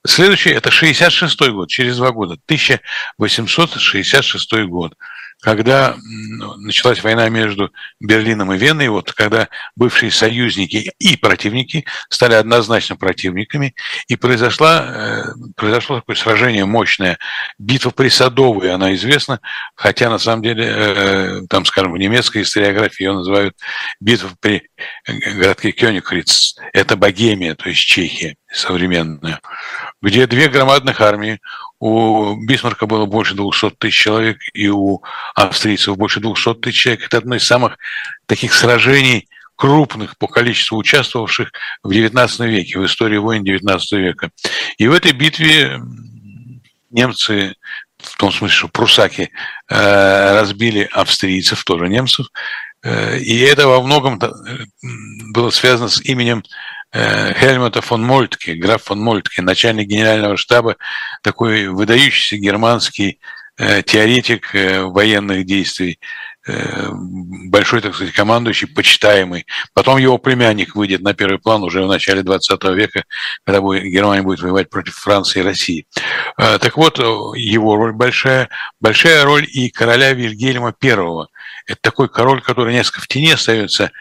Следующий– 0.06 0.50
это 0.52 0.70
66 0.70 1.40
год, 1.50 1.68
через 1.68 1.96
два 1.98 2.10
года, 2.10 2.34
1866 2.46 4.64
год. 4.64 4.94
Когда 5.40 5.96
началась 6.58 7.02
война 7.02 7.28
между 7.28 7.72
Берлином 7.98 8.52
и 8.52 8.58
Веной, 8.58 8.88
вот 8.88 9.12
когда 9.12 9.48
бывшие 9.74 10.10
союзники 10.10 10.92
и 10.98 11.16
противники 11.16 11.86
стали 12.10 12.34
однозначно 12.34 12.96
противниками, 12.96 13.74
и 14.06 14.16
произошла, 14.16 14.84
э, 14.86 15.24
произошло 15.56 16.00
такое 16.00 16.16
сражение 16.16 16.66
мощное, 16.66 17.18
битва 17.58 17.90
при 17.90 18.08
Садовой, 18.08 18.72
она 18.72 18.94
известна, 18.94 19.40
хотя 19.74 20.10
на 20.10 20.18
самом 20.18 20.42
деле, 20.42 20.66
э, 20.66 21.40
там, 21.48 21.64
скажем, 21.64 21.92
в 21.92 21.98
немецкой 21.98 22.42
историографии 22.42 23.04
ее 23.04 23.12
называют 23.12 23.56
битва 24.00 24.30
при 24.40 24.68
городке 25.06 25.72
Кёнигриц, 25.72 26.56
это 26.72 26.96
Богемия, 26.96 27.54
то 27.54 27.68
есть 27.68 27.80
Чехия 27.80 28.36
современная, 28.52 29.40
где 30.02 30.26
две 30.26 30.48
громадных 30.48 31.00
армии 31.00 31.40
у 31.78 32.34
Бисмарка 32.34 32.86
было 32.86 33.06
больше 33.06 33.34
200 33.34 33.70
тысяч 33.78 33.98
человек, 33.98 34.38
и 34.52 34.68
у 34.68 35.02
австрийцев 35.34 35.96
больше 35.96 36.20
200 36.20 36.54
тысяч 36.54 36.82
человек. 36.82 37.06
Это 37.06 37.18
одно 37.18 37.36
из 37.36 37.46
самых 37.46 37.78
таких 38.26 38.52
сражений 38.52 39.28
крупных 39.56 40.16
по 40.16 40.26
количеству 40.26 40.78
участвовавших 40.78 41.52
в 41.82 41.90
XIX 41.90 42.48
веке, 42.48 42.78
в 42.78 42.86
истории 42.86 43.18
войн 43.18 43.44
XIX 43.44 43.78
века. 43.92 44.30
И 44.78 44.88
в 44.88 44.92
этой 44.92 45.12
битве 45.12 45.80
немцы, 46.90 47.54
в 47.98 48.16
том 48.16 48.32
смысле, 48.32 48.56
что 48.56 48.68
прусаки 48.68 49.30
э, 49.68 50.40
разбили 50.40 50.88
австрийцев, 50.92 51.62
тоже 51.64 51.88
немцев, 51.88 52.26
э, 52.82 53.18
и 53.18 53.38
это 53.40 53.68
во 53.68 53.82
многом 53.82 54.18
э, 54.18 54.28
было 55.32 55.50
связано 55.50 55.88
с 55.88 56.00
именем 56.00 56.42
Хельмута 56.92 57.82
фон 57.82 58.02
Мольтке, 58.02 58.54
граф 58.54 58.84
фон 58.84 59.00
Мольтке, 59.00 59.42
начальник 59.42 59.86
генерального 59.86 60.36
штаба, 60.36 60.76
такой 61.22 61.68
выдающийся 61.68 62.36
германский 62.36 63.20
э, 63.56 63.82
теоретик 63.82 64.54
э, 64.54 64.82
военных 64.82 65.46
действий, 65.46 66.00
большой, 66.46 67.80
так 67.82 67.94
сказать, 67.94 68.14
командующий, 68.14 68.66
почитаемый. 68.66 69.46
Потом 69.74 69.98
его 69.98 70.18
племянник 70.18 70.74
выйдет 70.74 71.02
на 71.02 71.14
первый 71.14 71.38
план 71.38 71.62
уже 71.62 71.84
в 71.84 71.86
начале 71.86 72.22
20 72.22 72.64
века, 72.74 73.04
когда 73.44 73.60
Германия 73.60 74.22
будет 74.22 74.40
воевать 74.40 74.70
против 74.70 74.94
Франции 74.94 75.40
и 75.40 75.44
России. 75.44 75.86
Так 76.36 76.76
вот, 76.78 76.98
его 76.98 77.76
роль 77.76 77.92
большая. 77.92 78.48
Большая 78.80 79.24
роль 79.24 79.46
и 79.48 79.70
короля 79.70 80.12
Вильгельма 80.14 80.74
I. 80.82 81.26
Это 81.66 81.78
такой 81.82 82.08
король, 82.08 82.40
который 82.40 82.72
несколько 82.72 83.02
в 83.02 83.06
тени 83.06 83.32
остается, 83.32 83.92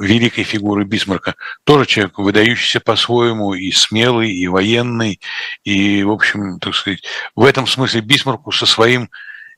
великой 0.00 0.44
фигуры 0.44 0.84
Бисмарка, 0.84 1.34
тоже 1.64 1.86
человек, 1.86 2.18
выдающийся 2.18 2.80
по-своему, 2.80 3.54
и 3.54 3.70
смелый, 3.72 4.30
и 4.30 4.46
военный, 4.46 5.20
и, 5.64 6.02
в 6.02 6.10
общем, 6.10 6.58
так 6.60 6.74
сказать, 6.74 7.02
в 7.34 7.44
этом 7.44 7.66
смысле 7.66 8.00
Бисмарку 8.00 8.52
со 8.52 8.66
своим 8.66 9.10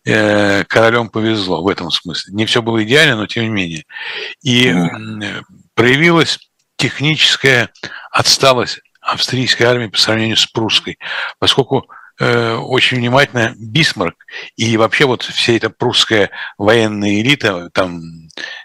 э, 0.05 0.65
королем 0.65 1.09
повезло, 1.09 1.63
в 1.63 1.69
этом 1.69 1.91
смысле. 1.91 2.35
Не 2.35 2.47
все 2.47 2.63
было 2.63 2.83
идеально, 2.85 3.17
но 3.17 3.27
тем 3.27 3.45
не 3.45 3.51
менее. 3.51 3.85
И 4.43 4.69
э, 4.69 5.43
проявилась 5.75 6.39
техническая 6.77 7.71
отсталость 8.11 8.81
австрийской 9.01 9.67
армии 9.67 9.87
по 9.87 9.99
сравнению 9.99 10.37
с 10.37 10.47
прусской, 10.47 10.99
поскольку 11.39 11.89
очень 12.21 12.99
внимательно 12.99 13.55
Бисмарк. 13.59 14.17
И 14.57 14.77
вообще 14.77 15.05
вот 15.05 15.23
вся 15.23 15.55
эта 15.55 15.71
прусская 15.71 16.31
военная 16.59 17.21
элита, 17.21 17.71
там 17.73 18.01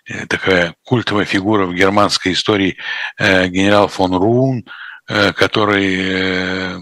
э, 0.06 0.26
такая 0.28 0.76
культовая 0.84 1.26
фигура 1.26 1.66
в 1.66 1.74
германской 1.74 2.34
истории 2.34 2.78
э, 3.18 3.48
генерал 3.48 3.88
фон 3.88 4.16
Рун, 4.16 4.66
который 5.36 6.80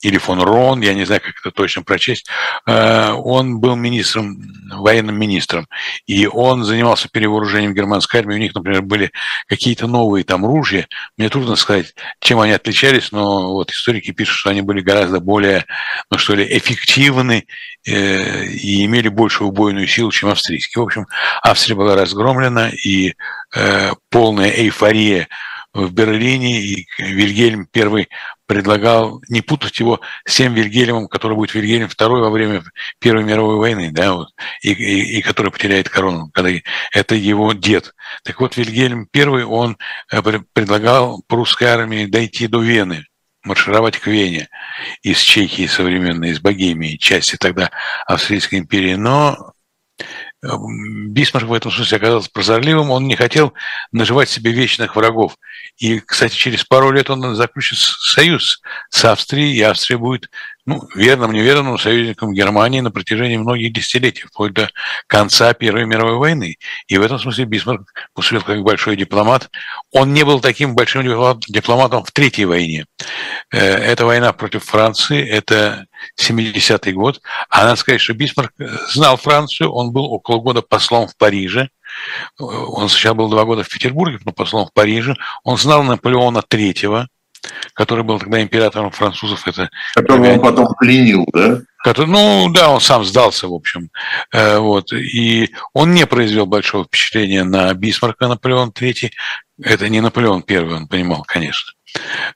или 0.00 0.18
фон 0.18 0.40
Рон, 0.40 0.80
я 0.80 0.94
не 0.94 1.04
знаю, 1.04 1.20
как 1.20 1.34
это 1.40 1.50
точно 1.50 1.82
прочесть, 1.82 2.28
э, 2.66 3.10
он 3.10 3.60
был 3.60 3.76
министром, 3.76 4.40
военным 4.70 5.18
министром, 5.18 5.66
и 6.06 6.26
он 6.26 6.64
занимался 6.64 7.08
перевооружением 7.08 7.74
германской 7.74 8.20
армии. 8.20 8.34
У 8.34 8.38
них, 8.38 8.54
например, 8.54 8.82
были 8.82 9.12
какие-то 9.46 9.86
новые 9.86 10.24
там 10.24 10.44
ружья. 10.44 10.86
Мне 11.16 11.28
трудно 11.28 11.56
сказать, 11.56 11.94
чем 12.20 12.40
они 12.40 12.52
отличались, 12.52 13.12
но 13.12 13.52
вот 13.52 13.70
историки 13.70 14.12
пишут, 14.12 14.36
что 14.36 14.50
они 14.50 14.62
были 14.62 14.80
гораздо 14.80 15.20
более, 15.20 15.66
ну 16.10 16.18
что 16.18 16.34
ли, 16.34 16.46
эффективны 16.56 17.46
э, 17.86 18.44
и 18.46 18.84
имели 18.84 19.08
большую 19.08 19.48
убойную 19.48 19.86
силу, 19.86 20.10
чем 20.10 20.30
австрийские. 20.30 20.82
В 20.82 20.86
общем, 20.86 21.06
Австрия 21.42 21.74
была 21.74 21.94
разгромлена, 21.94 22.70
и 22.70 23.14
э, 23.54 23.92
полная 24.10 24.50
эйфория 24.50 25.28
в 25.72 25.92
Берлине, 25.92 26.62
и 26.62 26.86
Вильгельм 26.98 27.68
I 27.74 28.06
предлагал 28.50 29.22
не 29.28 29.42
путать 29.42 29.78
его 29.78 30.00
с 30.26 30.34
тем 30.34 30.54
Вильгельмом, 30.54 31.06
который 31.06 31.36
будет 31.36 31.54
Вильгельм 31.54 31.86
II 31.86 32.18
во 32.18 32.30
время 32.30 32.64
Первой 32.98 33.22
мировой 33.22 33.58
войны, 33.58 33.92
да, 33.92 34.14
вот, 34.14 34.30
и, 34.60 34.72
и, 34.72 35.18
и 35.18 35.22
который 35.22 35.52
потеряет 35.52 35.88
корону, 35.88 36.32
когда 36.34 36.50
это 36.90 37.14
его 37.14 37.52
дед. 37.52 37.94
Так 38.24 38.40
вот, 38.40 38.56
Вильгельм 38.56 39.08
I, 39.14 39.44
он 39.44 39.78
э, 40.10 40.20
предлагал 40.52 41.22
прусской 41.28 41.68
армии 41.68 42.06
дойти 42.06 42.48
до 42.48 42.60
Вены, 42.60 43.06
маршировать 43.44 43.98
к 43.98 44.08
Вене 44.08 44.48
из 45.02 45.20
Чехии 45.20 45.68
современной, 45.68 46.30
из 46.30 46.40
Богемии, 46.40 46.96
части 46.96 47.36
тогда 47.36 47.70
Австрийской 48.08 48.58
империи, 48.58 48.94
но 48.94 49.52
Бисмарк 50.42 51.46
в 51.46 51.52
этом 51.52 51.70
смысле 51.70 51.98
оказался 51.98 52.30
прозорливым, 52.32 52.90
он 52.90 53.06
не 53.06 53.14
хотел 53.14 53.52
наживать 53.92 54.30
себе 54.30 54.52
вечных 54.52 54.96
врагов. 54.96 55.36
И, 55.76 56.00
кстати, 56.00 56.34
через 56.34 56.64
пару 56.64 56.90
лет 56.90 57.10
он 57.10 57.34
заключит 57.34 57.78
союз 57.78 58.62
с 58.88 59.04
Австрией, 59.04 59.54
и 59.54 59.60
Австрия 59.60 59.98
будет 59.98 60.30
ну, 60.66 60.82
верным, 60.94 61.32
неверным 61.32 61.78
союзником 61.78 62.32
Германии 62.32 62.80
на 62.80 62.90
протяжении 62.90 63.36
многих 63.36 63.72
десятилетий, 63.72 64.24
вплоть 64.26 64.52
до 64.52 64.70
конца 65.06 65.52
Первой 65.54 65.86
мировой 65.86 66.16
войны. 66.16 66.56
И 66.86 66.98
в 66.98 67.02
этом 67.02 67.18
смысле 67.18 67.44
Бисмарк 67.44 67.92
поступил 68.14 68.42
как 68.42 68.62
большой 68.62 68.96
дипломат. 68.96 69.50
Он 69.92 70.12
не 70.12 70.24
был 70.24 70.40
таким 70.40 70.74
большим 70.74 71.02
дипломатом 71.48 72.04
в 72.04 72.12
Третьей 72.12 72.44
войне. 72.44 72.86
Э, 73.52 73.58
это 73.58 74.04
война 74.04 74.32
против 74.32 74.64
Франции, 74.64 75.26
это 75.26 75.86
70-й 76.20 76.92
год. 76.92 77.20
А 77.48 77.64
надо 77.64 77.76
сказать, 77.76 78.00
что 78.00 78.14
Бисмарк 78.14 78.52
знал 78.92 79.16
Францию, 79.16 79.72
он 79.72 79.92
был 79.92 80.04
около 80.04 80.38
года 80.40 80.62
послом 80.62 81.08
в 81.08 81.16
Париже, 81.16 81.70
он 82.38 82.88
сначала 82.88 83.14
был 83.14 83.28
два 83.28 83.44
года 83.44 83.62
в 83.62 83.68
Петербурге, 83.68 84.18
но 84.24 84.32
послом 84.32 84.66
в 84.66 84.72
Париже. 84.72 85.16
Он 85.44 85.56
знал 85.56 85.82
Наполеона 85.82 86.42
Третьего, 86.42 87.08
который 87.74 88.04
был 88.04 88.18
тогда 88.18 88.42
императором 88.42 88.90
французов. 88.90 89.46
Это 89.46 89.70
Которого 89.94 90.32
он 90.32 90.40
потом 90.40 90.74
пленил, 90.78 91.26
да? 91.32 91.60
Который, 91.82 92.08
ну 92.08 92.50
да, 92.52 92.70
он 92.70 92.80
сам 92.80 93.04
сдался, 93.04 93.48
в 93.48 93.54
общем. 93.54 93.88
Э, 94.32 94.58
вот. 94.58 94.92
И 94.92 95.50
он 95.72 95.94
не 95.94 96.06
произвел 96.06 96.44
большого 96.46 96.84
впечатления 96.84 97.42
на 97.42 97.72
Бисмарка 97.72 98.28
Наполеон 98.28 98.70
III. 98.70 99.10
Это 99.62 99.88
не 99.88 100.00
Наполеон 100.00 100.44
I, 100.46 100.58
он 100.58 100.88
понимал, 100.88 101.24
конечно. 101.26 101.72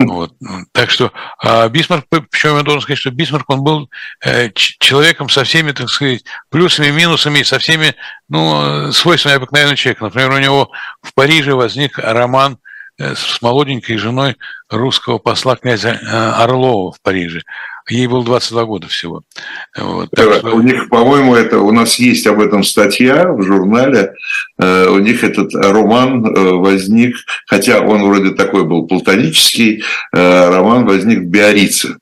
Вот. 0.01 0.33
Так 0.73 0.91
что 0.91 1.13
а 1.39 1.69
Бисмарк, 1.69 2.07
причем 2.09 2.57
я 2.57 2.63
должен 2.63 2.81
сказать, 2.81 2.99
что 2.99 3.11
Бисмарк, 3.11 3.49
он 3.51 3.63
был 3.63 3.91
э, 4.25 4.51
человеком 4.55 5.29
со 5.29 5.45
всеми, 5.45 5.73
так 5.73 5.91
сказать, 5.91 6.25
плюсами, 6.49 6.91
минусами, 6.91 7.43
со 7.43 7.59
всеми 7.59 7.95
ну, 8.29 8.91
свойствами 8.93 9.37
обыкновенного 9.37 9.77
человека. 9.77 10.05
Например, 10.05 10.33
у 10.33 10.39
него 10.39 10.71
в 11.03 11.13
Париже 11.15 11.55
возник 11.55 11.99
роман 11.99 12.55
Э, 12.55 12.57
с 12.99 13.43
молоденькой 13.43 13.97
женой 13.97 14.37
русского 14.71 15.19
посла 15.19 15.57
князя 15.57 15.91
э, 16.01 16.43
Орлова 16.43 16.93
в 16.93 17.01
Париже. 17.01 17.43
Ей 17.89 18.07
было 18.07 18.25
22 18.25 18.65
года 18.65 18.89
всего. 18.89 19.23
Вот, 19.77 20.11
так 20.11 20.33
что... 20.35 20.55
У 20.55 20.63
них, 20.63 20.89
по-моему, 20.89 21.35
это 21.35 21.59
у 21.59 21.71
нас 21.73 21.99
есть 21.99 22.27
об 22.27 22.41
этом 22.41 22.63
статья 22.63 23.29
в 23.29 23.43
журнале. 23.43 24.15
Э, 24.59 24.89
у 24.89 24.99
них 24.99 25.25
этот 25.25 25.55
роман 25.55 26.23
возник, 26.61 27.17
хотя 27.47 27.81
он 27.81 28.05
вроде 28.05 28.31
такой 28.31 28.65
был 28.65 28.87
платонический, 28.87 29.83
роман 30.13 30.87
возник 30.87 31.21
в 31.21 31.27
Биорице. 31.27 31.97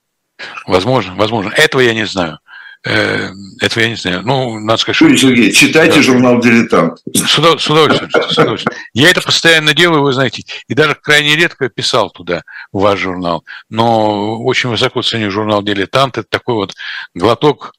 Возможно, 0.67 1.15
возможно. 1.17 1.51
Этого 1.51 1.81
я 1.81 1.95
не 1.95 2.07
знаю. 2.07 2.39
Э, 2.85 3.31
этого 3.61 3.85
я 3.85 3.91
не 3.91 3.97
знаю. 3.97 4.23
Ну, 4.23 4.59
надо 4.59 4.79
сказать, 4.79 5.01
Юрий 5.01 5.17
что... 5.17 5.29
Сергеевич, 5.29 5.59
читайте 5.59 5.97
да. 5.97 6.03
журнал 6.03 6.41
«Дилетант». 6.41 6.99
С, 7.15 7.39
удов... 7.39 7.63
с, 7.63 7.71
удовольствием, 7.71 8.11
с 8.11 8.39
удовольствием. 8.39 8.79
Я 8.93 9.11
это 9.11 9.23
постоянно 9.23 9.73
делаю, 9.73 10.03
вы 10.03 10.13
знаете, 10.13 10.45
и 10.67 10.75
даже 10.75 10.97
крайне 10.97 11.37
редко 11.37 11.69
писал 11.69 12.11
туда, 12.11 12.43
в 12.73 12.81
ваш 12.81 12.99
журнал. 12.99 13.45
Но 13.69 14.43
очень 14.43 14.69
высоко 14.69 15.03
ценю 15.03 15.31
журнал 15.31 15.63
«Дилетант». 15.63 16.19
Это 16.19 16.27
такой 16.29 16.57
вот 16.57 16.75
глоток 17.15 17.73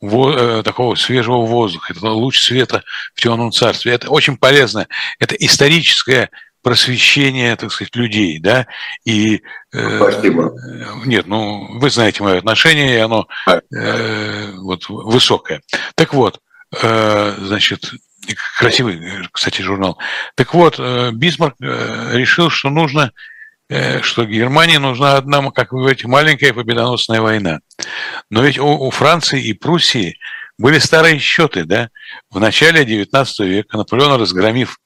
во, 0.00 0.32
э, 0.32 0.62
такого 0.62 0.94
свежего 0.94 1.44
воздуха, 1.44 1.92
это 1.92 2.08
луч 2.08 2.40
света 2.40 2.82
в 3.14 3.20
темном 3.20 3.52
царстве. 3.52 3.92
Это 3.92 4.08
очень 4.08 4.38
полезно. 4.38 4.86
Это 5.18 5.34
историческая 5.34 6.30
просвещение, 6.62 7.56
так 7.56 7.72
сказать, 7.72 7.94
людей, 7.96 8.38
да, 8.38 8.66
и... 9.04 9.42
Э, 9.72 9.96
Спасибо. 9.96 10.54
Нет, 11.06 11.26
ну, 11.26 11.78
вы 11.78 11.90
знаете 11.90 12.22
мое 12.22 12.38
отношение, 12.38 12.94
и 12.94 12.98
оно 12.98 13.26
э, 13.46 14.52
вот 14.56 14.88
высокое. 14.88 15.62
Так 15.94 16.14
вот, 16.14 16.40
э, 16.82 17.34
значит, 17.38 17.92
красивый, 18.58 19.00
кстати, 19.32 19.62
журнал. 19.62 19.98
Так 20.34 20.54
вот, 20.54 20.76
э, 20.78 21.10
Бисмарк 21.12 21.56
э, 21.60 22.10
решил, 22.12 22.50
что 22.50 22.70
нужно, 22.70 23.12
э, 23.68 24.02
что 24.02 24.24
Германии 24.24 24.76
нужна 24.76 25.16
одна, 25.16 25.50
как 25.50 25.72
вы 25.72 25.80
говорите, 25.80 26.08
маленькая 26.08 26.52
победоносная 26.52 27.20
война. 27.20 27.60
Но 28.28 28.42
ведь 28.42 28.58
у, 28.58 28.66
у 28.66 28.90
Франции 28.90 29.42
и 29.42 29.52
Пруссии 29.52 30.18
были 30.58 30.78
старые 30.78 31.18
счеты, 31.18 31.64
да. 31.64 31.88
В 32.30 32.38
начале 32.38 32.84
XIX 32.84 33.26
века 33.46 33.78
Наполеон, 33.78 34.20
разгромив 34.20 34.78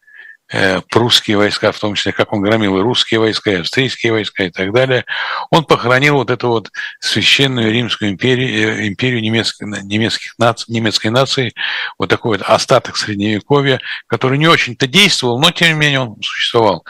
прусские 0.90 1.36
войска, 1.36 1.72
в 1.72 1.78
том 1.78 1.94
числе, 1.94 2.12
как 2.12 2.32
он 2.32 2.42
громил 2.42 2.78
и 2.78 2.82
русские 2.82 3.20
войска, 3.20 3.50
и 3.50 3.60
австрийские 3.60 4.12
войска 4.12 4.44
и 4.44 4.50
так 4.50 4.72
далее, 4.72 5.04
он 5.50 5.64
похоронил 5.64 6.14
вот 6.14 6.30
эту 6.30 6.48
вот 6.48 6.70
священную 7.00 7.72
Римскую 7.72 8.10
империю, 8.10 8.48
э, 8.48 8.88
империю 8.88 9.20
немецких, 9.20 9.66
немецких 9.66 10.34
наций, 10.38 10.72
немецкой 10.72 11.08
нации, 11.08 11.52
вот 11.98 12.08
такой 12.08 12.38
вот 12.38 12.46
остаток 12.46 12.96
Средневековья, 12.96 13.80
который 14.06 14.38
не 14.38 14.46
очень-то 14.46 14.86
действовал, 14.86 15.40
но 15.40 15.50
тем 15.50 15.68
не 15.68 15.74
менее 15.74 16.00
он 16.00 16.16
существовал. 16.22 16.84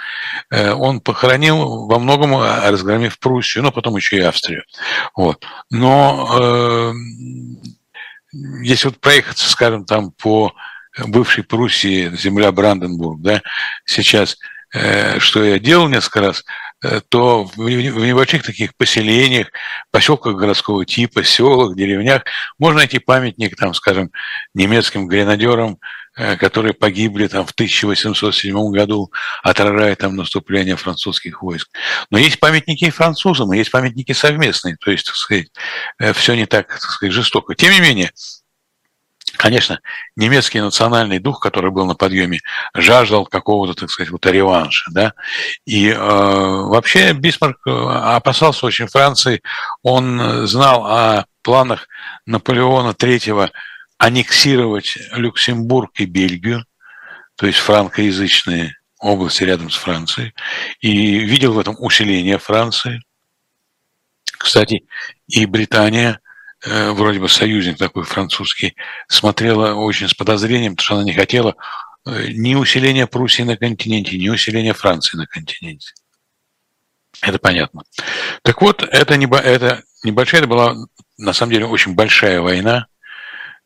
Э, 0.51 0.73
он 0.73 1.01
похоронил 1.01 1.87
во 1.87 1.99
многом, 1.99 2.41
разгромив 2.41 3.19
Пруссию, 3.19 3.65
но 3.65 3.73
потом 3.73 3.97
еще 3.97 4.17
и 4.17 4.21
Австрию. 4.21 4.65
Вот. 5.15 5.45
Но 5.71 6.39
э, 6.41 6.93
если 8.63 8.89
вот 8.89 9.01
проехаться, 9.01 9.49
скажем, 9.49 9.85
там 9.85 10.11
по 10.11 10.53
бывшей 10.99 11.45
Пруссии, 11.45 12.15
земля 12.17 12.53
Бранденбург, 12.53 13.21
да, 13.21 13.43
сейчас, 13.85 14.37
э, 14.73 15.19
что 15.19 15.45
я 15.45 15.59
делал 15.59 15.89
несколько 15.89 16.21
раз, 16.21 16.45
э, 16.83 17.01
то 17.09 17.45
в 17.45 17.69
небольших 17.69 18.45
таких 18.45 18.77
поселениях, 18.77 19.49
поселках 19.91 20.37
городского 20.37 20.85
типа, 20.85 21.25
селах, 21.25 21.77
деревнях 21.77 22.23
можно 22.59 22.79
найти 22.79 22.99
памятник, 22.99 23.57
там, 23.57 23.75
скажем, 23.75 24.11
немецким 24.55 25.09
гренадерам, 25.09 25.79
э, 26.17 26.37
которые 26.37 26.75
погибли 26.75 27.27
там 27.27 27.45
в 27.45 27.53
1807 27.53 28.71
году, 28.71 29.11
отражая 29.43 29.97
там 29.97 30.15
наступление 30.15 30.77
французских 30.77 31.43
войск. 31.43 31.71
Но 32.11 32.19
есть 32.19 32.39
памятники 32.39 32.85
и 32.85 32.91
французам, 32.91 33.53
и 33.53 33.59
есть 33.59 33.71
памятники 33.73 34.13
совместные, 34.13 34.77
то 34.77 34.93
есть, 34.93 35.07
так 35.07 35.17
сказать, 35.17 35.49
все 36.15 36.35
не 36.35 36.47
так, 36.47 36.69
так 36.69 36.81
сказать, 36.81 37.13
жестоко. 37.13 37.57
Тем 37.57 37.73
не 37.73 37.81
менее, 37.81 38.13
Конечно, 39.45 39.81
немецкий 40.17 40.63
национальный 40.63 41.19
дух, 41.19 41.39
который 41.39 41.71
был 41.71 41.85
на 41.85 41.95
подъеме, 41.95 42.41
жаждал 42.75 43.27
какого-то, 43.27 43.75
так 43.79 43.91
сказать, 43.91 44.11
вот 44.11 44.25
реванша, 44.25 44.91
да. 44.91 45.13
И 45.67 45.91
э, 45.91 45.99
вообще 45.99 47.13
Бисмарк 47.13 47.59
э, 47.67 47.71
опасался 47.71 48.65
очень 48.65 48.87
Франции. 48.87 49.43
Он 49.83 50.47
знал 50.47 50.87
о 50.87 51.27
планах 51.43 51.89
Наполеона 52.25 52.93
III 52.93 53.51
аннексировать 53.99 54.97
Люксембург 55.13 55.91
и 56.01 56.07
Бельгию, 56.07 56.65
то 57.37 57.47
есть 57.47 57.59
франкоязычные 57.59 58.79
области 58.99 59.45
рядом 59.45 59.69
с 59.69 59.77
Францией, 59.77 60.33
и 60.81 61.19
видел 61.19 61.53
в 61.53 61.59
этом 61.59 61.77
усиление 61.79 62.39
Франции. 62.39 63.03
Кстати, 64.39 64.87
и 65.27 65.45
Британия 65.45 66.13
Э, 66.15 66.24
вроде 66.67 67.19
бы 67.19 67.29
союзник 67.29 67.79
такой 67.79 68.05
французский, 68.05 68.75
смотрела 69.09 69.75
очень 69.75 70.09
с 70.09 70.15
подозрением, 70.15 70.73
потому 70.73 70.85
что 70.85 70.95
она 70.97 71.05
не 71.05 71.13
хотела 71.13 71.57
э, 72.07 72.29
ни 72.29 72.55
усиления 72.55 73.07
Пруссии 73.07 73.43
на 73.43 73.57
континенте, 73.57 74.17
ни 74.17 74.29
усиления 74.29 74.73
Франции 74.73 75.17
на 75.17 75.27
континенте. 75.27 75.93
Это 77.21 77.39
понятно. 77.39 77.85
Так 78.43 78.61
вот, 78.61 78.83
это, 78.83 79.17
небо, 79.17 79.39
это 79.39 79.83
небольшая, 80.03 80.43
это 80.43 80.49
была 80.49 80.75
на 81.17 81.33
самом 81.33 81.53
деле 81.53 81.67
очень 81.67 81.95
большая 81.95 82.41
война, 82.41 82.87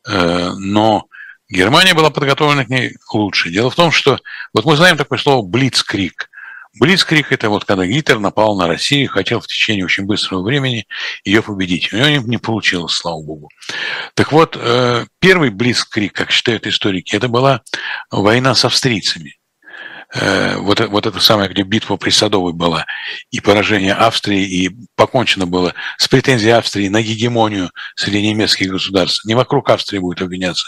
э, 0.07 0.51
но 0.57 1.07
Германия 1.49 1.95
была 1.95 2.11
подготовлена 2.11 2.65
к 2.65 2.69
ней 2.69 2.95
лучше. 3.11 3.49
Дело 3.49 3.71
в 3.71 3.75
том, 3.75 3.91
что 3.91 4.19
вот 4.53 4.65
мы 4.65 4.75
знаем 4.75 4.97
такое 4.97 5.17
слово 5.17 5.45
«блицкрик». 5.45 6.28
Блицкрик– 6.77 7.31
это 7.31 7.49
вот 7.49 7.65
когда 7.65 7.85
Гитлер 7.85 8.19
напал 8.19 8.57
на 8.57 8.67
Россию 8.67 9.05
и 9.05 9.07
хотел 9.07 9.39
в 9.39 9.47
течение 9.47 9.85
очень 9.85 10.05
быстрого 10.05 10.43
времени 10.43 10.85
ее 11.23 11.41
победить. 11.41 11.91
У 11.91 11.97
него 11.97 12.27
не 12.27 12.37
получилось, 12.37 12.93
слава 12.93 13.21
богу. 13.21 13.49
Так 14.13 14.31
вот, 14.31 14.55
э, 14.59 15.05
первый 15.19 15.49
Блицкрик, 15.49 16.13
как 16.13 16.31
считают 16.31 16.67
историки, 16.67 17.15
это 17.15 17.27
была 17.27 17.63
война 18.11 18.53
с 18.53 18.65
австрийцами. 18.65 19.39
Э, 20.13 20.57
вот, 20.57 20.79
вот 20.79 21.05
это 21.05 21.19
самое, 21.19 21.49
где 21.49 21.63
битва 21.63 21.97
при 21.97 22.11
Садовой 22.11 22.53
была, 22.53 22.85
и 23.31 23.39
поражение 23.41 23.93
Австрии, 23.93 24.43
и 24.43 24.69
покончено 24.95 25.45
было 25.45 25.73
с 25.97 26.07
претензией 26.07 26.53
Австрии 26.53 26.87
на 26.87 27.01
гегемонию 27.01 27.71
среди 27.95 28.27
немецких 28.27 28.71
государств. 28.71 29.25
Не 29.25 29.35
вокруг 29.35 29.69
Австрии 29.69 29.99
будет 29.99 30.21
обвиняться 30.21 30.65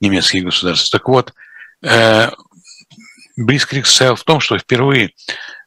немецкие 0.00 0.42
государства. 0.42 0.98
Так 0.98 1.08
вот, 1.08 1.32
э, 1.82 2.30
Блицкрик 3.36 3.86
состоял 3.86 4.16
в 4.16 4.24
том, 4.24 4.40
что 4.40 4.58
впервые 4.58 5.10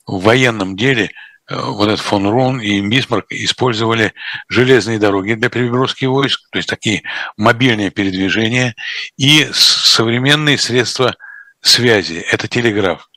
в 0.05 0.21
военном 0.21 0.75
деле 0.75 1.11
э, 1.49 1.55
вот 1.55 1.87
этот 1.87 1.99
фон 1.99 2.27
Рун 2.27 2.59
и 2.61 2.81
Бисмарк 2.81 3.25
использовали 3.31 4.13
железные 4.49 4.99
дороги 4.99 5.33
для 5.33 5.49
переброски 5.49 6.05
войск, 6.05 6.41
то 6.51 6.57
есть 6.57 6.69
такие 6.69 7.03
мобильные 7.37 7.89
передвижения 7.89 8.75
и 9.17 9.47
современные 9.51 10.57
средства 10.57 11.15
связи. 11.61 12.23
Это 12.31 12.47
телеграф. 12.47 13.07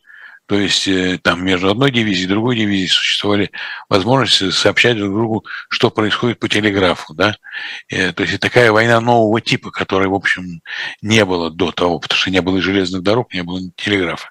То 0.48 0.58
есть 0.58 0.88
э, 0.88 1.18
там 1.22 1.44
между 1.44 1.70
одной 1.70 1.90
дивизией 1.90 2.24
и 2.24 2.28
другой 2.28 2.56
дивизией 2.56 2.88
существовали 2.88 3.50
возможности 3.90 4.50
сообщать 4.50 4.96
друг 4.96 5.12
другу, 5.12 5.44
что 5.68 5.90
происходит 5.90 6.38
по 6.38 6.48
телеграфу. 6.48 7.12
Да? 7.12 7.36
И, 7.88 8.12
то 8.12 8.22
есть 8.22 8.40
такая 8.40 8.72
война 8.72 8.98
нового 9.02 9.42
типа, 9.42 9.70
которой, 9.70 10.08
в 10.08 10.14
общем, 10.14 10.62
не 11.02 11.22
было 11.26 11.50
до 11.50 11.70
того, 11.70 11.98
потому 11.98 12.18
что 12.18 12.30
не 12.30 12.40
было 12.40 12.62
железных 12.62 13.02
дорог, 13.02 13.34
не 13.34 13.42
было 13.42 13.60
телеграфа. 13.76 14.30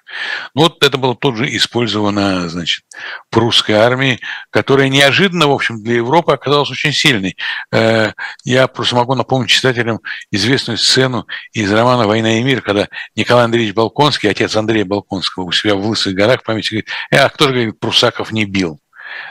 Ну, 0.54 0.62
вот 0.62 0.82
это 0.82 0.98
было 0.98 1.14
тут 1.14 1.36
же 1.36 1.56
использовано, 1.56 2.48
значит, 2.48 2.84
прусской 3.30 3.76
армией, 3.76 4.20
которая 4.50 4.88
неожиданно, 4.88 5.46
в 5.46 5.52
общем, 5.52 5.84
для 5.84 5.94
Европы 5.94 6.32
оказалась 6.32 6.70
очень 6.70 6.92
сильной. 6.92 7.36
Э, 7.70 8.10
я 8.42 8.66
просто 8.66 8.96
могу 8.96 9.14
напомнить 9.14 9.50
читателям 9.50 10.00
известную 10.32 10.78
сцену 10.78 11.28
из 11.52 11.72
романа 11.72 12.08
«Война 12.08 12.40
и 12.40 12.42
мир», 12.42 12.60
когда 12.60 12.88
Николай 13.14 13.44
Андреевич 13.44 13.72
Балконский, 13.72 14.28
отец 14.28 14.56
Андрея 14.56 14.84
Балконского, 14.84 15.44
у 15.44 15.52
себя 15.52 15.76
в 15.76 15.86
Лысой 15.86 16.07
Кавказских 16.08 16.14
горах 16.16 16.42
памяти 16.42 16.70
говорит, 16.70 16.88
э, 17.10 17.18
а 17.18 17.28
кто 17.28 17.46
же, 17.46 17.52
говорит, 17.52 17.80
Прусаков 17.80 18.32
не 18.32 18.44
бил? 18.44 18.80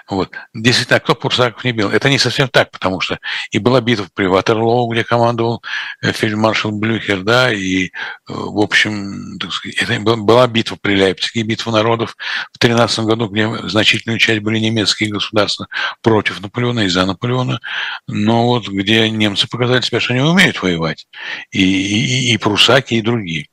Вот. 0.09 0.33
Действительно, 0.55 0.97
а 0.97 0.99
кто 0.99 1.15
Прусаков 1.15 1.63
не 1.63 1.71
бил? 1.71 1.91
Это 1.91 2.09
не 2.09 2.17
совсем 2.17 2.49
так, 2.49 2.71
потому 2.71 2.99
что 2.99 3.19
и 3.51 3.59
была 3.59 3.79
битва 3.79 4.07
при 4.13 4.25
Ватерлоу, 4.25 4.91
где 4.91 5.03
командовал 5.03 5.61
э, 6.01 6.11
фельдмаршал 6.11 6.71
Блюхер, 6.71 7.21
да, 7.21 7.53
и, 7.53 7.85
э, 7.85 7.89
в 8.27 8.59
общем, 8.59 9.37
так 9.39 9.53
сказать, 9.53 9.77
это 9.77 9.99
была 9.99 10.47
битва 10.47 10.77
при 10.81 10.95
Лейпциге, 10.95 11.43
битва 11.43 11.71
народов 11.71 12.17
в 12.51 12.57
13 12.57 12.99
году, 13.05 13.27
где 13.27 13.47
значительную 13.67 14.19
часть 14.19 14.41
были 14.41 14.59
немецкие 14.59 15.11
государства 15.11 15.67
против 16.01 16.41
Наполеона 16.41 16.81
и 16.81 16.89
за 16.89 17.05
Наполеона, 17.05 17.59
но 18.07 18.47
вот 18.47 18.67
где 18.67 19.09
немцы 19.09 19.47
показали 19.47 19.81
себя, 19.81 19.99
что 19.99 20.13
они 20.13 20.23
умеют 20.23 20.61
воевать, 20.61 21.07
и, 21.51 21.61
и, 21.61 22.33
и 22.33 22.37
прусаки, 22.37 22.95
и 22.95 23.01
другие. 23.01 23.47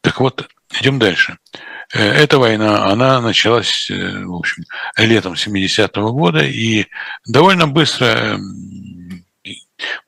Так 0.00 0.20
вот, 0.20 0.48
идем 0.80 0.98
дальше. 0.98 1.38
Эта 1.90 2.38
война, 2.38 2.86
она 2.86 3.20
началась, 3.20 3.90
э, 3.90 4.24
в 4.24 4.34
общем, 4.34 4.64
летом 4.96 5.34
70-го 5.34 6.12
года, 6.12 6.40
и 6.40 6.86
довольно 7.26 7.66
быстро 7.66 8.38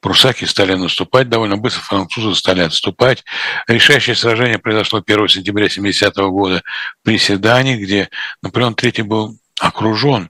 прусаки 0.01 0.45
стали 0.45 0.75
наступать, 0.75 1.29
довольно 1.29 1.57
быстро 1.57 1.83
французы 1.83 2.35
стали 2.35 2.61
отступать. 2.61 3.25
Решающее 3.66 4.14
сражение 4.14 4.59
произошло 4.59 5.03
1 5.05 5.29
сентября 5.29 5.66
70-го 5.66 6.31
года 6.31 6.62
при 7.03 7.19
Седане, 7.19 7.77
где 7.77 8.11
Наполеон 8.43 8.75
III 8.75 9.03
был 9.05 9.38
окружен, 9.59 10.29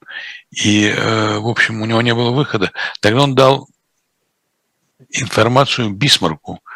и, 0.51 0.87
э, 0.87 1.39
в 1.39 1.49
общем, 1.49 1.83
у 1.83 1.87
него 1.87 2.03
не 2.03 2.15
было 2.15 2.31
выхода. 2.31 2.71
Тогда 3.01 3.23
он 3.23 3.35
дал 3.35 3.69
информацию 5.11 5.91
Бисмарку, 5.91 6.61
Э, 6.61 6.70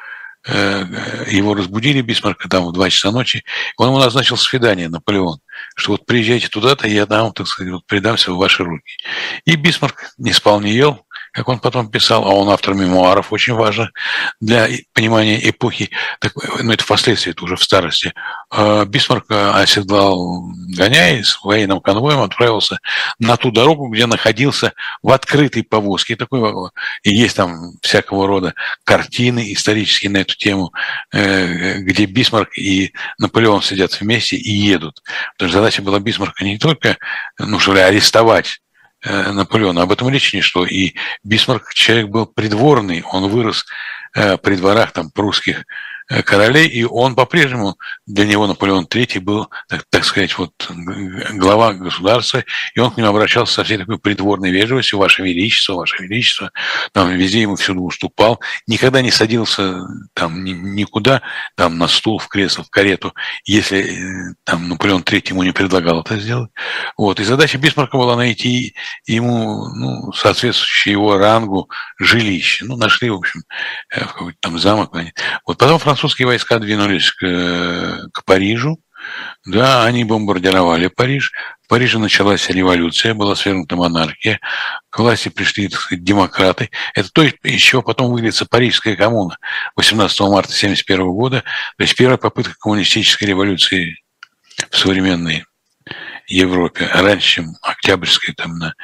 его 0.46 1.54
разбудили 1.54 2.02
Бисмарка 2.02 2.48
там 2.48 2.66
в 2.66 2.72
2 2.72 2.90
часа 2.90 3.10
ночи, 3.10 3.44
он 3.76 3.88
ему 3.88 3.98
назначил 3.98 4.36
свидание, 4.36 4.88
Наполеон, 4.88 5.38
что 5.74 5.92
вот 5.92 6.06
приезжайте 6.06 6.48
туда-то, 6.48 6.86
я 6.86 7.06
дам, 7.06 7.32
так 7.32 7.46
сказать, 7.46 7.72
вот 7.72 7.86
предамся 7.86 8.32
в 8.32 8.36
ваши 8.36 8.62
руки. 8.62 8.98
И 9.46 9.56
Бисмарк 9.56 10.12
не 10.18 10.32
спал, 10.32 10.60
не 10.60 10.72
ел, 10.72 11.06
как 11.34 11.48
он 11.48 11.58
потом 11.58 11.90
писал, 11.90 12.24
а 12.24 12.32
он 12.32 12.48
автор 12.48 12.74
мемуаров, 12.74 13.32
очень 13.32 13.54
важно 13.54 13.90
для 14.40 14.68
понимания 14.92 15.50
эпохи, 15.50 15.90
так, 16.20 16.32
ну 16.62 16.72
это 16.72 16.84
впоследствии, 16.84 17.32
это 17.32 17.44
уже 17.44 17.56
в 17.56 17.64
старости. 17.64 18.14
А 18.50 18.84
Бисмарк 18.84 19.26
оседлал 19.28 20.44
коня 20.76 21.16
и 21.16 21.24
с 21.24 21.42
военным 21.42 21.80
конвоем, 21.80 22.20
отправился 22.20 22.78
на 23.18 23.36
ту 23.36 23.50
дорогу, 23.50 23.88
где 23.88 24.06
находился 24.06 24.74
в 25.02 25.10
открытой 25.10 25.64
повозке. 25.64 26.14
Такой, 26.14 26.70
и 27.02 27.10
есть 27.10 27.36
там 27.36 27.72
всякого 27.82 28.28
рода 28.28 28.54
картины 28.84 29.52
исторические 29.52 30.12
на 30.12 30.18
эту 30.18 30.36
тему, 30.36 30.72
э, 31.12 31.78
где 31.78 32.06
Бисмарк 32.06 32.56
и 32.56 32.92
Наполеон 33.18 33.60
сидят 33.60 34.00
вместе 34.00 34.36
и 34.36 34.52
едут. 34.52 35.02
Потому 35.32 35.50
что 35.50 35.58
задача 35.58 35.82
была 35.82 35.98
Бисмарка 35.98 36.44
не 36.44 36.58
только, 36.58 36.96
ну 37.38 37.58
что 37.58 37.74
ли, 37.74 37.80
арестовать 37.80 38.60
Э, 38.63 38.63
Наполеона. 39.04 39.82
Об 39.82 39.92
этом 39.92 40.08
речи 40.08 40.36
не 40.36 40.42
шло. 40.42 40.66
И 40.66 40.94
Бисмарк 41.22 41.74
человек 41.74 42.08
был 42.08 42.26
придворный, 42.26 43.02
он 43.02 43.28
вырос 43.28 43.66
э, 44.14 44.36
при 44.38 44.56
дворах 44.56 44.92
там 44.92 45.10
прусских 45.10 45.60
э, 45.60 45.64
королей, 46.24 46.68
и 46.68 46.84
он 46.84 47.14
по-прежнему, 47.14 47.76
для 48.06 48.26
него 48.26 48.46
Наполеон 48.46 48.86
III 48.86 49.20
был, 49.20 49.48
так, 49.68 49.84
так 49.90 50.04
сказать, 50.04 50.36
вот 50.38 50.52
глава 51.32 51.72
государства, 51.72 52.44
и 52.74 52.80
он 52.80 52.90
к 52.90 52.96
нему 52.96 53.08
обращался 53.08 53.54
со 53.54 53.64
всей 53.64 53.78
такой 53.78 53.98
придворной 53.98 54.50
вежливостью, 54.50 54.98
Ваше 54.98 55.22
Величество, 55.22 55.74
Ваше 55.74 56.02
Величество, 56.02 56.50
там 56.92 57.10
везде 57.10 57.42
ему 57.42 57.56
всюду 57.56 57.82
уступал, 57.82 58.40
никогда 58.66 59.02
не 59.02 59.10
садился 59.10 59.80
там 60.14 60.44
никуда, 60.44 61.22
там 61.56 61.78
на 61.78 61.88
стул, 61.88 62.18
в 62.18 62.28
кресло, 62.28 62.64
в 62.64 62.70
карету, 62.70 63.14
если 63.44 63.78
э, 63.78 64.34
там 64.44 64.68
Наполеон 64.68 65.02
III 65.02 65.30
ему 65.30 65.42
не 65.42 65.52
предлагал 65.52 66.00
это 66.00 66.18
сделать. 66.18 66.50
Вот. 66.96 67.20
И 67.20 67.24
задача 67.24 67.58
Бисмарка 67.58 67.96
была 67.96 68.16
найти 68.16 68.74
ему 69.06 69.68
ну, 69.74 70.12
соответствующее 70.12 70.92
его 70.92 71.16
рангу 71.18 71.70
жилище. 71.98 72.64
Ну, 72.64 72.76
нашли, 72.76 73.10
в 73.10 73.14
общем, 73.14 73.42
э, 73.90 74.04
в 74.04 74.12
какой-то 74.12 74.38
там 74.40 74.58
замок. 74.58 74.94
Вот 75.46 75.58
потом 75.58 75.78
французские 75.94 76.26
войска 76.26 76.58
двинулись 76.58 77.12
к, 77.12 78.08
к 78.12 78.24
Парижу, 78.24 78.80
да, 79.46 79.84
они 79.84 80.02
бомбардировали 80.02 80.88
Париж. 80.88 81.32
В 81.62 81.68
Париже 81.68 82.00
началась 82.00 82.50
революция, 82.50 83.14
была 83.14 83.36
свергнута 83.36 83.76
монархия, 83.76 84.40
к 84.90 84.98
власти 84.98 85.28
пришли 85.28 85.68
так 85.68 85.80
сказать, 85.80 86.02
демократы. 86.02 86.70
Это 86.96 87.10
то, 87.12 87.22
из 87.22 87.60
чего 87.60 87.80
потом 87.80 88.10
выльется 88.10 88.44
Парижская 88.44 88.96
коммуна 88.96 89.38
18 89.76 90.18
марта 90.20 90.48
1971 90.48 91.06
года, 91.06 91.44
то 91.76 91.82
есть 91.84 91.94
первая 91.94 92.18
попытка 92.18 92.54
коммунистической 92.58 93.28
революции 93.28 94.02
в 94.70 94.76
современной 94.76 95.44
Европе, 96.26 96.88
раньше, 96.92 97.34
чем 97.34 97.56
Октябрьская 97.60 98.34
там 98.34 98.58
на... 98.58 98.74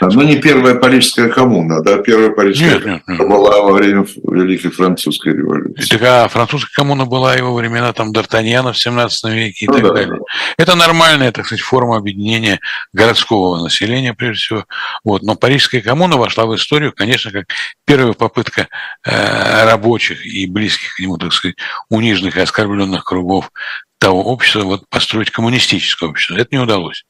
Ну, 0.00 0.22
не 0.22 0.36
первая 0.36 0.74
Парижская 0.74 1.28
коммуна, 1.28 1.82
да? 1.82 1.98
Первая 1.98 2.30
Парижская 2.30 2.74
нет, 2.74 2.84
нет, 2.84 3.02
нет. 3.06 3.18
была 3.18 3.62
во 3.62 3.72
время 3.72 4.04
Великой 4.24 4.70
Французской 4.70 5.32
революции. 5.32 5.88
Так, 5.88 6.02
а 6.02 6.28
французская 6.28 6.74
коммуна 6.74 7.04
была 7.04 7.36
во 7.36 7.54
времена 7.54 7.92
там 7.92 8.12
Д'Артаньяна 8.12 8.72
в 8.72 8.78
17 8.78 9.32
веке 9.32 9.66
и 9.66 9.68
ну, 9.68 9.74
так 9.74 9.82
да, 9.82 9.92
далее. 9.92 10.18
Да. 10.18 10.24
Это 10.58 10.74
нормальная, 10.74 11.30
так 11.30 11.46
сказать, 11.46 11.62
форма 11.62 11.96
объединения 11.96 12.58
городского 12.92 13.62
населения, 13.62 14.12
прежде 14.12 14.40
всего. 14.40 14.64
Вот. 15.04 15.22
Но 15.22 15.36
Парижская 15.36 15.80
коммуна 15.80 16.16
вошла 16.16 16.46
в 16.46 16.54
историю, 16.56 16.92
конечно, 16.92 17.30
как 17.30 17.46
первая 17.86 18.12
попытка 18.12 18.68
э, 19.04 19.64
рабочих 19.64 20.26
и 20.26 20.46
близких 20.46 20.96
к 20.96 20.98
нему, 20.98 21.16
так 21.16 21.32
сказать, 21.32 21.56
униженных 21.90 22.36
и 22.36 22.40
оскорбленных 22.40 23.04
кругов 23.04 23.52
того 23.98 24.22
общества, 24.24 24.62
вот 24.62 24.88
построить 24.88 25.30
коммунистическое 25.30 26.08
общество. 26.08 26.36
Это 26.36 26.48
не 26.52 26.58
удалось. 26.58 27.04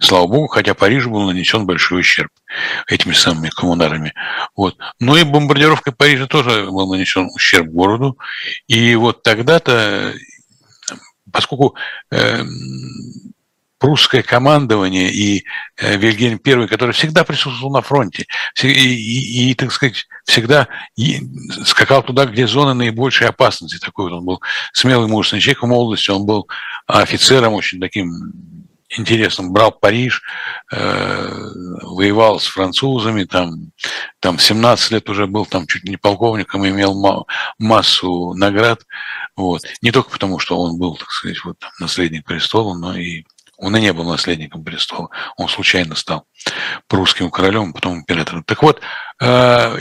Слава 0.00 0.26
богу, 0.26 0.48
хотя 0.48 0.74
Парижу 0.74 1.10
был 1.10 1.22
нанесен 1.22 1.66
большой 1.66 2.00
ущерб 2.00 2.30
этими 2.88 3.12
самыми 3.12 3.48
коммунарами. 3.48 4.12
Вот. 4.56 4.76
Но 5.00 5.16
и 5.16 5.22
бомбардировкой 5.22 5.94
Парижа 5.94 6.26
тоже 6.26 6.66
был 6.66 6.92
нанесен 6.92 7.30
ущерб 7.34 7.68
городу. 7.68 8.18
И 8.66 8.94
вот 8.96 9.22
тогда-то, 9.22 10.14
поскольку 11.32 11.76
э, 12.10 12.42
прусское 13.82 14.22
командование 14.22 15.10
и 15.10 15.44
э, 15.76 15.96
Вильгельм 15.96 16.40
I, 16.46 16.68
который 16.68 16.92
всегда 16.92 17.24
присутствовал 17.24 17.72
на 17.72 17.82
фронте 17.82 18.26
и, 18.62 18.68
и, 18.68 19.50
и 19.50 19.54
так 19.54 19.72
сказать, 19.72 20.06
всегда 20.24 20.68
скакал 21.64 22.04
туда, 22.04 22.26
где 22.26 22.46
зоны 22.46 22.74
наибольшей 22.74 23.26
опасности. 23.26 23.84
Такой 23.84 24.04
вот 24.04 24.18
он 24.18 24.24
был 24.24 24.40
смелый 24.72 25.08
мужественный 25.08 25.40
человек 25.40 25.64
в 25.64 25.66
молодости, 25.66 26.10
он 26.10 26.24
был 26.24 26.48
офицером 26.86 27.54
очень 27.54 27.80
таким 27.80 28.12
интересным, 28.96 29.52
брал 29.52 29.72
Париж, 29.72 30.22
э, 30.70 31.48
воевал 31.82 32.38
с 32.38 32.46
французами, 32.46 33.24
там, 33.24 33.72
там 34.20 34.38
17 34.38 34.92
лет 34.92 35.10
уже 35.10 35.26
был 35.26 35.44
там 35.44 35.66
чуть 35.66 35.82
не 35.82 35.96
полковником, 35.96 36.68
имел 36.68 37.26
массу 37.58 38.34
наград. 38.34 38.82
Вот. 39.34 39.62
Не 39.80 39.90
только 39.90 40.10
потому, 40.10 40.38
что 40.38 40.56
он 40.56 40.78
был, 40.78 40.94
так 40.94 41.10
сказать, 41.10 41.42
вот, 41.44 41.58
там, 41.58 41.70
наследник 41.80 42.24
престола, 42.24 42.74
но 42.74 42.96
и 42.96 43.24
он 43.62 43.76
и 43.76 43.80
не 43.80 43.92
был 43.92 44.04
наследником 44.04 44.64
престола, 44.64 45.08
он 45.36 45.48
случайно 45.48 45.94
стал 45.94 46.26
прусским 46.88 47.30
королем, 47.30 47.72
потом 47.72 48.00
императором. 48.00 48.42
Так 48.42 48.60
вот, 48.62 48.80
э, 49.20 49.26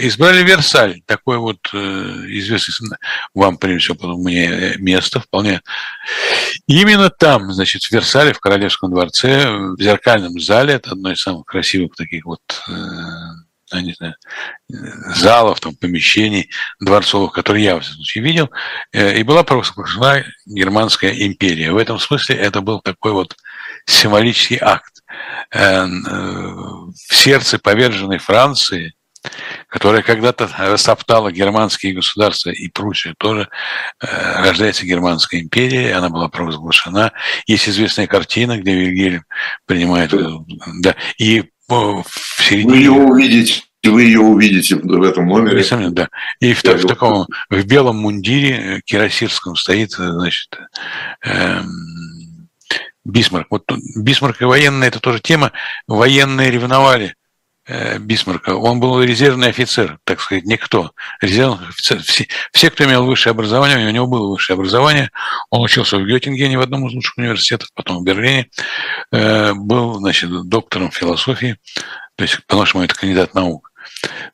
избрали 0.05 0.43
Версаль, 0.43 1.01
такое 1.07 1.39
вот 1.39 1.57
э, 1.73 1.77
известное 1.77 2.99
вам, 3.33 3.57
прежде 3.57 3.79
всего, 3.79 3.95
потом 3.95 4.21
мне 4.21 4.75
место 4.77 5.19
вполне. 5.19 5.61
именно 6.67 7.09
там, 7.09 7.51
значит, 7.51 7.83
в 7.83 7.91
Версале, 7.91 8.33
в 8.33 8.39
Королевском 8.39 8.91
дворце, 8.91 9.49
в 9.49 9.81
зеркальном 9.81 10.39
зале, 10.39 10.75
это 10.75 10.91
одно 10.91 11.11
из 11.11 11.19
самых 11.19 11.45
красивых 11.45 11.95
таких 11.95 12.25
вот 12.25 12.41
э, 12.67 12.73
не 13.81 13.93
знаю, 13.93 14.15
залов, 14.67 15.59
там, 15.59 15.73
помещений 15.75 16.51
дворцовых, 16.81 17.31
которые 17.31 17.63
я, 17.63 17.79
в 17.79 17.85
случае, 17.85 18.21
видел, 18.21 18.49
и 18.91 19.23
была 19.23 19.43
провозглашена 19.43 20.25
Германская 20.45 21.13
империя. 21.25 21.71
В 21.71 21.77
этом 21.77 21.97
смысле 21.97 22.35
это 22.35 22.59
был 22.59 22.81
такой 22.81 23.13
вот 23.13 23.37
символический 23.85 24.57
акт. 24.61 24.91
Э, 25.53 25.85
в 25.85 27.13
сердце 27.13 27.59
поверженной 27.59 28.17
Франции, 28.17 28.93
которая 29.67 30.01
когда-то 30.01 30.49
растоптала 30.57 31.31
германские 31.31 31.93
государства 31.93 32.49
и 32.49 32.67
Пруссию, 32.69 33.15
тоже 33.17 33.49
э, 34.01 34.07
рождается 34.41 34.85
Германская 34.85 35.41
империя, 35.41 35.95
она 35.95 36.09
была 36.09 36.29
провозглашена. 36.29 37.11
Есть 37.45 37.69
известная 37.69 38.07
картина, 38.07 38.57
где 38.57 38.73
Вильгельм 38.73 39.23
принимает... 39.65 40.13
Да, 40.81 40.95
и 41.17 41.43
в 41.67 42.05
середине... 42.39 42.71
Вы 42.71 42.77
ее 42.77 42.91
увидите 42.91 43.61
вы 43.89 44.03
ее 44.03 44.19
увидите 44.19 44.75
в 44.75 45.01
этом 45.01 45.27
номере. 45.27 45.57
Несомненно, 45.57 45.95
да. 45.95 46.09
И 46.39 46.53
в, 46.53 46.63
в 46.63 46.85
таком 46.85 47.25
в 47.49 47.65
белом 47.65 47.97
мундире 47.97 48.77
э, 48.77 48.81
кирасирском 48.85 49.55
стоит, 49.55 49.91
значит, 49.91 50.55
эм, 51.23 51.65
Бисмарк. 53.03 53.47
Вот 53.49 53.63
Бисмарк 53.95 54.41
и 54.41 54.45
военные– 54.45 54.87
это 54.89 54.99
тоже 54.99 55.19
тема. 55.19 55.51
Военные 55.87 56.51
ревновали 56.51 57.15
э, 57.65 57.97
Бисмарка. 57.97 58.55
Он 58.55 58.79
был 58.79 59.01
резервный 59.01 59.49
офицер, 59.49 59.99
так 60.03 60.21
сказать, 60.21 60.45
никто. 60.45 60.91
Резервный 61.19 61.67
офицер. 61.69 62.01
Все, 62.01 62.27
все, 62.51 62.69
кто 62.69 62.83
имел 62.85 63.05
высшее 63.05 63.31
образование, 63.31 63.87
у 63.87 63.91
него 63.91 64.07
было 64.07 64.29
высшее 64.31 64.55
образование. 64.55 65.09
Он 65.49 65.61
учился 65.61 65.97
в 65.97 66.05
Геттингене, 66.05 66.57
в 66.57 66.61
одном 66.61 66.87
из 66.87 66.93
лучших 66.93 67.17
университетов, 67.17 67.69
потом 67.73 67.99
в 67.99 68.03
Берлине. 68.03 68.49
Э, 69.11 69.53
был, 69.53 69.95
значит, 69.95 70.29
доктором 70.47 70.91
философии, 70.91 71.57
то 72.15 72.23
есть, 72.23 72.45
по-нашему, 72.45 72.83
это 72.83 72.95
кандидат 72.95 73.33
наук. 73.33 73.71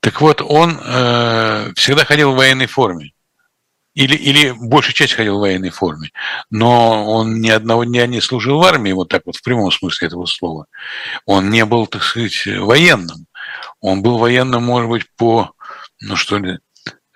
Так 0.02 0.20
вот, 0.22 0.42
он 0.42 0.78
э, 0.84 1.72
всегда 1.76 2.04
ходил 2.04 2.34
в 2.34 2.36
военной 2.36 2.68
форме 2.68 3.14
или, 3.98 4.16
или 4.16 4.52
большая 4.52 4.94
часть 4.94 5.14
ходил 5.14 5.38
в 5.38 5.40
военной 5.40 5.72
форме, 5.72 6.12
но 6.52 7.04
он 7.12 7.42
ни 7.42 7.50
одного 7.50 7.84
дня 7.84 8.06
не 8.06 8.22
служил 8.22 8.60
в 8.60 8.64
армии, 8.64 8.92
вот 8.92 9.10
так 9.10 9.24
вот 9.26 9.38
в 9.38 9.42
прямом 9.42 9.72
смысле 9.72 10.08
этого 10.08 10.28
слова. 10.28 10.68
Он 11.26 11.50
не 11.50 11.66
был, 11.66 11.88
так 11.88 12.04
сказать, 12.04 12.46
военным. 12.46 13.26
Он 13.82 14.04
был 14.04 14.20
военным, 14.20 14.64
может 14.64 14.88
быть, 14.88 15.06
по, 15.18 15.52
ну 16.00 16.16
что 16.16 16.38
ли, 16.38 16.60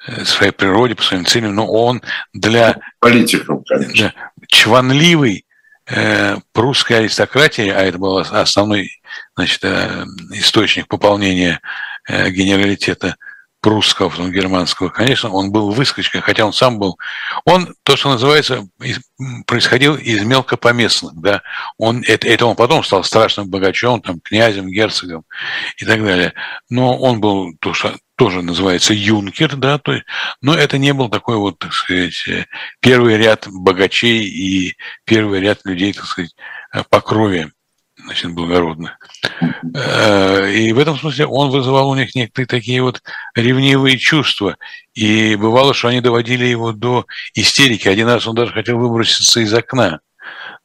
э, 0.07 0.25
своей 0.25 0.51
природе, 0.51 0.95
по 0.95 1.03
своим 1.03 1.23
целям, 1.23 1.53
но 1.53 1.67
он 1.67 2.01
для... 2.33 2.79
Политиком, 2.99 3.63
конечно. 3.63 4.11
Да, 4.15 4.45
чванливый 4.47 5.45
э, 5.85 6.37
прусской 6.51 6.97
аристократии, 6.97 7.69
а 7.69 7.81
это 7.81 7.99
был 7.99 8.17
основной 8.17 8.89
значит, 9.35 9.63
э, 9.63 10.03
источник 10.31 10.87
пополнения 10.87 11.61
э, 12.09 12.31
генералитета 12.31 13.17
прусского, 13.61 14.09
потом 14.09 14.31
германского, 14.31 14.89
конечно, 14.89 15.29
он 15.29 15.51
был 15.51 15.71
выскочкой, 15.71 16.21
хотя 16.21 16.45
он 16.45 16.51
сам 16.51 16.79
был, 16.79 16.97
он, 17.45 17.75
то, 17.83 17.95
что 17.95 18.09
называется, 18.09 18.67
происходил 19.45 19.95
из 19.95 20.23
мелкопоместных, 20.23 21.13
да, 21.15 21.43
он, 21.77 22.03
это, 22.07 22.27
это 22.27 22.47
он 22.47 22.55
потом 22.55 22.83
стал 22.83 23.03
страшным 23.03 23.49
богачом, 23.49 24.01
там, 24.01 24.19
князем, 24.19 24.67
герцогом 24.67 25.23
и 25.77 25.85
так 25.85 26.03
далее, 26.03 26.33
но 26.69 26.97
он 26.97 27.21
был, 27.21 27.53
то, 27.59 27.73
что 27.73 27.95
тоже 28.15 28.41
называется 28.41 28.93
юнкер, 28.93 29.55
да, 29.55 29.77
то 29.77 29.93
есть, 29.93 30.05
но 30.41 30.55
это 30.55 30.77
не 30.77 30.93
был 30.93 31.09
такой 31.09 31.37
вот, 31.37 31.59
так 31.59 31.73
сказать, 31.73 32.23
первый 32.79 33.17
ряд 33.17 33.47
богачей 33.47 34.23
и 34.23 34.75
первый 35.05 35.39
ряд 35.39 35.61
людей, 35.65 35.93
так 35.93 36.05
сказать, 36.05 36.35
по 36.89 36.99
крови 37.01 37.51
значит, 38.03 38.33
благородных. 38.33 38.97
Э, 39.73 40.51
и 40.51 40.71
в 40.73 40.79
этом 40.79 40.97
смысле 40.97 41.27
он 41.27 41.49
вызывал 41.49 41.89
у 41.89 41.95
них 41.95 42.15
некоторые 42.15 42.47
такие 42.47 42.81
вот 42.81 43.01
ревнивые 43.35 43.97
чувства. 43.97 44.57
И 44.93 45.35
бывало, 45.35 45.73
что 45.73 45.89
они 45.89 46.01
доводили 46.01 46.45
его 46.45 46.71
до 46.71 47.05
истерики. 47.33 47.87
Один 47.87 48.07
раз 48.07 48.27
он 48.27 48.35
даже 48.35 48.53
хотел 48.53 48.77
выброситься 48.77 49.39
из 49.39 49.53
окна. 49.53 49.99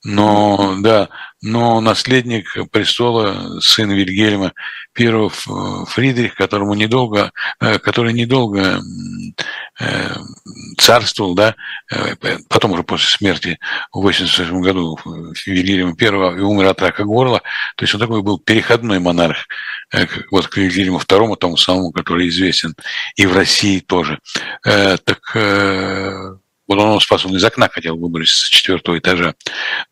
Но, 0.08 0.76
да, 0.78 1.08
но 1.42 1.80
наследник 1.80 2.56
престола, 2.70 3.58
сын 3.60 3.90
Вильгельма 3.90 4.52
I 4.96 5.28
Фридрих, 5.86 6.36
которому 6.36 6.74
недолго, 6.74 7.32
э, 7.60 7.80
который 7.80 8.12
недолго 8.12 8.80
э, 9.80 10.14
царствовал, 10.78 11.34
да, 11.34 11.56
э, 11.92 12.14
потом 12.48 12.70
уже 12.70 12.84
после 12.84 13.08
смерти 13.08 13.58
в 13.92 14.02
88 14.02 14.60
году 14.60 14.96
Вильгельма 15.44 15.96
I 16.00 16.38
и 16.38 16.40
умер 16.40 16.66
от 16.66 16.80
рака 16.82 17.02
горла, 17.02 17.42
то 17.76 17.82
есть 17.82 17.92
он 17.92 18.00
такой 18.00 18.22
был 18.22 18.38
переходной 18.38 19.00
монарх, 19.00 19.48
вот 20.30 20.46
к 20.46 20.56
Вильгельму 20.56 20.98
II, 20.98 21.36
тому 21.36 21.56
самому, 21.56 21.90
который 21.90 22.28
известен 22.28 22.76
и 23.16 23.26
в 23.26 23.34
России 23.34 23.80
тоже. 23.80 24.20
Так 24.62 25.36
Вот 26.66 26.78
он 26.78 27.00
спас, 27.00 27.24
он 27.24 27.36
из 27.36 27.44
окна 27.44 27.68
хотел 27.68 27.96
выброситься 27.96 28.46
с 28.46 28.50
четвертого 28.50 28.98
этажа. 28.98 29.34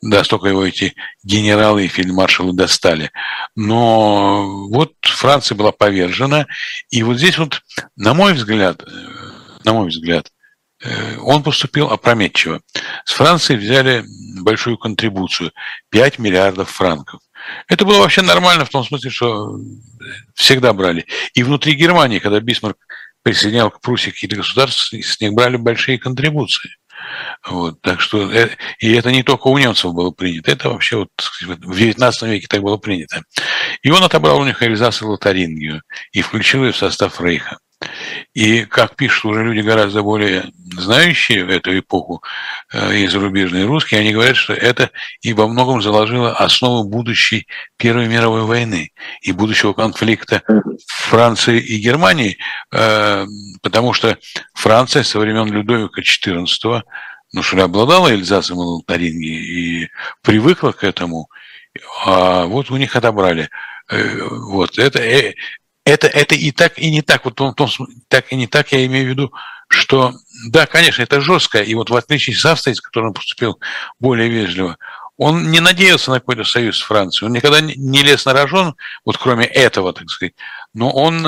Да, 0.02 0.24
столько 0.24 0.48
его 0.48 0.66
эти 0.66 0.94
генералы 1.22 1.84
и 1.84 1.88
фельдмаршалы 1.88 2.52
достали. 2.52 3.10
Но 3.54 4.68
вот 4.68 4.94
Франция 5.02 5.56
была 5.56 5.72
повержена. 5.72 6.46
И 6.90 7.02
вот 7.02 7.18
здесь 7.18 7.38
вот, 7.38 7.62
на 7.96 8.14
мой 8.14 8.34
взгляд, 8.34 8.82
э, 8.82 8.90
на 9.64 9.72
мой 9.72 9.88
взгляд, 9.88 10.32
э, 10.82 11.16
он 11.18 11.42
поступил 11.42 11.90
опрометчиво. 11.90 12.60
С 13.04 13.12
Франции 13.12 13.56
взяли 13.56 14.04
большую 14.42 14.76
контрибуцию– 14.76 15.52
5 15.90 16.18
миллиардов 16.18 16.70
франков. 16.70 17.20
Это 17.68 17.84
было 17.84 17.98
вообще 17.98 18.22
нормально 18.22 18.64
в 18.64 18.70
том 18.70 18.84
смысле, 18.84 19.10
что 19.10 19.58
всегда 20.34 20.72
брали. 20.72 21.06
И 21.34 21.42
внутри 21.42 21.74
Германии, 21.74 22.18
когда 22.18 22.40
Бисмарк 22.40 22.78
присоединял 23.24 23.70
к 23.70 23.80
Пруссии 23.80 24.10
какие-то 24.10 24.36
государства, 24.36 24.96
с 24.96 25.20
них 25.20 25.32
брали 25.32 25.56
большие 25.56 25.98
контрибуции. 25.98 26.70
Вот, 27.46 27.80
так 27.82 28.00
что, 28.00 28.30
э, 28.30 28.50
и 28.78 28.92
это 28.92 29.10
не 29.10 29.22
только 29.22 29.48
у 29.48 29.58
немцев 29.58 29.92
было 29.92 30.10
принято, 30.10 30.52
это 30.52 30.70
вообще 30.70 30.98
вот 30.98 31.10
в 31.40 31.72
XIX 31.72 32.28
веке 32.28 32.46
так 32.46 32.62
было 32.62 32.76
принято. 32.76 33.22
И 33.82 33.90
он 33.90 34.02
отобрал 34.02 34.38
у 34.38 34.44
них 34.44 34.62
Эльзас 34.62 35.02
и 35.02 35.04
Лотарингию 35.04 35.82
и 36.12 36.22
включил 36.22 36.64
ее 36.64 36.72
в 36.72 36.76
состав 36.76 37.20
Рейха. 37.20 37.58
И, 38.34 38.64
как 38.64 38.96
пишут 38.96 39.26
уже 39.26 39.44
люди 39.44 39.60
гораздо 39.60 40.02
более 40.02 40.52
знающие 40.76 41.48
эту 41.48 41.78
эпоху 41.78 42.22
э, 42.72 42.96
и 42.96 43.06
зарубежные 43.06 43.64
русские, 43.64 44.00
они 44.00 44.12
говорят, 44.12 44.36
что 44.36 44.52
это 44.52 44.90
и 45.22 45.32
во 45.32 45.46
многом 45.48 45.82
заложило 45.82 46.32
основу 46.32 46.84
будущей 46.84 47.46
Первой 47.76 48.08
мировой 48.08 48.42
войны 48.42 48.92
и 49.22 49.32
будущего 49.32 49.72
конфликта 49.72 50.42
Франции 50.88 51.60
и 51.60 51.78
Германии, 51.78 52.38
э, 52.72 53.26
потому 53.62 53.92
что 53.92 54.18
Франция 54.54 55.02
со 55.02 55.18
времен 55.18 55.52
Людовика 55.52 56.00
XIV, 56.00 56.82
ну, 57.32 57.42
что 57.42 57.56
ли, 57.56 57.62
обладала 57.62 58.08
Эльзасом 58.08 58.58
и 58.58 58.62
Лотарингией 58.62 59.84
и 59.84 59.90
привыкла 60.22 60.72
к 60.72 60.84
этому, 60.84 61.28
а 62.04 62.44
вот 62.44 62.70
у 62.70 62.76
них 62.76 62.96
отобрали. 62.96 63.48
Э, 63.90 64.28
вот 64.28 64.78
это, 64.78 65.00
это, 65.84 66.06
это 66.06 66.34
и 66.34 66.50
так, 66.50 66.78
и 66.78 66.90
не 66.90 67.02
так. 67.02 67.24
Вот 67.24 67.34
том, 67.34 67.54
так 68.08 68.32
и 68.32 68.36
не 68.36 68.46
так 68.46 68.72
я 68.72 68.84
имею 68.86 69.06
в 69.06 69.08
виду, 69.10 69.32
что 69.68 70.12
да, 70.48 70.66
конечно, 70.66 71.02
это 71.02 71.20
жестко. 71.20 71.62
И 71.62 71.74
вот 71.74 71.90
в 71.90 71.96
отличие 71.96 72.36
от 72.36 72.44
Австрии, 72.44 72.74
с 72.74 72.80
которым 72.80 73.08
он 73.08 73.14
поступил 73.14 73.60
более 74.00 74.28
вежливо, 74.28 74.78
он 75.16 75.50
не 75.50 75.60
надеялся 75.60 76.10
на 76.10 76.20
какой-то 76.20 76.44
союз 76.44 76.78
с 76.78 76.82
Францией. 76.82 77.28
Он 77.28 77.34
никогда 77.34 77.60
не 77.60 78.02
лез 78.02 78.24
на 78.24 78.32
рожон, 78.32 78.74
вот 79.04 79.18
кроме 79.18 79.46
этого, 79.46 79.92
так 79.92 80.10
сказать. 80.10 80.34
Но 80.72 80.90
он, 80.90 81.22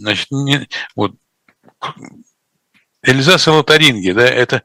значит, 0.00 0.26
не, 0.30 0.68
вот, 0.94 1.14
Эльзас 3.02 3.48
и 3.48 3.50
Лотаринги, 3.50 4.12
да, 4.12 4.24
это 4.24 4.62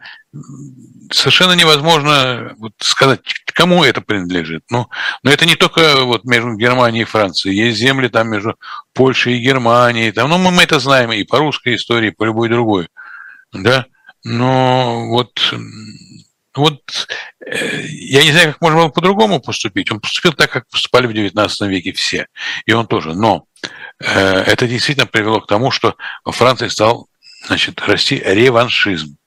совершенно 1.11 1.53
невозможно 1.53 2.55
вот 2.59 2.73
сказать, 2.79 3.21
кому 3.53 3.83
это 3.83 4.01
принадлежит. 4.01 4.63
Ну, 4.69 4.87
но 5.23 5.31
это 5.31 5.45
не 5.45 5.55
только 5.55 6.03
вот 6.03 6.23
между 6.25 6.53
Германией 6.55 7.03
и 7.03 7.05
Францией. 7.05 7.55
Есть 7.55 7.79
земли 7.79 8.09
там 8.09 8.29
между 8.29 8.55
Польшей 8.93 9.37
и 9.37 9.43
Германией. 9.43 10.11
Там, 10.11 10.29
ну, 10.29 10.37
мы, 10.37 10.51
мы 10.51 10.63
это 10.63 10.79
знаем 10.79 11.11
и 11.11 11.23
по 11.23 11.39
русской 11.39 11.75
истории, 11.75 12.09
и 12.09 12.15
по 12.15 12.25
любой 12.25 12.49
другой. 12.49 12.89
Да? 13.53 13.85
Но 14.23 15.07
вот, 15.07 15.53
вот 16.53 17.07
э, 17.45 17.81
я 17.87 18.23
не 18.23 18.31
знаю, 18.31 18.53
как 18.53 18.61
можно 18.61 18.79
было 18.79 18.89
по-другому 18.89 19.39
поступить. 19.39 19.91
Он 19.91 19.99
поступил 19.99 20.33
так, 20.33 20.51
как 20.51 20.67
поступали 20.67 21.07
в 21.07 21.11
XIX 21.11 21.67
веке 21.67 21.93
все. 21.93 22.27
И 22.65 22.73
он 22.73 22.85
тоже. 22.87 23.13
Но 23.13 23.45
э, 24.03 24.09
это 24.11 24.67
действительно 24.67 25.07
привело 25.07 25.41
к 25.41 25.47
тому, 25.47 25.71
что 25.71 25.95
во 26.25 26.31
Франции 26.31 26.67
стал 26.67 27.07
значит, 27.45 27.81
расти 27.81 28.21
реваншизм. 28.23 29.17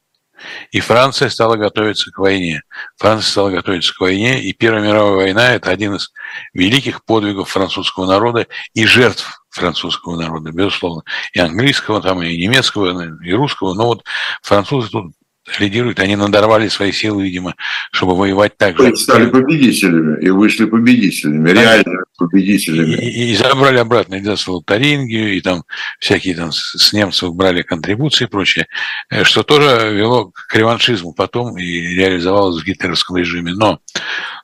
И 0.70 0.80
Франция 0.80 1.28
стала 1.28 1.56
готовиться 1.56 2.10
к 2.10 2.18
войне. 2.18 2.62
Франция 2.96 3.30
стала 3.30 3.50
готовиться 3.50 3.94
к 3.94 4.00
войне, 4.00 4.42
и 4.42 4.52
Первая 4.52 4.82
мировая 4.82 5.16
война– 5.16 5.54
это 5.54 5.70
один 5.70 5.96
из 5.96 6.12
великих 6.54 7.04
подвигов 7.04 7.50
французского 7.50 8.06
народа 8.06 8.46
и 8.72 8.86
жертв 8.86 9.44
французского 9.50 10.16
народа, 10.16 10.50
безусловно. 10.52 11.02
И 11.34 11.40
английского, 11.40 12.00
там, 12.00 12.22
и 12.22 12.36
немецкого, 12.36 13.22
и 13.22 13.32
русского. 13.32 13.74
Но 13.74 13.86
вот 13.86 14.04
французы 14.42 14.88
тут 14.90 15.12
лидируют, 15.58 15.98
они 16.00 16.16
надорвали 16.16 16.68
свои 16.68 16.92
силы, 16.92 17.24
видимо, 17.24 17.54
чтобы 17.92 18.16
воевать 18.16 18.56
так 18.56 18.78
же. 18.78 18.94
Стали 18.96 19.30
победителями 19.30 20.22
и 20.22 20.30
вышли 20.30 20.66
победителями, 20.66 21.50
реально 21.50 22.04
победителями. 22.18 22.94
И, 22.94 23.32
и, 23.32 23.36
забрали 23.36 23.78
обратно 23.78 24.16
и 24.16 24.62
Тарингию, 24.64 25.34
и 25.34 25.40
там 25.40 25.64
всякие 25.98 26.36
там 26.36 26.52
с 26.52 26.92
немцев 26.92 27.34
брали 27.34 27.62
контрибуции 27.62 28.24
и 28.24 28.28
прочее, 28.28 28.66
э, 29.10 29.24
что 29.24 29.42
тоже 29.42 29.92
вело 29.94 30.30
к 30.30 30.54
реваншизму 30.54 31.12
потом 31.14 31.56
и 31.58 31.64
реализовалось 31.64 32.62
в 32.62 32.64
гитлеровском 32.64 33.16
режиме. 33.16 33.52
Но, 33.54 33.80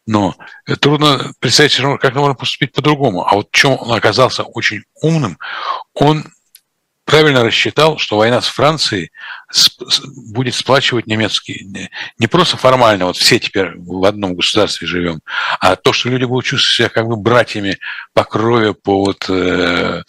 но 0.07 0.35
трудно 0.81 1.33
представить, 1.41 1.77
как 2.01 2.15
можно 2.15 2.35
поступить 2.35 2.73
по-другому. 2.73 3.27
А 3.27 3.35
вот 3.35 3.49
в 3.53 3.57
чем 3.57 3.77
он 3.79 3.93
оказался 3.93 4.43
очень 4.43 4.83
умным, 5.03 5.39
он 5.95 6.25
правильно 7.07 7.45
рассчитал, 7.45 7.99
что 7.99 8.17
война 8.17 8.43
с 8.43 8.49
Францией 8.49 9.11
будет 10.33 10.55
сплачивать 10.55 11.07
немецкий, 11.07 11.91
не 12.19 12.27
просто 12.27 12.57
формально, 12.57 13.07
вот 13.07 13.17
все 13.17 13.39
теперь 13.39 13.73
в 13.77 14.05
одном 14.05 14.35
государстве 14.35 14.87
живем, 14.87 15.21
а 15.61 15.77
то, 15.77 15.93
что 15.93 16.09
люди 16.09 16.25
будут 16.25 16.45
чувствовать 16.45 16.75
себя 16.75 16.89
как 16.89 17.07
бы 17.07 17.17
братьями 17.17 17.79
по 18.13 18.25
крови, 18.25 18.73
по 18.73 19.05
вот, 19.05 19.27
э, 19.29 20.03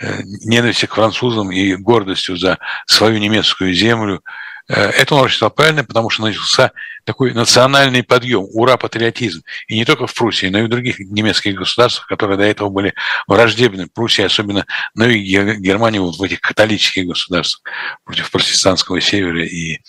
э, 0.00 0.22
ненависти 0.44 0.86
к 0.86 0.94
французам 0.94 1.50
и 1.50 1.74
гордостью 1.74 2.36
за 2.36 2.58
свою 2.86 3.18
немецкую 3.18 3.74
землю, 3.74 4.22
это 4.68 5.14
он 5.14 5.24
рассчитал 5.24 5.50
правильно, 5.50 5.84
потому 5.84 6.10
что 6.10 6.22
начался 6.22 6.72
такой 7.04 7.34
национальный 7.34 8.02
подъем, 8.02 8.46
ура, 8.52 8.76
патриотизм. 8.76 9.42
И 9.68 9.76
не 9.76 9.84
только 9.84 10.06
в 10.06 10.14
Пруссии, 10.14 10.46
но 10.46 10.60
и 10.60 10.62
в 10.62 10.68
других 10.68 10.98
немецких 10.98 11.54
государствах, 11.54 12.06
которые 12.06 12.38
до 12.38 12.44
этого 12.44 12.70
были 12.70 12.94
враждебны. 13.26 13.88
Пруссии, 13.88 14.22
особенно 14.22 14.66
на 14.94 15.04
юге 15.04 15.56
Германии, 15.56 15.98
вот 15.98 16.16
в 16.16 16.22
этих 16.22 16.40
католических 16.40 17.06
государствах, 17.06 17.62
против 18.04 18.30
протестантского 18.30 19.00
севера 19.00 19.44
и 19.44 19.80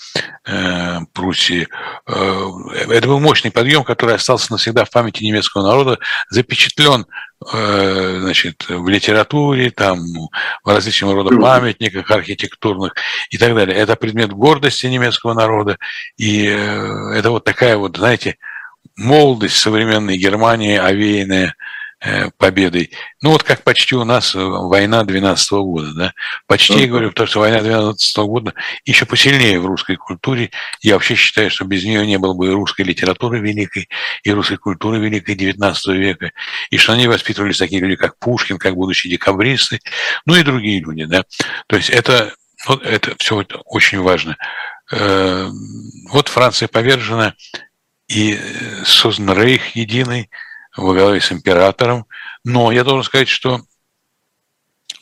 э, 0.45 0.99
Пруссии. 1.13 1.67
Э, 2.07 2.49
это 2.89 3.07
был 3.07 3.19
мощный 3.19 3.51
подъем, 3.51 3.83
который 3.83 4.15
остался 4.15 4.51
навсегда 4.51 4.83
в 4.85 4.91
памяти 4.91 5.23
немецкого 5.23 5.63
народа, 5.63 5.99
запечатлен 6.29 7.05
Э, 7.05 7.24
значит, 7.41 8.65
в 8.69 8.87
литературе, 8.87 9.69
там, 9.69 9.99
в 10.63 10.69
различного 10.69 11.15
рода 11.15 11.35
памятниках 11.35 12.09
архитектурных 12.09 12.93
и 13.29 13.37
так 13.37 13.53
далее. 13.53 13.77
Это 13.77 13.95
предмет 13.95 14.31
гордости 14.31 14.87
немецкого 14.87 15.33
народа, 15.33 15.77
и 16.17 16.47
э, 16.47 17.13
это 17.13 17.31
вот 17.31 17.43
такая 17.43 17.77
вот, 17.77 17.97
знаете, 17.97 18.37
молодость 18.95 19.57
современной 19.57 20.17
Германии, 20.17 20.77
овеянная 20.77 21.49
Э, 21.49 21.74
победой. 22.37 22.91
Ну 23.21 23.31
вот 23.31 23.43
как 23.43 23.63
почти 23.63 23.95
у 23.95 24.03
нас 24.03 24.35
э, 24.35 24.39
война 24.39 25.03
12 25.03 25.51
-го 25.51 25.63
года, 25.63 25.93
да? 25.93 26.13
Почти, 26.47 26.79
я 26.79 26.87
говорю, 26.87 27.09
потому 27.09 27.27
что 27.27 27.39
война 27.39 27.61
12 27.61 28.17
-го 28.17 28.25
года 28.25 28.53
еще 28.85 29.05
посильнее 29.05 29.59
в 29.59 29.65
русской 29.65 29.95
культуре. 29.95 30.51
Я 30.81 30.93
вообще 30.93 31.15
считаю, 31.15 31.49
что 31.49 31.65
без 31.65 31.83
нее 31.83 32.05
не 32.05 32.17
было 32.17 32.33
бы 32.33 32.47
и 32.47 32.51
русской 32.51 32.83
литературы 32.83 33.39
великой, 33.39 33.89
и 34.23 34.31
русской 34.31 34.57
культуры 34.57 34.99
великой 34.99 35.35
19 35.35 35.87
века, 35.95 36.31
и 36.69 36.77
что 36.77 36.93
они 36.93 37.07
воспитывались 37.07 37.57
такие 37.57 37.81
люди, 37.81 37.95
как 37.95 38.19
Пушкин, 38.19 38.57
как 38.57 38.75
будущие 38.75 39.11
декабристы, 39.11 39.79
ну 40.25 40.35
и 40.35 40.43
другие 40.43 40.81
люди, 40.81 41.05
да? 41.05 41.23
То 41.67 41.75
есть 41.75 41.89
это, 41.89 42.33
вот 42.67 42.83
это 42.83 43.15
все 43.17 43.41
это 43.41 43.57
очень 43.65 43.99
важно. 43.99 44.37
Э, 44.91 45.49
вот 46.09 46.27
Франция 46.27 46.67
повержена, 46.67 47.33
и 48.07 48.39
создан 48.83 49.35
Рейх 49.35 49.75
единый, 49.75 50.29
во 50.75 50.93
главе 50.93 51.21
с 51.21 51.31
императором. 51.31 52.05
Но 52.43 52.71
я 52.71 52.83
должен 52.83 53.03
сказать, 53.03 53.29
что 53.29 53.61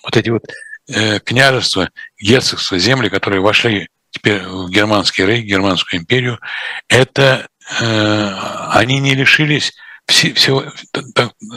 вот 0.04 0.18
эти 0.18 0.30
вот 0.30 0.44
э, 0.88 1.20
княжества, 1.20 1.90
герцогства, 2.20 2.78
земли, 2.78 3.10
которые 3.10 3.42
вошли 3.42 3.90
теперь 4.12 4.44
в 4.44 4.70
германский 4.70 5.26
рейх, 5.26 5.46
германскую 5.46 6.02
империю, 6.02 6.40
это 6.88 7.48
э, 7.80 8.36
они 8.72 9.00
не 9.00 9.16
лишились 9.16 9.74
всего, 10.06 10.66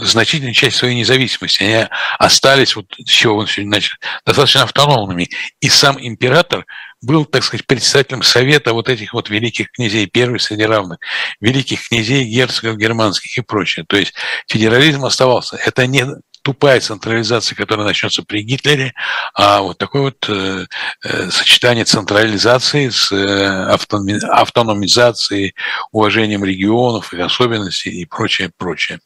значительной 0.03 0.55
части 0.55 0.79
своей 0.79 0.95
независимости. 0.95 1.63
Они 1.63 1.87
остались, 2.19 2.77
вот 2.77 2.87
с 2.97 3.11
чего 3.11 3.39
он 3.39 3.47
сегодня 3.47 3.73
начал, 3.73 3.97
достаточно 4.25 4.63
автономными. 4.63 5.29
И 5.61 5.69
сам 5.69 5.99
император 6.01 6.65
был, 7.07 7.25
так 7.25 7.45
сказать, 7.45 7.67
председателем 7.67 8.23
совета 8.23 8.75
вот 8.75 8.89
этих 8.89 9.15
вот 9.15 9.31
великих 9.31 9.71
князей, 9.71 10.07
первый 10.07 10.41
среди 10.41 10.65
равных, 10.65 10.99
великих 11.41 11.89
князей, 11.89 12.25
герцогов 12.25 12.77
германских 12.77 13.39
и 13.39 13.41
прочее. 13.41 13.87
То 13.89 13.97
есть 13.97 14.13
федерализм 14.49 15.05
оставался. 15.05 15.57
Это 15.57 15.87
не 15.87 16.05
тупая 16.47 16.79
централизация, 16.79 17.57
которая 17.57 17.85
начнется 17.85 18.23
при 18.23 18.43
Гитлере, 18.43 18.95
а 19.35 19.63
вот 19.63 19.79
такое 19.79 20.03
вот 20.03 20.29
э, 20.29 20.67
э, 21.03 21.31
сочетание 21.31 21.85
централизации 21.85 22.89
с 22.89 23.11
э, 23.11 23.65
автономизацией, 24.31 25.57
уважением 25.91 26.45
регионов, 26.45 27.13
их 27.13 27.19
особенностей 27.19 27.91
и 27.91 28.05
прочее, 28.05 28.53
прочее. 28.57 29.01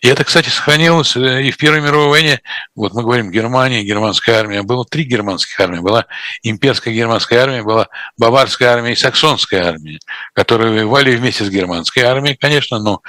И 0.00 0.08
это, 0.08 0.24
кстати, 0.24 0.48
сохранилось 0.48 1.14
э, 1.14 1.42
и 1.42 1.50
в 1.50 1.58
Первой 1.58 1.82
мировой 1.82 2.08
войне. 2.08 2.40
Вот 2.74 2.94
мы 2.94 3.02
говорим 3.02 3.30
Германия, 3.30 3.82
германская 3.82 4.38
армия. 4.40 4.62
Было 4.62 4.86
три 4.86 5.04
германских 5.04 5.60
армии. 5.60 5.80
Была 5.80 6.06
имперская 6.42 6.94
германская 6.94 7.42
армия, 7.42 7.62
была 7.62 7.88
баварская 8.16 8.70
армия 8.70 8.92
и 8.92 8.96
саксонская 8.96 9.62
армия, 9.62 9.98
которые 10.32 10.72
воевали 10.72 11.14
вместе 11.14 11.44
с 11.44 11.50
германской 11.50 12.04
армией, 12.04 12.34
конечно, 12.34 12.78
но 12.78 13.02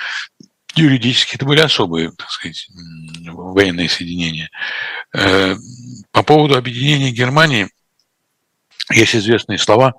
юридически 0.76 1.36
это 1.36 1.45
были 1.45 1.61
особые, 1.61 2.11
так 2.11 2.30
сказать, 2.30 2.67
военные 3.26 3.89
соединения. 3.89 4.49
Э, 5.13 5.55
по 6.11 6.24
поводу 6.24 6.57
объединения 6.57 7.11
Германии 7.11 7.70
есть 8.91 9.15
известные 9.15 9.57
слова, 9.57 9.93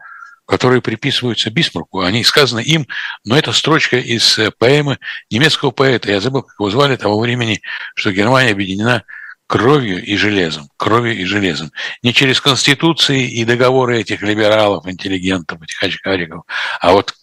которые 0.47 0.83
приписываются 0.83 1.51
Бисмарку. 1.51 2.01
Они 2.01 2.25
сказаны 2.25 2.61
им, 2.61 2.87
но 3.25 3.39
это 3.39 3.53
строчка 3.53 3.97
из 3.97 4.39
э, 4.39 4.51
поэмы 4.51 4.99
немецкого 5.31 5.71
поэта. 5.71 6.11
Я 6.11 6.21
забыл, 6.21 6.43
как 6.43 6.59
его 6.59 6.71
звали 6.71 6.97
того 6.97 7.21
времени, 7.21 7.61
что 7.95 8.12
Германия 8.12 8.51
объединена 8.51 9.05
кровью 9.47 10.03
и 10.03 10.16
железом, 10.16 10.68
кровью 10.77 11.16
и 11.16 11.25
железом. 11.25 11.73
Не 12.03 12.14
через 12.14 12.41
конституции 12.41 13.29
и 13.29 13.45
договоры 13.45 14.01
этих 14.01 14.23
либералов, 14.23 14.87
интеллигентов, 14.87 15.61
этих 15.62 15.83
очкариков, 15.83 16.45
а 16.81 16.93
вот 16.93 17.14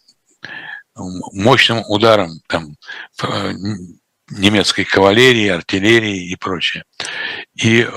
мощным 1.32 1.82
ударом 1.88 2.40
там, 2.46 2.76
э, 3.22 3.52
немецкой 4.30 4.84
кавалерии, 4.84 5.48
артиллерии 5.48 6.30
и 6.30 6.36
прочее. 6.36 6.84
И 7.54 7.82
э, 7.82 7.88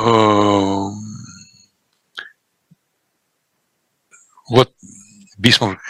вот 4.49 4.73
Бисмарк 5.37 5.81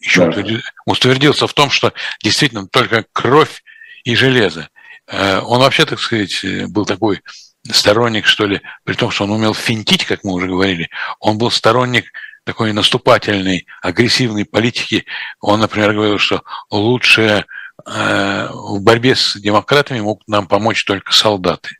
еще 0.00 0.30
да. 0.30 0.60
утвердился 0.86 1.46
в 1.46 1.54
том, 1.54 1.70
что 1.70 1.92
действительно 2.22 2.66
только 2.68 3.04
кровь 3.12 3.62
и 4.04 4.14
железо. 4.14 4.68
Э, 5.06 5.40
он 5.40 5.60
вообще, 5.60 5.86
так 5.86 6.00
сказать, 6.00 6.44
был 6.68 6.84
такой 6.84 7.22
сторонник, 7.70 8.26
что 8.26 8.46
ли, 8.46 8.60
при 8.84 8.94
том, 8.94 9.10
что 9.10 9.24
он 9.24 9.30
умел 9.30 9.54
финтить, 9.54 10.04
как 10.04 10.24
мы 10.24 10.32
уже 10.32 10.46
говорили, 10.46 10.90
он 11.18 11.38
был 11.38 11.50
сторонник 11.50 12.06
такой 12.44 12.72
наступательной, 12.72 13.66
агрессивной 13.82 14.44
политики. 14.44 15.06
Он, 15.40 15.60
например, 15.60 15.94
говорил, 15.94 16.18
что 16.18 16.42
лучше 16.70 17.46
э, 17.86 18.48
в 18.52 18.80
борьбе 18.82 19.16
с 19.16 19.36
демократами 19.36 20.00
могут 20.00 20.28
нам 20.28 20.46
помочь 20.46 20.84
только 20.84 21.12
солдаты. 21.12 21.78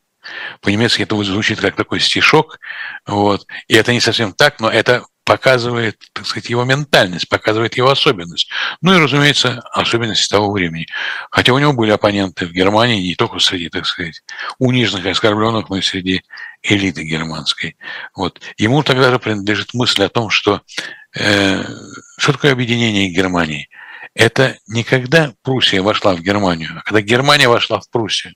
По-немецки 0.62 1.03
это 1.03 1.22
звучит 1.22 1.61
как 1.61 1.76
такой 1.76 2.01
стишок, 2.01 2.59
вот. 3.07 3.47
и 3.68 3.74
это 3.74 3.93
не 3.93 4.01
совсем 4.01 4.32
так, 4.32 4.59
но 4.59 4.70
это 4.70 5.05
показывает, 5.25 5.99
так 6.12 6.27
сказать, 6.27 6.51
его 6.51 6.64
ментальность, 6.64 7.29
показывает 7.29 7.77
его 7.77 7.91
особенность. 7.91 8.49
Ну 8.83 8.95
и, 8.95 9.03
разумеется, 9.03 9.61
особенности 9.72 10.29
того 10.29 10.53
времени. 10.53 10.87
Хотя 11.31 11.53
у 11.53 11.59
него 11.59 11.72
были 11.72 11.91
оппоненты 11.91 12.47
в 12.47 12.53
Германии 12.53 13.09
не 13.09 13.14
только 13.14 13.39
среди, 13.39 13.68
так 13.70 13.87
сказать, 13.87 14.22
униженных 14.59 15.07
и 15.07 15.11
оскорбленных, 15.11 15.70
но 15.70 15.79
и 15.79 15.83
среди 15.83 16.22
элиты 16.62 17.05
германской. 17.05 17.77
Вот. 18.14 18.41
Ему 18.59 18.83
тогда 18.83 19.11
же 19.11 19.18
принадлежит 19.18 19.75
мысль 19.75 20.05
о 20.05 20.09
том, 20.09 20.31
что 20.31 20.61
э, 21.18 21.64
что 22.18 22.33
такое 22.33 22.53
объединение 22.53 23.11
Германии? 23.11 23.68
Это 24.14 24.59
не 24.68 24.85
когда 24.85 25.35
Пруссия 25.43 25.83
вошла 25.83 26.14
в 26.14 26.20
Германию, 26.20 26.70
а 26.77 26.83
когда 26.83 27.01
Германия 27.01 27.49
вошла 27.49 27.81
в 27.81 27.89
Пруссию. 27.91 28.35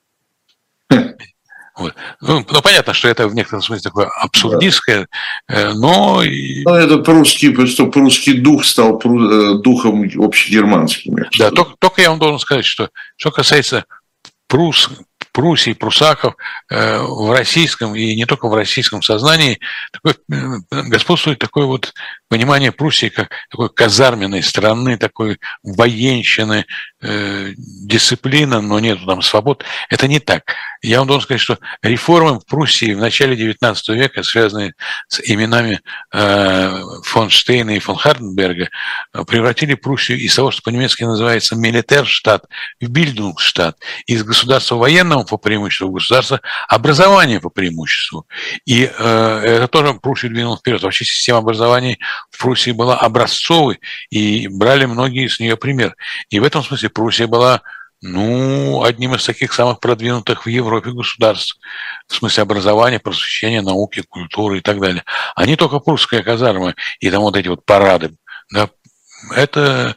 Вот. 1.78 1.94
Ну, 2.20 2.44
ну, 2.50 2.62
понятно, 2.62 2.92
что 2.92 3.08
это 3.08 3.28
в 3.28 3.34
некотором 3.34 3.62
смысле 3.62 3.82
такое 3.82 4.06
абсурдистское, 4.06 5.08
да. 5.48 5.54
Э, 5.54 5.72
но... 5.74 6.22
Ну, 6.24 6.74
это 6.74 6.98
прусский, 6.98 7.66
что 7.66 7.86
прусский 7.86 8.34
дух 8.34 8.64
стал 8.64 8.98
э, 8.98 9.62
духом 9.62 10.02
общегерманским. 10.18 11.16
Да, 11.38 11.50
только, 11.50 11.74
только 11.78 12.02
я 12.02 12.10
вам 12.10 12.18
должен 12.18 12.40
сказать, 12.40 12.64
что 12.64 12.90
что 13.16 13.30
касается 13.30 13.84
прус, 14.48 14.90
Пруссии, 15.38 15.72
прусаков 15.72 16.34
э, 16.68 16.98
в 16.98 17.30
российском 17.30 17.94
и 17.94 18.16
не 18.16 18.24
только 18.24 18.48
в 18.48 18.54
российском 18.56 19.02
сознании 19.02 19.60
такое, 19.92 20.16
господствует 20.68 21.38
такое 21.38 21.64
вот 21.64 21.94
понимание 22.28 22.72
Пруссии 22.72 23.08
как 23.08 23.30
такой 23.48 23.70
казарменной 23.70 24.42
страны, 24.42 24.98
такой 24.98 25.38
военщины, 25.62 26.66
э, 27.00 27.52
дисциплина, 27.56 28.60
но 28.60 28.80
нет 28.80 28.98
там 29.06 29.22
свобод. 29.22 29.64
Это 29.90 30.08
не 30.08 30.18
так. 30.18 30.42
Я 30.82 30.98
вам 30.98 31.06
должен 31.06 31.22
сказать, 31.22 31.40
что 31.40 31.58
реформы 31.82 32.40
в 32.40 32.44
Пруссии 32.44 32.92
в 32.92 32.98
начале 32.98 33.36
XIX 33.36 33.76
века, 33.94 34.24
связанные 34.24 34.74
с 35.06 35.20
именами 35.20 35.80
э, 36.12 36.82
фон 37.04 37.30
Штейна 37.30 37.76
и 37.76 37.78
фон 37.78 37.94
Харденберга, 37.94 38.70
превратили 39.28 39.74
Пруссию 39.74 40.18
из 40.18 40.34
того, 40.34 40.50
что 40.50 40.62
по-немецки 40.62 41.04
называется 41.04 41.54
милитарштадт, 41.54 42.44
в 42.80 42.88
бильдунгштадт, 42.88 43.78
из 44.06 44.24
государства 44.24 44.74
военного 44.74 45.27
по 45.28 45.36
преимуществу 45.36 45.88
в 45.88 45.92
государство 45.92 46.40
образования 46.68 47.40
по 47.40 47.50
преимуществу. 47.50 48.26
И 48.64 48.84
э, 48.84 49.40
это 49.44 49.68
тоже 49.68 49.94
Пруссию 49.94 50.32
двинул 50.32 50.56
вперед. 50.56 50.82
Вообще 50.82 51.04
система 51.04 51.38
образования 51.38 51.98
в 52.30 52.38
Пруссии 52.38 52.70
была 52.70 52.96
образцовой, 52.96 53.80
и 54.10 54.48
брали 54.48 54.86
многие 54.86 55.28
с 55.28 55.40
нее 55.40 55.56
пример. 55.56 55.94
И 56.30 56.40
в 56.40 56.44
этом 56.44 56.62
смысле 56.62 56.88
Пруссия 56.90 57.26
была 57.26 57.62
ну, 58.00 58.84
одним 58.84 59.14
из 59.14 59.24
таких 59.24 59.52
самых 59.52 59.80
продвинутых 59.80 60.46
в 60.46 60.48
Европе 60.48 60.90
государств 60.92 61.58
в 62.06 62.14
смысле 62.14 62.44
образования, 62.44 63.00
просвещения, 63.00 63.60
науки, 63.60 64.02
культуры 64.08 64.58
и 64.58 64.60
так 64.60 64.80
далее. 64.80 65.04
А 65.34 65.46
не 65.46 65.56
только 65.56 65.80
прусская 65.80 66.22
казарма 66.22 66.74
и 67.00 67.10
там 67.10 67.22
вот 67.22 67.36
эти 67.36 67.48
вот 67.48 67.64
парады. 67.64 68.14
Да, 68.52 68.70
это 69.34 69.96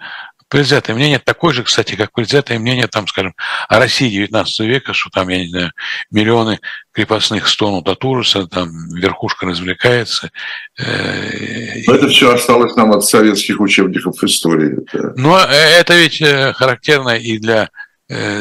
предвзятое 0.51 0.97
мнение 0.97 1.17
такое 1.17 1.53
же, 1.53 1.63
кстати, 1.63 1.95
как 1.95 2.11
предвзятое 2.11 2.59
мнение, 2.59 2.87
там, 2.87 3.07
скажем, 3.07 3.33
о 3.69 3.79
России 3.79 4.09
19 4.09 4.59
века, 4.67 4.93
что 4.93 5.09
там, 5.09 5.29
я 5.29 5.39
не 5.39 5.47
знаю, 5.47 5.71
миллионы 6.11 6.59
крепостных 6.91 7.47
стонут 7.47 7.87
от 7.87 8.03
ужаса, 8.03 8.47
там 8.47 8.69
верхушка 8.93 9.45
развлекается. 9.45 10.29
Э, 10.77 11.83
Но 11.87 11.95
это 11.95 12.09
все 12.09 12.33
осталось 12.33 12.75
нам 12.75 12.91
от 12.91 13.05
советских 13.05 13.61
учебников 13.61 14.21
истории. 14.25 14.75
Но 15.15 15.39
э, 15.39 15.53
это 15.79 15.95
ведь 15.95 16.21
э, 16.21 16.51
характерно 16.51 17.17
и 17.17 17.39
для 17.39 17.69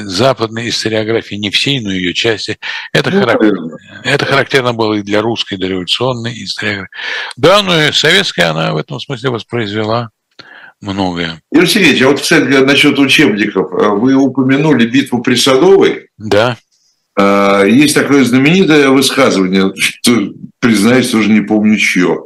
западной 0.03 0.69
историографии, 0.69 1.37
не 1.37 1.51
всей, 1.51 1.79
но 1.79 1.93
ее 1.93 2.13
части. 2.13 2.59
Это, 2.93 3.13
ну, 3.13 3.21
характерно, 3.21 3.77
это 4.03 4.25
характерно 4.27 4.73
было 4.73 4.95
и 4.95 5.03
для 5.03 5.23
русской 5.23 5.59
дореволюционной 5.59 6.43
историографии. 6.43 6.91
Да, 7.37 7.63
но 7.63 7.81
и 7.81 7.93
советская 7.93 8.51
она 8.51 8.73
в 8.73 8.79
этом 8.79 8.99
смысле 8.99 9.31
воспроизвела 9.31 10.11
многое. 10.81 11.43
Юрий 11.53 11.67
Сергеевич, 11.67 12.03
а 12.03 12.09
вот, 12.09 12.21
кстати, 12.21 12.45
насчет 12.45 12.99
учебников. 12.99 13.73
А 13.73 13.91
вы 13.91 14.15
упомянули 14.15 14.87
битву 14.87 15.23
при 15.23 15.35
Садовой. 15.35 16.09
Да. 16.19 16.57
А, 17.19 17.65
есть 17.65 17.95
такое 17.95 18.25
знаменитое 18.25 18.89
высказывание, 18.91 19.73
что, 19.77 20.33
признаюсь, 20.59 21.15
уже 21.15 21.31
не 21.31 21.41
помню 21.41 21.77
чье, 21.77 22.25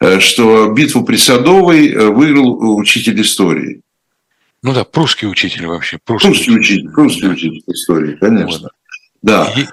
э, 0.00 0.18
что 0.20 0.72
битву 0.72 1.04
при 1.04 1.16
Садовой 1.16 1.90
э, 1.90 2.08
выиграл 2.08 2.76
учитель 2.76 3.20
истории. 3.20 3.82
Ну 4.62 4.72
да, 4.72 4.84
прусский 4.84 5.28
учитель 5.28 5.66
вообще. 5.66 5.98
Прусский, 6.04 6.30
прусский 6.30 6.56
учитель, 6.56 6.90
прусский 6.90 7.28
учитель 7.28 7.62
истории, 7.66 8.16
конечно. 8.16 8.62
Вот. 8.62 8.72
Да. 9.22 9.52
И, 9.56 9.66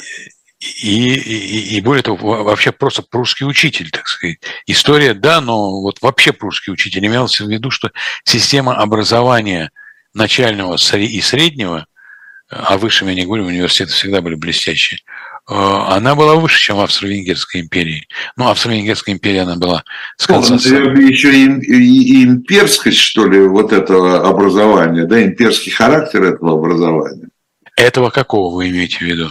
и, 0.61 1.15
и, 1.15 1.77
и 1.77 1.81
более 1.81 2.03
того, 2.03 2.43
вообще 2.43 2.71
просто 2.71 3.01
прусский 3.01 3.47
учитель, 3.47 3.89
так 3.89 4.07
сказать. 4.07 4.37
История, 4.67 5.15
да, 5.15 5.41
но 5.41 5.81
вот 5.81 6.01
вообще 6.01 6.33
прусский 6.33 6.71
учитель 6.71 7.05
имелся 7.05 7.45
в 7.45 7.49
виду, 7.49 7.71
что 7.71 7.91
система 8.25 8.75
образования 8.75 9.71
начального 10.13 10.75
и 10.75 11.21
среднего, 11.21 11.87
а 12.49 12.77
высшем 12.77 13.07
я 13.07 13.15
не 13.15 13.25
говорю, 13.25 13.45
университеты 13.45 13.93
всегда 13.93 14.21
были 14.21 14.35
блестящие, 14.35 14.99
э, 15.49 15.53
она 15.53 16.13
была 16.13 16.35
выше, 16.35 16.59
чем 16.59 16.77
в 16.77 16.81
Австро-Венгерской 16.81 17.61
империи. 17.61 18.07
Ну, 18.35 18.47
Австро-Венгерская 18.47 19.15
империя, 19.15 19.41
она 19.41 19.55
была 19.55 19.83
с 20.17 20.27
конца... 20.27 20.53
Ну, 20.53 20.59
еще 20.59 21.33
и, 21.33 21.45
и, 21.45 22.21
и 22.21 22.23
имперскость, 22.23 22.99
что 22.99 23.25
ли, 23.25 23.41
вот 23.47 23.73
этого 23.73 24.27
образования, 24.29 25.05
да, 25.05 25.23
имперский 25.23 25.71
характер 25.71 26.23
этого 26.23 26.53
образования. 26.53 27.29
Этого 27.77 28.11
какого 28.11 28.53
вы 28.53 28.69
имеете 28.69 28.97
в 28.97 29.01
виду? 29.01 29.29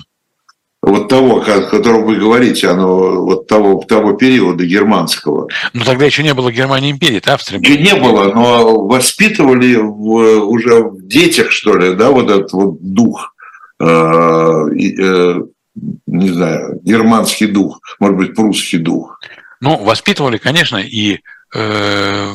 Вот 0.82 1.08
того, 1.08 1.40
о 1.40 1.60
котором 1.62 2.04
вы 2.04 2.16
говорите, 2.16 2.68
оно 2.68 3.22
вот 3.22 3.46
того, 3.46 3.84
того 3.86 4.14
периода 4.14 4.64
германского. 4.64 5.48
Ну 5.72 5.84
тогда 5.84 6.06
еще 6.06 6.22
не 6.22 6.32
было 6.32 6.50
Германии 6.50 6.90
империи, 6.90 7.18
это 7.18 7.34
Австрия. 7.34 7.58
Еще 7.58 7.78
не 7.78 7.94
было, 7.94 8.32
но 8.32 8.86
воспитывали 8.86 9.76
в, 9.76 10.46
уже 10.46 10.84
в 10.84 11.06
детях, 11.06 11.50
что 11.50 11.76
ли, 11.76 11.94
да, 11.94 12.10
вот 12.10 12.30
этот 12.30 12.52
вот 12.52 12.80
дух, 12.80 13.34
э, 13.78 13.84
э, 13.86 15.40
не 16.06 16.28
знаю, 16.28 16.80
германский 16.82 17.46
дух, 17.46 17.80
может 17.98 18.16
быть, 18.16 18.34
прусский 18.34 18.78
дух. 18.78 19.20
Ну, 19.60 19.76
воспитывали, 19.76 20.38
конечно, 20.38 20.78
и 20.78 21.18
э, 21.54 22.32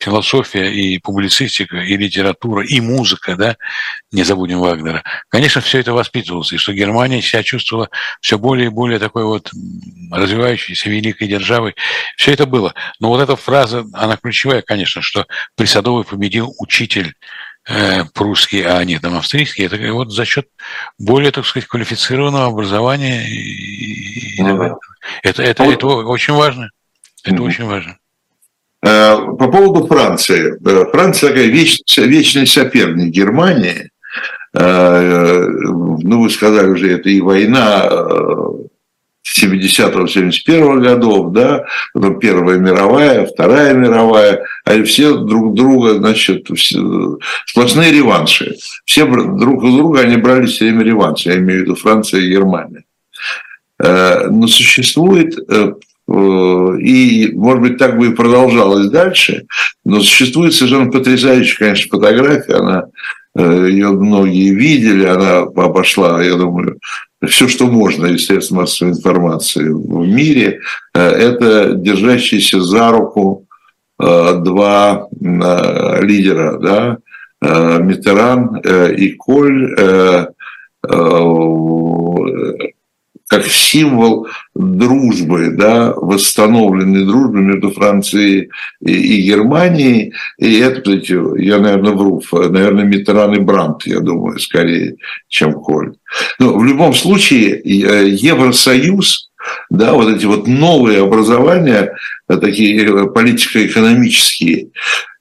философия, 0.00 0.72
и 0.72 0.98
публицистика, 0.98 1.76
и 1.76 1.96
литература, 1.96 2.64
и 2.64 2.80
музыка, 2.80 3.36
да, 3.36 3.56
не 4.10 4.24
забудем 4.24 4.58
Вагнера. 4.58 5.04
Конечно, 5.28 5.60
все 5.60 5.78
это 5.78 5.92
воспитывалось, 5.92 6.52
и 6.52 6.56
что 6.56 6.72
Германия 6.72 7.20
себя 7.20 7.42
чувствовала 7.42 7.90
все 8.20 8.38
более 8.38 8.66
и 8.66 8.70
более 8.70 8.98
такой 8.98 9.24
вот 9.24 9.50
развивающейся 10.10 10.88
великой 10.88 11.28
державой. 11.28 11.74
Все 12.16 12.32
это 12.32 12.46
было. 12.46 12.74
Но 12.98 13.08
вот 13.08 13.20
эта 13.20 13.36
фраза, 13.36 13.84
она 13.92 14.16
ключевая, 14.16 14.62
конечно, 14.62 15.02
что 15.02 15.26
при 15.54 15.66
Садовой 15.66 16.04
победил 16.04 16.54
учитель 16.58 17.14
э, 17.68 18.04
прусский, 18.14 18.62
а 18.62 18.82
не 18.84 18.98
там 18.98 19.16
австрийский, 19.16 19.66
это 19.66 19.76
вот 19.92 20.12
за 20.12 20.24
счет 20.24 20.48
более, 20.98 21.30
так 21.30 21.44
сказать, 21.44 21.68
квалифицированного 21.68 22.46
образования. 22.46 23.28
И, 23.28 24.42
ну, 24.42 24.78
это, 25.22 25.42
это, 25.42 25.64
это 25.64 25.86
очень 25.86 26.34
важно. 26.34 26.70
Это 27.22 27.36
mm-hmm. 27.36 27.46
очень 27.46 27.66
важно. 27.66 27.98
Э, 28.82 29.16
по 29.38 29.48
поводу 29.48 29.86
Франции. 29.86 30.54
Э, 30.54 30.90
Франция 30.90 31.30
такая 31.30 31.46
вечный, 31.46 32.06
вечный 32.06 32.46
соперник 32.46 33.12
Германии. 33.12 33.90
Э, 34.54 35.44
ну, 35.48 36.22
вы 36.22 36.30
сказали 36.30 36.68
уже, 36.68 36.92
это 36.92 37.10
и 37.10 37.20
война 37.20 37.90
70-71 39.38 40.80
годов, 40.80 41.32
да, 41.32 41.66
потом 41.92 42.18
Первая 42.18 42.58
мировая, 42.58 43.26
Вторая 43.26 43.74
мировая, 43.74 44.44
а 44.64 44.82
все 44.84 45.14
друг 45.14 45.54
друга, 45.54 45.96
значит, 45.96 46.48
все, 46.56 47.18
сплошные 47.46 47.92
реванши. 47.92 48.56
Все 48.86 49.04
друг 49.04 49.62
у 49.62 49.76
друга 49.76 50.00
они 50.00 50.16
брали 50.16 50.46
все 50.46 50.64
время 50.64 50.84
реванш, 50.84 51.26
я 51.26 51.36
имею 51.36 51.60
в 51.60 51.62
виду 51.64 51.74
Франция 51.74 52.20
и 52.20 52.30
Германия. 52.30 52.84
Но 53.78 54.46
существует 54.46 55.38
и, 56.10 57.30
может 57.34 57.62
быть, 57.62 57.78
так 57.78 57.96
бы 57.96 58.08
и 58.08 58.14
продолжалось 58.14 58.90
дальше, 58.90 59.44
но 59.84 60.00
существует 60.00 60.54
совершенно 60.54 60.90
потрясающая, 60.90 61.58
конечно, 61.58 61.98
фотография, 61.98 62.54
она, 62.54 62.86
э, 63.36 63.68
ее 63.70 63.90
многие 63.90 64.52
видели, 64.52 65.04
она 65.04 65.40
обошла, 65.40 66.22
я 66.22 66.34
думаю, 66.34 66.78
все, 67.26 67.46
что 67.46 67.66
можно 67.66 68.06
из 68.06 68.26
средств 68.26 68.50
массовой 68.50 68.92
информации 68.92 69.68
в 69.68 70.06
мире, 70.06 70.60
э, 70.94 71.00
это 71.00 71.74
держащиеся 71.74 72.60
за 72.60 72.90
руку 72.90 73.46
два 73.98 75.08
лидера, 75.12 76.58
да, 76.58 76.96
Митеран 77.42 78.56
и 78.96 79.10
Коль, 79.10 79.74
как 83.30 83.46
символ 83.46 84.26
дружбы, 84.56 85.50
да, 85.52 85.94
восстановленной 85.94 87.06
дружбы 87.06 87.40
между 87.40 87.70
Францией 87.70 88.50
и, 88.84 88.92
и 88.92 89.22
Германией. 89.22 90.12
И 90.36 90.58
это, 90.58 90.80
кстати, 90.80 91.12
я, 91.40 91.60
наверное, 91.60 91.92
вру, 91.92 92.20
наверное, 92.32 92.84
Митеран 92.84 93.34
и 93.34 93.38
Брант, 93.38 93.86
я 93.86 94.00
думаю, 94.00 94.40
скорее, 94.40 94.96
чем 95.28 95.52
Коль. 95.52 95.94
Но 96.40 96.58
в 96.58 96.64
любом 96.64 96.92
случае, 96.92 97.60
э, 97.60 98.08
Евросоюз, 98.08 99.29
да, 99.70 99.92
вот 99.92 100.08
эти 100.14 100.26
вот 100.26 100.46
новые 100.46 101.02
образования, 101.02 101.94
э, 102.28 102.36
такие 102.36 102.84
э, 102.84 103.06
политико-экономические, 103.06 104.68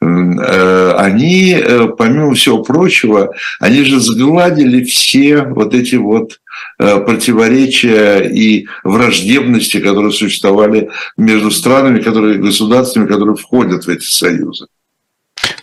они, 0.02 1.62
помимо 1.98 2.34
всего 2.34 2.64
прочего, 2.64 3.34
они 3.60 3.84
же 3.84 4.00
сгладили 4.00 4.86
все 4.86 5.42
вот 5.42 5.74
эти 5.74 5.96
вот 5.96 6.40
Э, 6.82 7.02
противоречия 7.02 8.22
и 8.22 8.66
враждебности, 8.86 9.82
которые 9.82 10.14
существовали 10.14 10.90
между 11.18 11.52
странами, 11.52 12.02
которые, 12.02 12.38
государствами, 12.38 13.06
которые 13.06 13.36
входят 13.36 13.84
в 13.84 13.90
эти 13.90 14.06
союзы. 14.06 14.68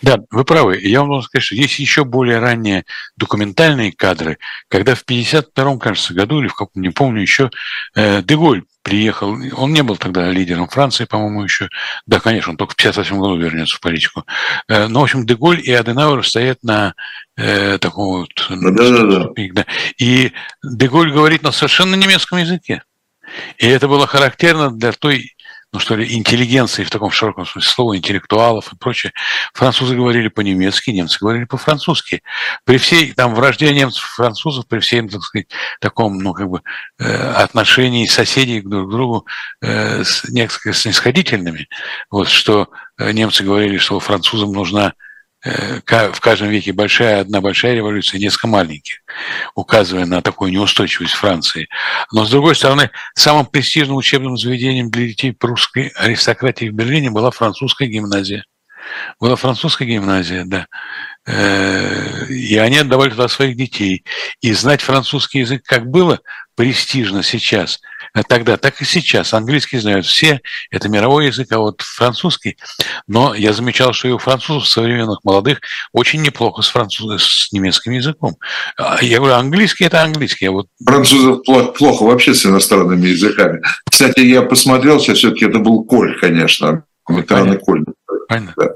Да, 0.01 0.19
вы 0.31 0.43
правы. 0.43 0.79
Я 0.81 0.99
вам 1.01 1.09
должен 1.09 1.27
сказать, 1.27 1.45
что 1.45 1.55
есть 1.55 1.79
еще 1.79 2.03
более 2.03 2.39
ранние 2.39 2.85
документальные 3.15 3.91
кадры, 3.91 4.37
когда 4.67 4.95
в 4.95 5.03
52 5.05 5.77
кажется, 5.77 6.13
году, 6.13 6.39
или 6.39 6.47
в 6.47 6.55
каком, 6.55 6.81
не 6.81 6.89
помню 6.89 7.21
еще, 7.21 7.49
э, 7.95 8.21
Деголь 8.21 8.63
приехал, 8.83 9.37
он 9.57 9.73
не 9.73 9.83
был 9.83 9.97
тогда 9.97 10.29
лидером 10.31 10.69
Франции, 10.69 11.05
по-моему, 11.05 11.43
еще. 11.43 11.67
Да, 12.05 12.19
конечно, 12.19 12.51
он 12.51 12.57
только 12.57 12.73
в 12.73 12.77
58 12.77 13.19
году 13.19 13.37
вернется 13.37 13.75
в 13.75 13.81
политику. 13.81 14.25
Э, 14.67 14.87
но, 14.87 15.01
в 15.01 15.03
общем, 15.03 15.25
Деголь 15.25 15.59
и 15.61 15.71
Аденауэр 15.71 16.25
стоят 16.25 16.63
на 16.63 16.93
э, 17.35 17.77
таком 17.79 18.21
вот... 18.21 18.29
Да, 18.49 18.71
да, 18.71 19.05
да. 19.05 19.29
да. 19.53 19.65
И 19.97 20.31
Деголь 20.63 21.11
говорит 21.11 21.43
на 21.43 21.51
совершенно 21.51 21.95
немецком 21.95 22.39
языке. 22.39 22.83
И 23.57 23.67
это 23.67 23.87
было 23.87 24.07
характерно 24.07 24.71
для 24.71 24.91
той 24.93 25.35
ну 25.73 25.79
что 25.79 25.95
ли, 25.95 26.15
интеллигенции 26.15 26.83
в 26.83 26.89
таком 26.89 27.11
широком 27.11 27.45
смысле 27.45 27.69
слова, 27.69 27.97
интеллектуалов 27.97 28.71
и 28.71 28.77
прочее. 28.77 29.11
Французы 29.53 29.95
говорили 29.95 30.29
по-немецки, 30.29 30.91
немцы 30.91 31.17
говорили 31.19 31.43
по-французски. 31.43 32.23
При 32.63 32.77
всей 32.77 33.13
там 33.13 33.35
вражде 33.35 33.73
немцев 33.73 34.03
французов, 34.03 34.67
при 34.67 34.79
всем, 34.79 35.09
так 35.09 35.21
сказать, 35.21 35.47
таком, 35.81 36.19
ну, 36.19 36.33
как 36.33 36.49
бы, 36.49 36.61
э, 36.99 37.03
отношении 37.03 38.05
соседей 38.05 38.61
друг 38.61 38.87
к 38.87 38.91
другу 38.91 39.27
э, 39.61 40.03
с, 40.03 40.23
несколько 40.29 40.73
снисходительными, 40.73 41.67
вот, 42.09 42.29
что 42.29 42.69
э, 42.97 43.11
немцы 43.11 43.43
говорили, 43.43 43.77
что 43.77 43.99
французам 43.99 44.53
нужна 44.53 44.93
в 45.43 46.19
каждом 46.19 46.49
веке 46.49 46.73
большая, 46.73 47.21
одна 47.21 47.41
большая 47.41 47.75
революция, 47.75 48.19
несколько 48.19 48.47
маленьких, 48.47 48.97
указывая 49.55 50.05
на 50.05 50.21
такую 50.21 50.51
неустойчивость 50.51 51.13
Франции. 51.13 51.67
Но, 52.11 52.25
с 52.25 52.29
другой 52.29 52.55
стороны, 52.55 52.89
самым 53.15 53.45
престижным 53.45 53.97
учебным 53.97 54.37
заведением 54.37 54.89
для 54.89 55.07
детей 55.07 55.33
прусской 55.33 55.89
аристократии 55.95 56.69
в 56.69 56.73
Берлине 56.73 57.11
была 57.11 57.31
французская 57.31 57.87
гимназия. 57.87 58.45
Была 59.19 59.35
французская 59.35 59.85
гимназия, 59.85 60.43
да. 60.45 60.67
Э, 61.27 62.25
и 62.29 62.57
они 62.57 62.77
отдавали 62.77 63.11
туда 63.11 63.27
своих 63.27 63.55
детей. 63.55 64.03
И 64.41 64.53
знать 64.53 64.81
французский 64.81 65.39
язык 65.39 65.63
как 65.65 65.89
было 65.89 66.19
престижно 66.55 67.23
сейчас– 67.23 67.79
тогда, 68.23 68.57
так 68.57 68.81
и 68.81 68.85
сейчас. 68.85 69.33
Английский 69.33 69.77
знают 69.77 70.05
все, 70.05 70.41
это 70.71 70.89
мировой 70.89 71.27
язык, 71.27 71.51
а 71.51 71.59
вот 71.59 71.81
французский. 71.81 72.57
Но 73.07 73.33
я 73.33 73.53
замечал, 73.53 73.93
что 73.93 74.07
и 74.07 74.11
у 74.11 74.17
французов 74.17 74.67
современных 74.67 75.19
молодых 75.23 75.59
очень 75.93 76.21
неплохо 76.21 76.61
с, 76.61 76.69
француз... 76.69 77.23
с 77.23 77.51
немецким 77.51 77.93
языком. 77.93 78.35
А 78.77 79.03
я 79.03 79.17
говорю, 79.17 79.35
английский– 79.35 79.83
это 79.85 80.03
английский. 80.03 80.47
А 80.47 80.51
вот... 80.51 80.67
Французов 80.83 81.43
плохо 81.43 82.03
вообще 82.03 82.33
с 82.33 82.45
иностранными 82.45 83.07
языками. 83.07 83.61
Кстати, 83.89 84.21
я 84.21 84.41
посмотрел, 84.41 84.99
сейчас 84.99 85.17
все-таки 85.19 85.45
это 85.45 85.59
был 85.59 85.83
Коль, 85.83 86.17
конечно. 86.19 86.83
Понятно. 87.05 87.57
Коль. 87.57 87.85
Понятно. 88.27 88.53
Да. 88.57 88.75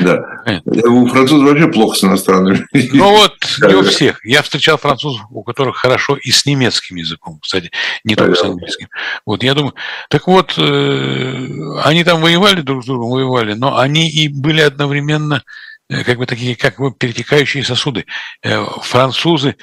Да. 0.00 0.22
У 0.84 1.06
французов 1.06 1.48
вообще 1.48 1.68
плохо 1.68 1.96
с 1.96 2.04
иностранными. 2.04 2.66
Ну 2.92 3.10
вот, 3.10 3.34
не 3.60 3.74
у 3.74 3.82
всех. 3.82 4.24
Я 4.24 4.42
встречал 4.42 4.76
французов, 4.76 5.22
у 5.30 5.42
которых 5.42 5.76
хорошо 5.76 6.16
и 6.16 6.30
с 6.30 6.44
немецким 6.46 6.96
языком, 6.96 7.38
кстати, 7.40 7.70
не 8.04 8.16
только 8.16 8.34
с 8.34 8.42
английским. 8.42 8.88
Вот, 9.24 9.42
я 9.42 9.54
думаю, 9.54 9.74
так 10.08 10.26
вот, 10.26 10.54
э, 10.58 11.46
они 11.84 12.04
там 12.04 12.20
воевали 12.20 12.60
друг 12.60 12.82
с 12.82 12.86
другом, 12.86 13.10
воевали, 13.10 13.54
но 13.54 13.78
они 13.78 14.10
и 14.10 14.28
были 14.28 14.60
одновременно 14.60 15.42
э, 15.88 16.04
как 16.04 16.18
бы 16.18 16.26
такие, 16.26 16.56
как 16.56 16.78
бы 16.78 16.92
перетекающие 16.92 17.64
сосуды. 17.64 18.06
Э, 18.42 18.64
французы 18.82 19.56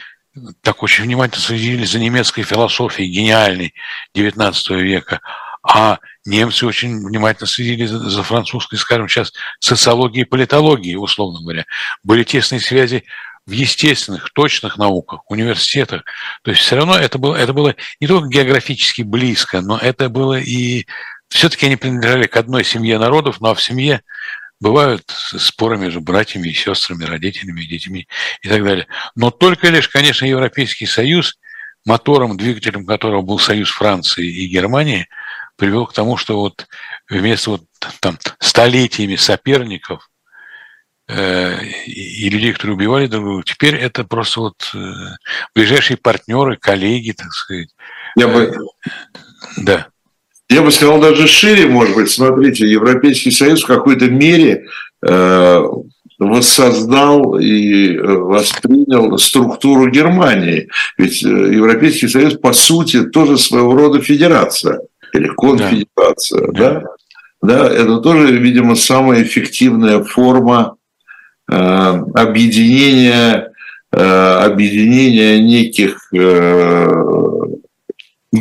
так 0.62 0.84
очень 0.84 1.04
внимательно 1.04 1.42
следили 1.42 1.86
за 1.86 2.00
немецкой 2.00 2.44
философией 2.44 3.10
гениальной 3.10 3.74
XIX 4.16 4.54
века, 4.80 5.22
а 5.64 6.00
немцы 6.28 6.66
очень 6.66 7.06
внимательно 7.08 7.48
следили 7.48 7.86
за, 7.86 8.10
за 8.10 8.24
французской, 8.24 8.76
скажем, 8.76 9.08
сейчас 9.08 9.34
социологией 9.60 10.24
и 10.24 10.30
политологией, 10.30 10.98
условно 10.98 11.42
говоря. 11.42 11.66
Были 12.04 12.24
тесные 12.24 12.60
связи 12.60 13.06
в 13.46 13.52
естественных, 13.52 14.32
точных 14.34 14.78
науках, 14.78 15.22
университетах. 15.32 16.04
То 16.44 16.52
есть 16.52 16.62
все 16.62 16.76
равно 16.76 16.96
это 16.98 17.18
было, 17.18 17.36
это 17.36 17.54
было 17.54 17.76
не 18.02 18.08
только 18.08 18.28
географически 18.28 19.02
близко, 19.02 19.62
но 19.62 19.78
это 19.78 20.10
было 20.10 20.38
и... 20.38 20.86
Все-таки 21.30 21.66
они 21.66 21.76
принадлежали 21.76 22.26
к 22.26 22.38
одной 22.38 22.64
семье 22.64 22.98
народов, 22.98 23.42
но 23.42 23.54
в 23.54 23.62
семье 23.62 24.02
бывают 24.62 25.04
споры 25.10 25.78
между 25.78 26.00
братьями 26.00 26.48
и 26.48 26.54
сестрами, 26.54 27.04
родителями, 27.04 27.66
детьми 27.66 28.08
и 28.42 28.48
так 28.48 28.64
далее. 28.64 28.88
Но 29.14 29.30
только 29.30 29.68
лишь, 29.68 29.90
конечно, 29.90 30.26
Европейский 30.26 30.86
Союз, 30.86 31.38
мотором, 31.86 32.38
двигателем 32.38 32.86
которого 32.86 33.24
был 33.24 33.40
союз 33.40 33.70
Франции 33.70 34.26
и 34.26 34.48
Германии– 34.48 35.08
привел 35.58 35.86
к 35.86 35.94
тому, 35.94 36.16
что 36.18 36.40
вот 36.40 36.68
вместо 37.10 37.52
вот 37.52 37.64
там 38.00 38.18
столетиями 38.40 39.16
соперников 39.16 40.10
э, 41.10 41.66
и, 41.86 42.30
людей, 42.30 42.54
которые 42.54 42.76
убивали 42.76 43.08
друг 43.08 43.24
друга, 43.26 43.44
теперь 43.44 43.76
это 43.76 44.04
просто 44.04 44.40
вот 44.40 44.72
э, 44.74 44.78
ближайшие 45.56 45.98
партнеры, 45.98 46.58
коллеги, 46.58 47.12
так 47.12 47.32
сказать. 47.32 47.70
Я 48.16 48.28
бы... 48.28 48.56
Да. 49.58 49.88
Я 50.50 50.62
бы 50.62 50.72
сказал 50.72 51.02
даже 51.02 51.28
шире, 51.28 51.68
может 51.68 51.96
быть, 51.96 52.10
смотрите, 52.10 52.66
Европейский 52.66 53.32
Союз 53.32 53.64
в 53.64 53.68
какой-то 53.68 54.06
мере 54.06 54.68
э, 55.06 55.64
воссоздал 56.20 57.38
и 57.38 57.96
э, 57.96 58.02
воспринял 58.02 59.18
структуру 59.18 59.90
Германии. 59.90 60.70
Ведь 60.98 61.22
э, 61.24 61.28
Европейский 61.28 62.08
Союз, 62.08 62.38
по 62.38 62.54
сути, 62.54 63.04
тоже 63.04 63.38
своего 63.38 63.76
рода 63.76 64.02
федерация 64.02 64.80
или 65.14 65.28
конфедерация, 65.30 66.52
да. 66.52 66.72
да? 66.72 66.84
да, 67.42 67.68
это 67.70 67.98
тоже, 68.00 68.38
видимо, 68.38 68.76
самая 68.76 69.24
эффективная 69.24 70.04
форма 70.04 70.78
э, 71.50 71.56
объединения, 71.56 73.52
э, 73.92 74.00
объединения 74.00 75.40
неких 75.42 75.98
э, 76.14 76.88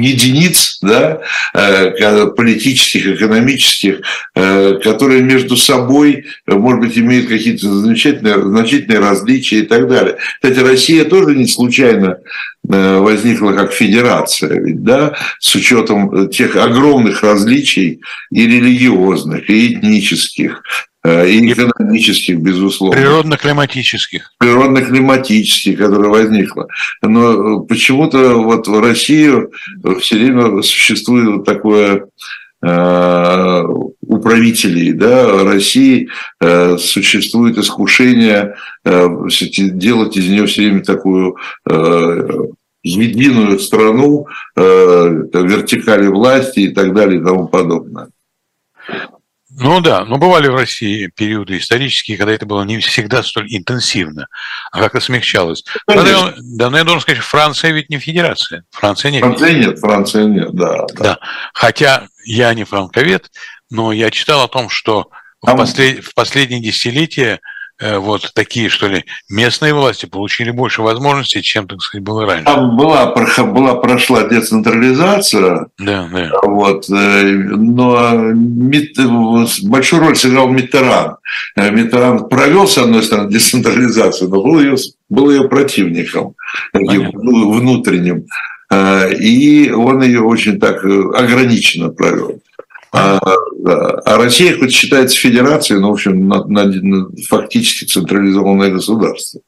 единиц 0.00 0.78
да, 0.82 1.20
э, 1.54 2.26
политических, 2.28 3.16
экономических, 3.16 4.00
э, 4.34 4.78
которые 4.82 5.22
между 5.22 5.56
собой, 5.56 6.26
может 6.46 6.80
быть, 6.80 6.98
имеют 6.98 7.28
какие-то 7.28 7.66
значительные, 7.80 8.42
значительные 8.42 9.00
различия 9.00 9.60
и 9.60 9.62
так 9.62 9.88
далее. 9.88 10.16
Кстати, 10.40 10.58
Россия 10.60 11.04
тоже 11.04 11.34
не 11.34 11.46
случайно 11.46 12.18
э, 12.68 12.98
возникла 12.98 13.52
как 13.52 13.72
федерация, 13.72 14.60
ведь, 14.60 14.82
да, 14.82 15.14
с 15.38 15.54
учетом 15.54 16.28
тех 16.30 16.56
огромных 16.56 17.22
различий 17.22 18.00
и 18.30 18.46
религиозных, 18.46 19.48
и 19.50 19.74
этнических, 19.74 20.62
Э, 20.66 20.85
и 21.06 21.52
экономических, 21.52 22.38
безусловно. 22.38 22.96
Природно-климатических. 22.96 24.32
Природно-климатических, 24.38 25.78
которая 25.78 26.10
возникла. 26.10 26.68
Но 27.02 27.60
почему-то 27.60 28.42
вот 28.42 28.66
в 28.66 28.80
Россию 28.80 29.52
все 30.00 30.16
время 30.16 30.62
существует 30.62 31.28
вот 31.28 31.44
такое 31.44 32.06
э, 32.62 33.62
у 33.66 34.18
правителей 34.18 34.92
да, 34.92 35.44
России 35.44 36.08
э, 36.40 36.76
существует 36.78 37.58
искушение 37.58 38.56
делать 38.84 40.16
из 40.16 40.28
нее 40.28 40.46
все 40.46 40.62
время 40.62 40.82
такую 40.82 41.36
единую 42.82 43.58
страну, 43.58 44.28
вертикали 44.54 46.06
власти 46.06 46.60
и 46.60 46.68
так 46.68 46.94
далее 46.94 47.20
и 47.20 47.24
тому 47.24 47.48
подобное. 47.48 48.08
Ну 49.58 49.80
да, 49.80 50.04
но 50.04 50.18
бывали 50.18 50.48
в 50.48 50.54
России 50.54 51.10
периоды 51.14 51.56
исторические, 51.56 52.18
когда 52.18 52.32
это 52.32 52.44
было 52.44 52.62
не 52.62 52.78
всегда 52.78 53.22
столь 53.22 53.46
интенсивно, 53.48 54.28
а 54.70 54.80
как-то 54.80 55.00
смягчалось. 55.00 55.64
Конечно. 55.86 56.34
Да, 56.36 56.68
но 56.68 56.76
я 56.76 56.84
должен 56.84 57.00
сказать, 57.00 57.22
Франция 57.22 57.72
ведь 57.72 57.88
не 57.88 57.98
федерация. 57.98 58.64
Франция 58.70 59.12
нет. 59.12 59.22
Франция 59.22 59.52
нет, 59.54 59.78
Франция 59.78 60.24
нет, 60.24 60.52
да. 60.52 60.86
Да, 60.94 61.02
да. 61.02 61.18
хотя 61.54 62.06
я 62.26 62.52
не 62.52 62.64
франковед, 62.64 63.30
но 63.70 63.92
я 63.92 64.10
читал 64.10 64.44
о 64.44 64.48
том, 64.48 64.68
что 64.68 65.08
в, 65.40 65.56
послед... 65.56 66.04
в 66.04 66.14
последние 66.14 66.60
десятилетия 66.60 67.40
вот 67.80 68.30
такие, 68.34 68.68
что 68.68 68.88
ли, 68.88 69.04
местные 69.28 69.74
власти 69.74 70.06
получили 70.06 70.50
больше 70.50 70.80
возможностей, 70.82 71.42
чем, 71.42 71.68
так 71.68 71.82
сказать, 71.82 72.04
было 72.04 72.24
раньше. 72.24 72.44
Там 72.44 72.76
была, 72.76 73.14
была 73.44 73.74
прошла 73.74 74.24
децентрализация, 74.24 75.66
да, 75.78 76.08
да. 76.10 76.30
Вот, 76.42 76.88
э, 76.88 77.22
но 77.22 78.32
большую 79.64 80.00
роль 80.00 80.16
сыграл 80.16 80.48
Миттеран. 80.48 81.16
Э, 81.56 81.70
Миттеран 81.70 82.28
провел, 82.28 82.66
с 82.66 82.78
одной 82.78 83.02
стороны, 83.02 83.30
децентрализацию, 83.32 84.30
но 84.30 84.42
был 84.42 84.60
ее, 84.60 84.76
был 85.10 85.30
ее 85.30 85.48
противником, 85.48 86.34
таким 86.72 87.10
внутренним. 87.10 88.26
И 89.20 89.70
он 89.70 90.02
ее 90.02 90.22
очень 90.22 90.58
так 90.58 90.82
ограниченно 90.84 91.90
провел. 91.90 92.40
А, 92.96 93.18
а 94.04 94.16
Россия 94.16 94.56
хоть 94.58 94.72
считается 94.72 95.16
федерацией, 95.16 95.80
но, 95.80 95.90
в 95.90 95.94
общем, 95.94 96.28
на, 96.28 96.44
на, 96.44 96.64
на 96.64 97.08
фактически 97.28 97.84
централизованное 97.84 98.70
государство. 98.70 99.40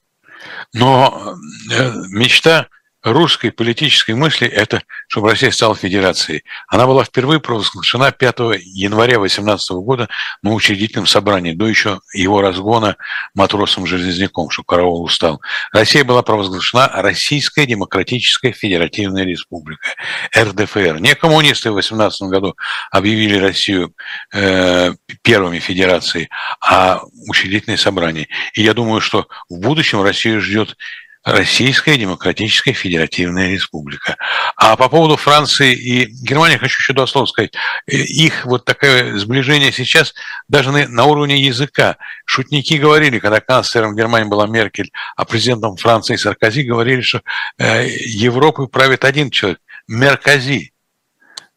Но 0.75 1.35
э, 1.73 1.93
мечта 2.11 2.69
русской 3.13 3.51
политической 3.51 4.13
мысли– 4.13 4.47
это 4.49 4.83
чтобы 5.09 5.31
Россия 5.31 5.51
стала 5.51 5.75
федерацией. 5.75 6.45
Она 6.69 6.87
была 6.87 7.03
впервые 7.03 7.41
провозглашена 7.41 8.13
5 8.13 8.37
января 8.63 9.15
2018 9.15 9.71
года 9.77 10.09
на 10.43 10.53
учредительном 10.53 11.07
собрании, 11.07 11.55
до 11.55 11.67
еще 11.67 12.01
его 12.13 12.43
разгона 12.43 12.97
матросом-железняком, 13.35 14.51
что 14.51 14.63
караул 14.63 15.03
устал. 15.03 15.41
Россия 15.73 16.05
была 16.05 16.23
провозглашена 16.23 16.91
Российская 16.95 17.67
Демократическая 17.67 18.53
Федеративная 18.53 19.25
Республика, 19.25 19.89
РДФР. 20.37 21.01
Не 21.01 21.15
коммунисты 21.15 21.71
в 21.71 21.75
2018 21.75 22.23
году 22.29 22.55
объявили 22.91 23.39
Россию 23.39 23.95
э, 24.33 24.93
первыми 25.23 25.59
федерацией, 25.59 26.29
а 26.61 27.01
учредительное 27.29 27.79
собрание. 27.79 28.29
И 28.53 28.63
я 28.63 28.75
думаю, 28.75 29.01
что 29.01 29.27
в 29.49 29.59
будущем 29.59 30.03
Россию 30.03 30.43
ждет 30.43 30.77
Российская 31.25 31.97
Демократическая 31.97 32.73
Федеративная 32.73 33.51
Республика. 33.51 34.17
А 34.57 34.77
по 34.77 34.89
поводу 34.89 35.17
Франции 35.17 35.75
и 35.75 36.07
Германии 36.07 36.57
хочу 36.57 36.79
еще 36.79 36.93
два 36.93 37.07
слова 37.07 37.27
сказать. 37.27 37.53
Э, 37.87 37.97
их 37.97 38.47
вот 38.47 38.65
такое 38.65 39.17
сближение 39.19 39.73
сейчас 39.73 40.15
даже 40.49 40.71
на, 40.71 40.89
на 40.89 41.05
уровне 41.05 41.41
языка. 41.41 41.97
Шутники 42.25 42.75
говорили, 42.75 43.19
когда 43.19 43.41
канцлером 43.41 43.97
Германии 43.97 44.29
была 44.29 44.47
Меркель, 44.47 44.91
а 45.17 45.25
президентом 45.25 45.77
Франции 45.77 46.17
Саркози 46.17 46.63
говорили, 46.63 47.01
что 47.01 47.23
э, 47.59 47.89
Европой 47.89 48.69
правит 48.69 49.05
один 49.05 49.31
человек– 49.31 49.61
Меркази. 49.89 50.73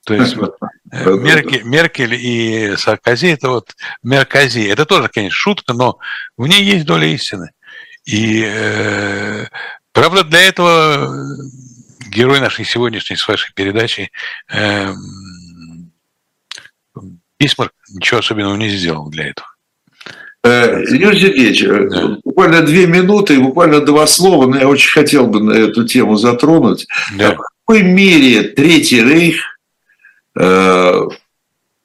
То 0.06 0.16
есть 0.16 0.36
вот, 0.36 0.56
э, 0.92 1.12
Меркель, 1.12 1.64
Меркель 1.64 2.16
и 2.16 2.76
Саркози– 2.76 3.28
это 3.28 3.50
вот 3.50 3.76
Меркази. 4.02 4.68
Это 4.68 4.86
тоже, 4.86 5.10
конечно, 5.10 5.36
шутка, 5.36 5.74
но 5.74 6.00
в 6.38 6.48
ней 6.48 6.64
есть 6.64 6.86
доля 6.86 7.08
истины. 7.08 7.52
И, 8.06 8.44
э, 8.46 9.46
правда, 9.92 10.24
для 10.24 10.42
этого 10.42 11.16
герой 12.10 12.40
нашей 12.40 12.66
сегодняшней 12.66 13.16
с 13.16 13.28
вашей 13.28 13.54
передачи 13.54 14.12
э, 14.52 14.94
Бисмарк 17.40 17.74
ничего 17.90 18.20
особенного 18.20 18.56
не 18.56 18.70
сделал 18.70 19.10
для 19.10 19.30
этого. 19.30 19.48
Э, 20.44 20.84
Юрий 20.90 21.20
Сергеевич, 21.20 21.64
э, 21.64 21.88
да. 21.90 22.18
буквально 22.24 22.62
две 22.62 22.88
минуты, 22.88 23.40
буквально 23.40 23.80
два 23.82 24.08
слова, 24.08 24.48
но 24.48 24.58
я 24.58 24.68
очень 24.68 24.92
хотел 24.92 25.28
бы 25.28 25.42
на 25.42 25.52
эту 25.52 25.86
тему 25.86 26.18
затронуть. 26.18 26.88
Да. 27.16 27.36
В 27.36 27.38
какой 27.38 27.84
мере 27.84 28.44
Третий 28.44 29.04
Рейх 29.04 29.60
э, 30.40 31.02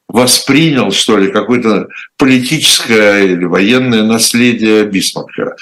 воспринял, 0.09 0.91
что 0.91 1.19
ли, 1.19 1.31
какое-то 1.31 1.89
политическое 2.17 3.25
или 3.25 3.45
военное 3.45 4.03
наследие 4.03 4.85
Бисмарка? 4.85 5.57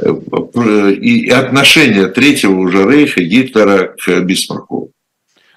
И 0.00 1.30
отношение 1.30 2.08
Третьего 2.08 2.54
уже 2.58 2.88
Рейха 2.88 3.22
Гитлера 3.22 3.94
к 3.96 4.20
Бисмарку? 4.20 4.92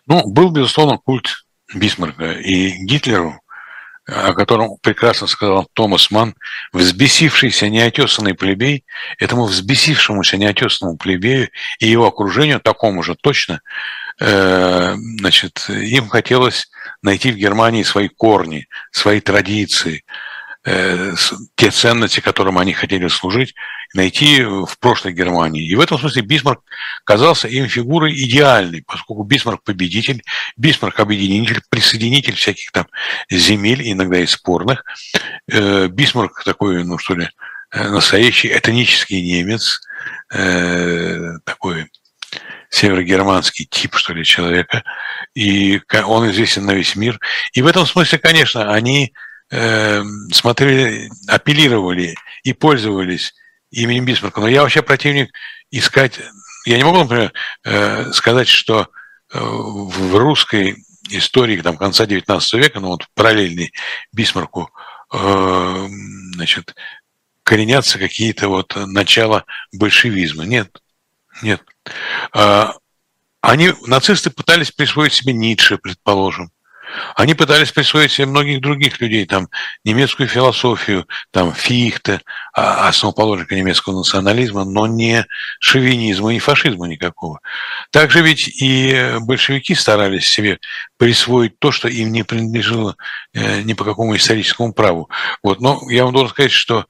Ну, 0.06 0.28
был, 0.28 0.52
безусловно, 0.52 0.98
культ 0.98 1.46
Бисмарка. 1.74 2.34
И 2.34 2.72
Гитлеру, 2.86 3.42
о 4.06 4.34
котором 4.34 4.78
прекрасно 4.82 5.28
сказал 5.28 5.68
Томас 5.74 6.12
Ман, 6.12 6.36
взбесившийся 6.72 7.68
неотесанный 7.68 8.34
плебей, 8.34 8.86
этому 9.20 9.46
взбесившемуся 9.46 10.38
неотесанному 10.38 10.98
плебею 10.98 11.50
и 11.80 11.88
его 11.88 12.08
окружению, 12.08 12.62
такому 12.62 13.04
же 13.04 13.16
точно, 13.16 13.62
э, 14.20 14.96
значит, 15.20 15.66
им 15.70 16.08
хотелось 16.08 16.70
найти 17.02 17.32
в 17.32 17.36
Германии 17.36 17.84
свои 17.84 18.08
корни, 18.08 18.68
свои 18.92 19.20
традиции, 19.20 20.04
э, 20.06 20.27
те 21.56 21.72
ценности, 21.72 22.20
которым 22.20 22.58
они 22.58 22.74
хотели 22.74 23.08
служить, 23.08 23.56
найти 23.94 24.44
в 24.44 24.78
прошлой 24.80 25.14
Германии. 25.14 25.66
И 25.66 25.76
в 25.76 25.80
этом 25.80 25.98
смысле 25.98 26.24
Бисмарк 26.24 26.62
казался 27.04 27.48
им 27.48 27.68
фигурой 27.68 28.14
идеальной, 28.14 28.84
поскольку 28.86 29.24
Бисмарк 29.24 29.64
победитель, 29.64 30.24
Бисмарк 30.58 31.00
объединитель, 31.00 31.62
присоединитель 31.70 32.36
всяких 32.36 32.72
там 32.72 32.88
земель, 33.30 33.82
иногда 33.90 34.20
и 34.20 34.26
спорных. 34.26 34.84
Э, 35.50 35.88
Бисмарк 35.88 36.44
такой, 36.44 36.84
ну 36.84 36.98
что 36.98 37.16
ли, 37.16 37.30
э, 37.72 37.90
настоящий 37.90 38.50
этнический 38.50 39.22
немец, 39.22 39.82
э, 40.34 41.38
такой 41.46 41.88
северогерманский 42.70 43.66
тип, 43.66 43.96
что 43.96 44.14
ли, 44.14 44.26
человека, 44.26 44.84
и 45.34 45.82
он 46.06 46.30
известен 46.30 46.66
на 46.66 46.72
весь 46.72 46.98
мир. 46.98 47.18
И 47.54 47.62
в 47.62 47.68
этом 47.68 47.86
смысле, 47.86 48.20
конечно, 48.20 48.74
они 48.74 49.14
смотрели, 49.50 51.10
апеллировали 51.28 52.16
и 52.44 52.54
пользовались 52.54 53.34
именем 53.72 54.06
Бисмарка. 54.06 54.42
Но 54.42 54.48
я 54.48 54.62
вообще 54.62 54.82
противник 54.82 55.32
искать... 55.72 56.20
Я 56.66 56.78
не 56.78 56.84
могу, 56.84 57.00
например, 57.00 57.34
э, 57.64 58.12
сказать, 58.12 58.48
что 58.48 58.90
э, 59.32 59.40
в 59.40 60.16
русской 60.18 60.84
истории 61.10 61.62
там, 61.62 61.78
конца 61.78 62.06
XIX 62.06 62.42
века, 62.58 62.80
ну 62.80 62.90
вот 62.90 63.08
параллельный 63.14 63.72
Бисмарку, 64.12 64.70
э, 65.14 65.88
значит, 66.36 66.76
коренятся 67.44 68.00
какие-то 68.00 68.50
вот 68.50 68.76
начала 68.76 69.46
большевизма. 69.72 70.44
Нет, 70.44 70.82
нет. 71.42 71.64
А, 72.34 72.74
они, 73.40 73.72
нацисты 73.86 74.30
пытались 74.30 74.72
присвоить 74.72 75.14
себе 75.14 75.32
Ницше, 75.32 75.78
предположим. 75.78 76.52
Они 77.16 77.34
пытались 77.34 77.72
присвоить 77.72 78.12
себе 78.12 78.28
многих 78.28 78.62
других 78.62 79.00
людей, 79.02 79.26
там, 79.26 79.50
немецкую 79.84 80.30
философию, 80.30 81.08
там, 81.32 81.54
Фихте, 81.54 82.22
а, 82.54 82.88
основоположника 82.88 83.56
немецкого 83.56 83.98
национализма, 83.98 84.64
но 84.64 84.88
не 84.88 85.26
шовинизма 85.60 86.34
и 86.34 86.40
фашизма 86.40 86.88
никакого. 86.88 87.40
Также 87.92 88.22
ведь 88.22 88.48
и 88.62 89.16
большевики 89.20 89.76
старались 89.76 90.30
себе 90.30 90.60
присвоить 90.98 91.60
то, 91.60 91.72
что 91.72 91.88
им 91.88 92.12
не 92.12 92.24
принадлежало 92.24 92.96
э, 93.34 93.62
ни 93.62 93.74
по 93.74 93.84
какому 93.84 94.16
историческому 94.16 94.74
праву. 94.74 95.10
Вот. 95.44 95.60
Но 95.62 95.82
я 95.90 96.04
вам 96.04 96.14
должен 96.14 96.32
сказать, 96.32 96.52
что, 96.52 96.86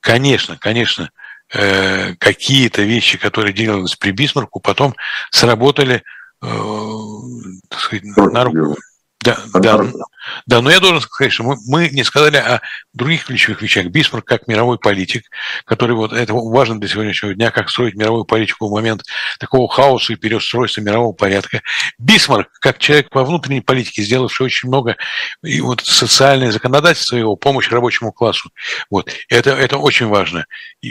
конечно, 0.00 0.56
конечно, 0.58 1.10
э, 1.52 2.14
какие-то 2.16 2.82
вещи, 2.82 3.18
которые 3.18 3.52
делались 3.52 3.96
при 3.96 4.10
Бисмарку, 4.10 4.60
потом 4.60 4.94
сработали 5.30 6.02
э, 6.42 6.46
сказать, 7.70 8.04
на 8.04 8.44
руку 8.44 8.76
да, 9.34 9.60
да, 9.60 9.92
да, 10.46 10.60
но 10.60 10.70
я 10.70 10.80
должен 10.80 11.00
сказать, 11.00 11.32
что 11.32 11.42
мы, 11.42 11.56
мы 11.66 11.88
не 11.88 12.04
сказали 12.04 12.36
о 12.36 12.60
других 12.92 13.24
ключевых 13.24 13.62
вещах. 13.62 13.86
Бисмарк 13.86 14.24
как 14.24 14.46
мировой 14.46 14.78
политик, 14.78 15.24
который 15.64 15.96
вот 15.96 16.12
это 16.12 16.32
важно 16.32 16.78
для 16.78 16.88
сегодняшнего 16.88 17.34
дня, 17.34 17.50
как 17.50 17.70
строить 17.70 17.94
мировую 17.94 18.24
политику 18.24 18.68
в 18.68 18.72
момент 18.72 19.02
такого 19.38 19.68
хаоса 19.68 20.12
и 20.12 20.16
переустройства 20.16 20.80
мирового 20.80 21.12
порядка. 21.12 21.62
Бисмарк 21.98 22.48
как 22.60 22.78
человек 22.78 23.08
во 23.12 23.24
внутренней 23.24 23.60
политике, 23.60 24.02
сделавший 24.02 24.46
очень 24.46 24.68
много 24.68 24.96
и 25.42 25.60
вот 25.60 25.80
социальное 25.80 26.52
законодательство 26.52 27.16
его, 27.16 27.36
помощь 27.36 27.70
рабочему 27.70 28.12
классу. 28.12 28.50
Вот 28.90 29.10
это 29.28 29.50
это 29.50 29.78
очень 29.78 30.06
важно. 30.06 30.46
И... 30.80 30.88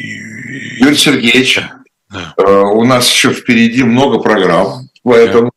Юрий 0.80 0.96
Сергеевич, 0.96 1.62
да. 2.10 2.34
Э, 2.38 2.44
у 2.44 2.84
нас 2.84 3.10
еще 3.10 3.34
впереди 3.34 3.84
много 3.84 4.20
программ, 4.20 4.90
поэтому 5.04 5.52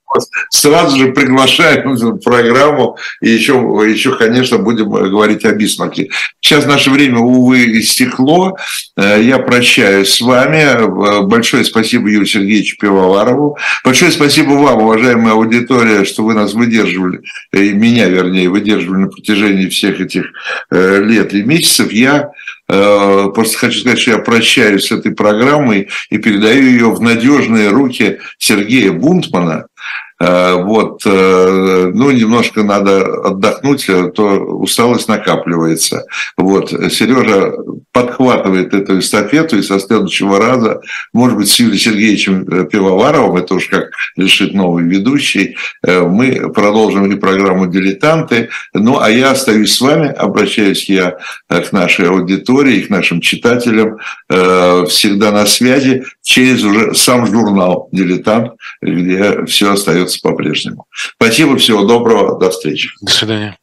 сразу 0.51 0.99
же 0.99 1.13
приглашаем 1.13 1.95
в 1.95 2.19
программу, 2.19 2.97
и 3.21 3.29
еще, 3.29 3.55
еще, 3.89 4.17
конечно, 4.17 4.59
будем 4.59 4.91
говорить 4.91 5.45
о 5.45 5.53
Бисмарке. 5.53 6.11
Сейчас 6.41 6.67
наше 6.67 6.91
время, 6.91 7.19
увы, 7.19 7.79
истекло. 7.79 8.57
Э, 8.97 9.21
я 9.23 9.39
прощаюсь 9.39 10.09
с 10.09 10.21
вами. 10.21 11.27
Большое 11.27 11.65
спасибо 11.65 12.09
Юрию 12.09 12.27
Сергеевичу 12.27 12.77
Пивоварову. 12.79 13.59
Большое 13.85 14.11
спасибо 14.11 14.53
вам, 14.53 14.83
уважаемая 14.83 15.35
аудитория, 15.35 16.05
что 16.05 16.25
вы 16.25 16.35
нас 16.35 16.55
выдерживали, 16.55 17.21
и 17.53 17.73
меня, 17.73 18.09
вернее, 18.09 18.49
выдерживали 18.49 19.03
на 19.03 19.09
протяжении 19.09 19.69
всех 19.69 20.01
этих 20.01 20.27
э, 20.71 21.03
лет 21.03 21.35
и 21.35 21.43
месяцев. 21.43 21.93
Я 21.93 22.17
э, 22.21 22.58
Просто 22.69 23.59
хочу 23.59 23.81
сказать, 23.81 23.99
что 23.99 24.11
я 24.11 24.19
прощаюсь 24.19 24.87
с 24.87 24.93
этой 24.93 25.13
программой 25.13 25.89
и 26.11 26.19
передаю 26.19 26.65
ее 26.65 26.91
в 26.91 27.01
надежные 27.01 27.71
руки 27.71 28.19
Сергея 28.39 28.93
Бунтмана, 28.93 29.69
Э, 29.69 30.08
вот, 30.21 31.03
э, 31.07 31.91
ну, 31.95 32.11
немножко 32.11 32.65
надо 32.65 33.05
отдохнуть, 33.23 33.89
а 33.89 34.09
то 34.11 34.25
усталость 34.25 35.07
накапливается. 35.07 36.07
Вот, 36.37 36.71
Сережа 36.71 37.53
подхватывает 37.93 38.75
эту 38.75 38.99
эстафету, 38.99 39.59
и 39.59 39.63
со 39.63 39.79
следующего 39.79 40.39
раза, 40.39 40.81
может 41.13 41.37
быть, 41.37 41.49
с 41.49 41.61
Юрием 41.61 41.79
Сергеевичем 41.79 42.43
э, 42.49 42.65
Пивоваровым, 42.65 43.37
это 43.37 43.55
уж 43.55 43.67
как 43.69 43.91
решит 44.17 44.55
новый 44.55 44.85
ведущий, 44.85 45.57
мы 45.85 46.53
продолжим 46.53 47.13
и 47.13 47.17
программу 47.17 47.67
«Дилетанты». 47.69 48.49
Ну, 48.75 48.99
а 48.99 49.11
я 49.11 49.31
остаюсь 49.31 49.73
с 49.73 49.81
вами, 49.81 50.09
обращаюсь 50.09 50.89
я 50.89 51.19
к 51.49 51.73
нашей 51.73 52.09
аудитории, 52.09 52.83
к 52.83 52.91
нашим 52.91 53.21
читателям, 53.21 53.99
всегда 54.29 55.31
на 55.31 55.47
связи 55.47 56.03
через 56.23 56.65
уже 56.65 56.95
сам 56.95 57.27
журнал 57.27 57.89
«Дилетант», 57.93 58.53
где 58.83 59.45
все 59.47 59.73
остается 60.09 60.21
по-прежнему. 60.23 60.87
Спасибо, 60.93 61.57
всего 61.57 61.85
доброго, 61.85 62.39
до 62.39 62.51
встречи. 62.51 62.91
До 63.01 63.13
свидания. 63.13 63.57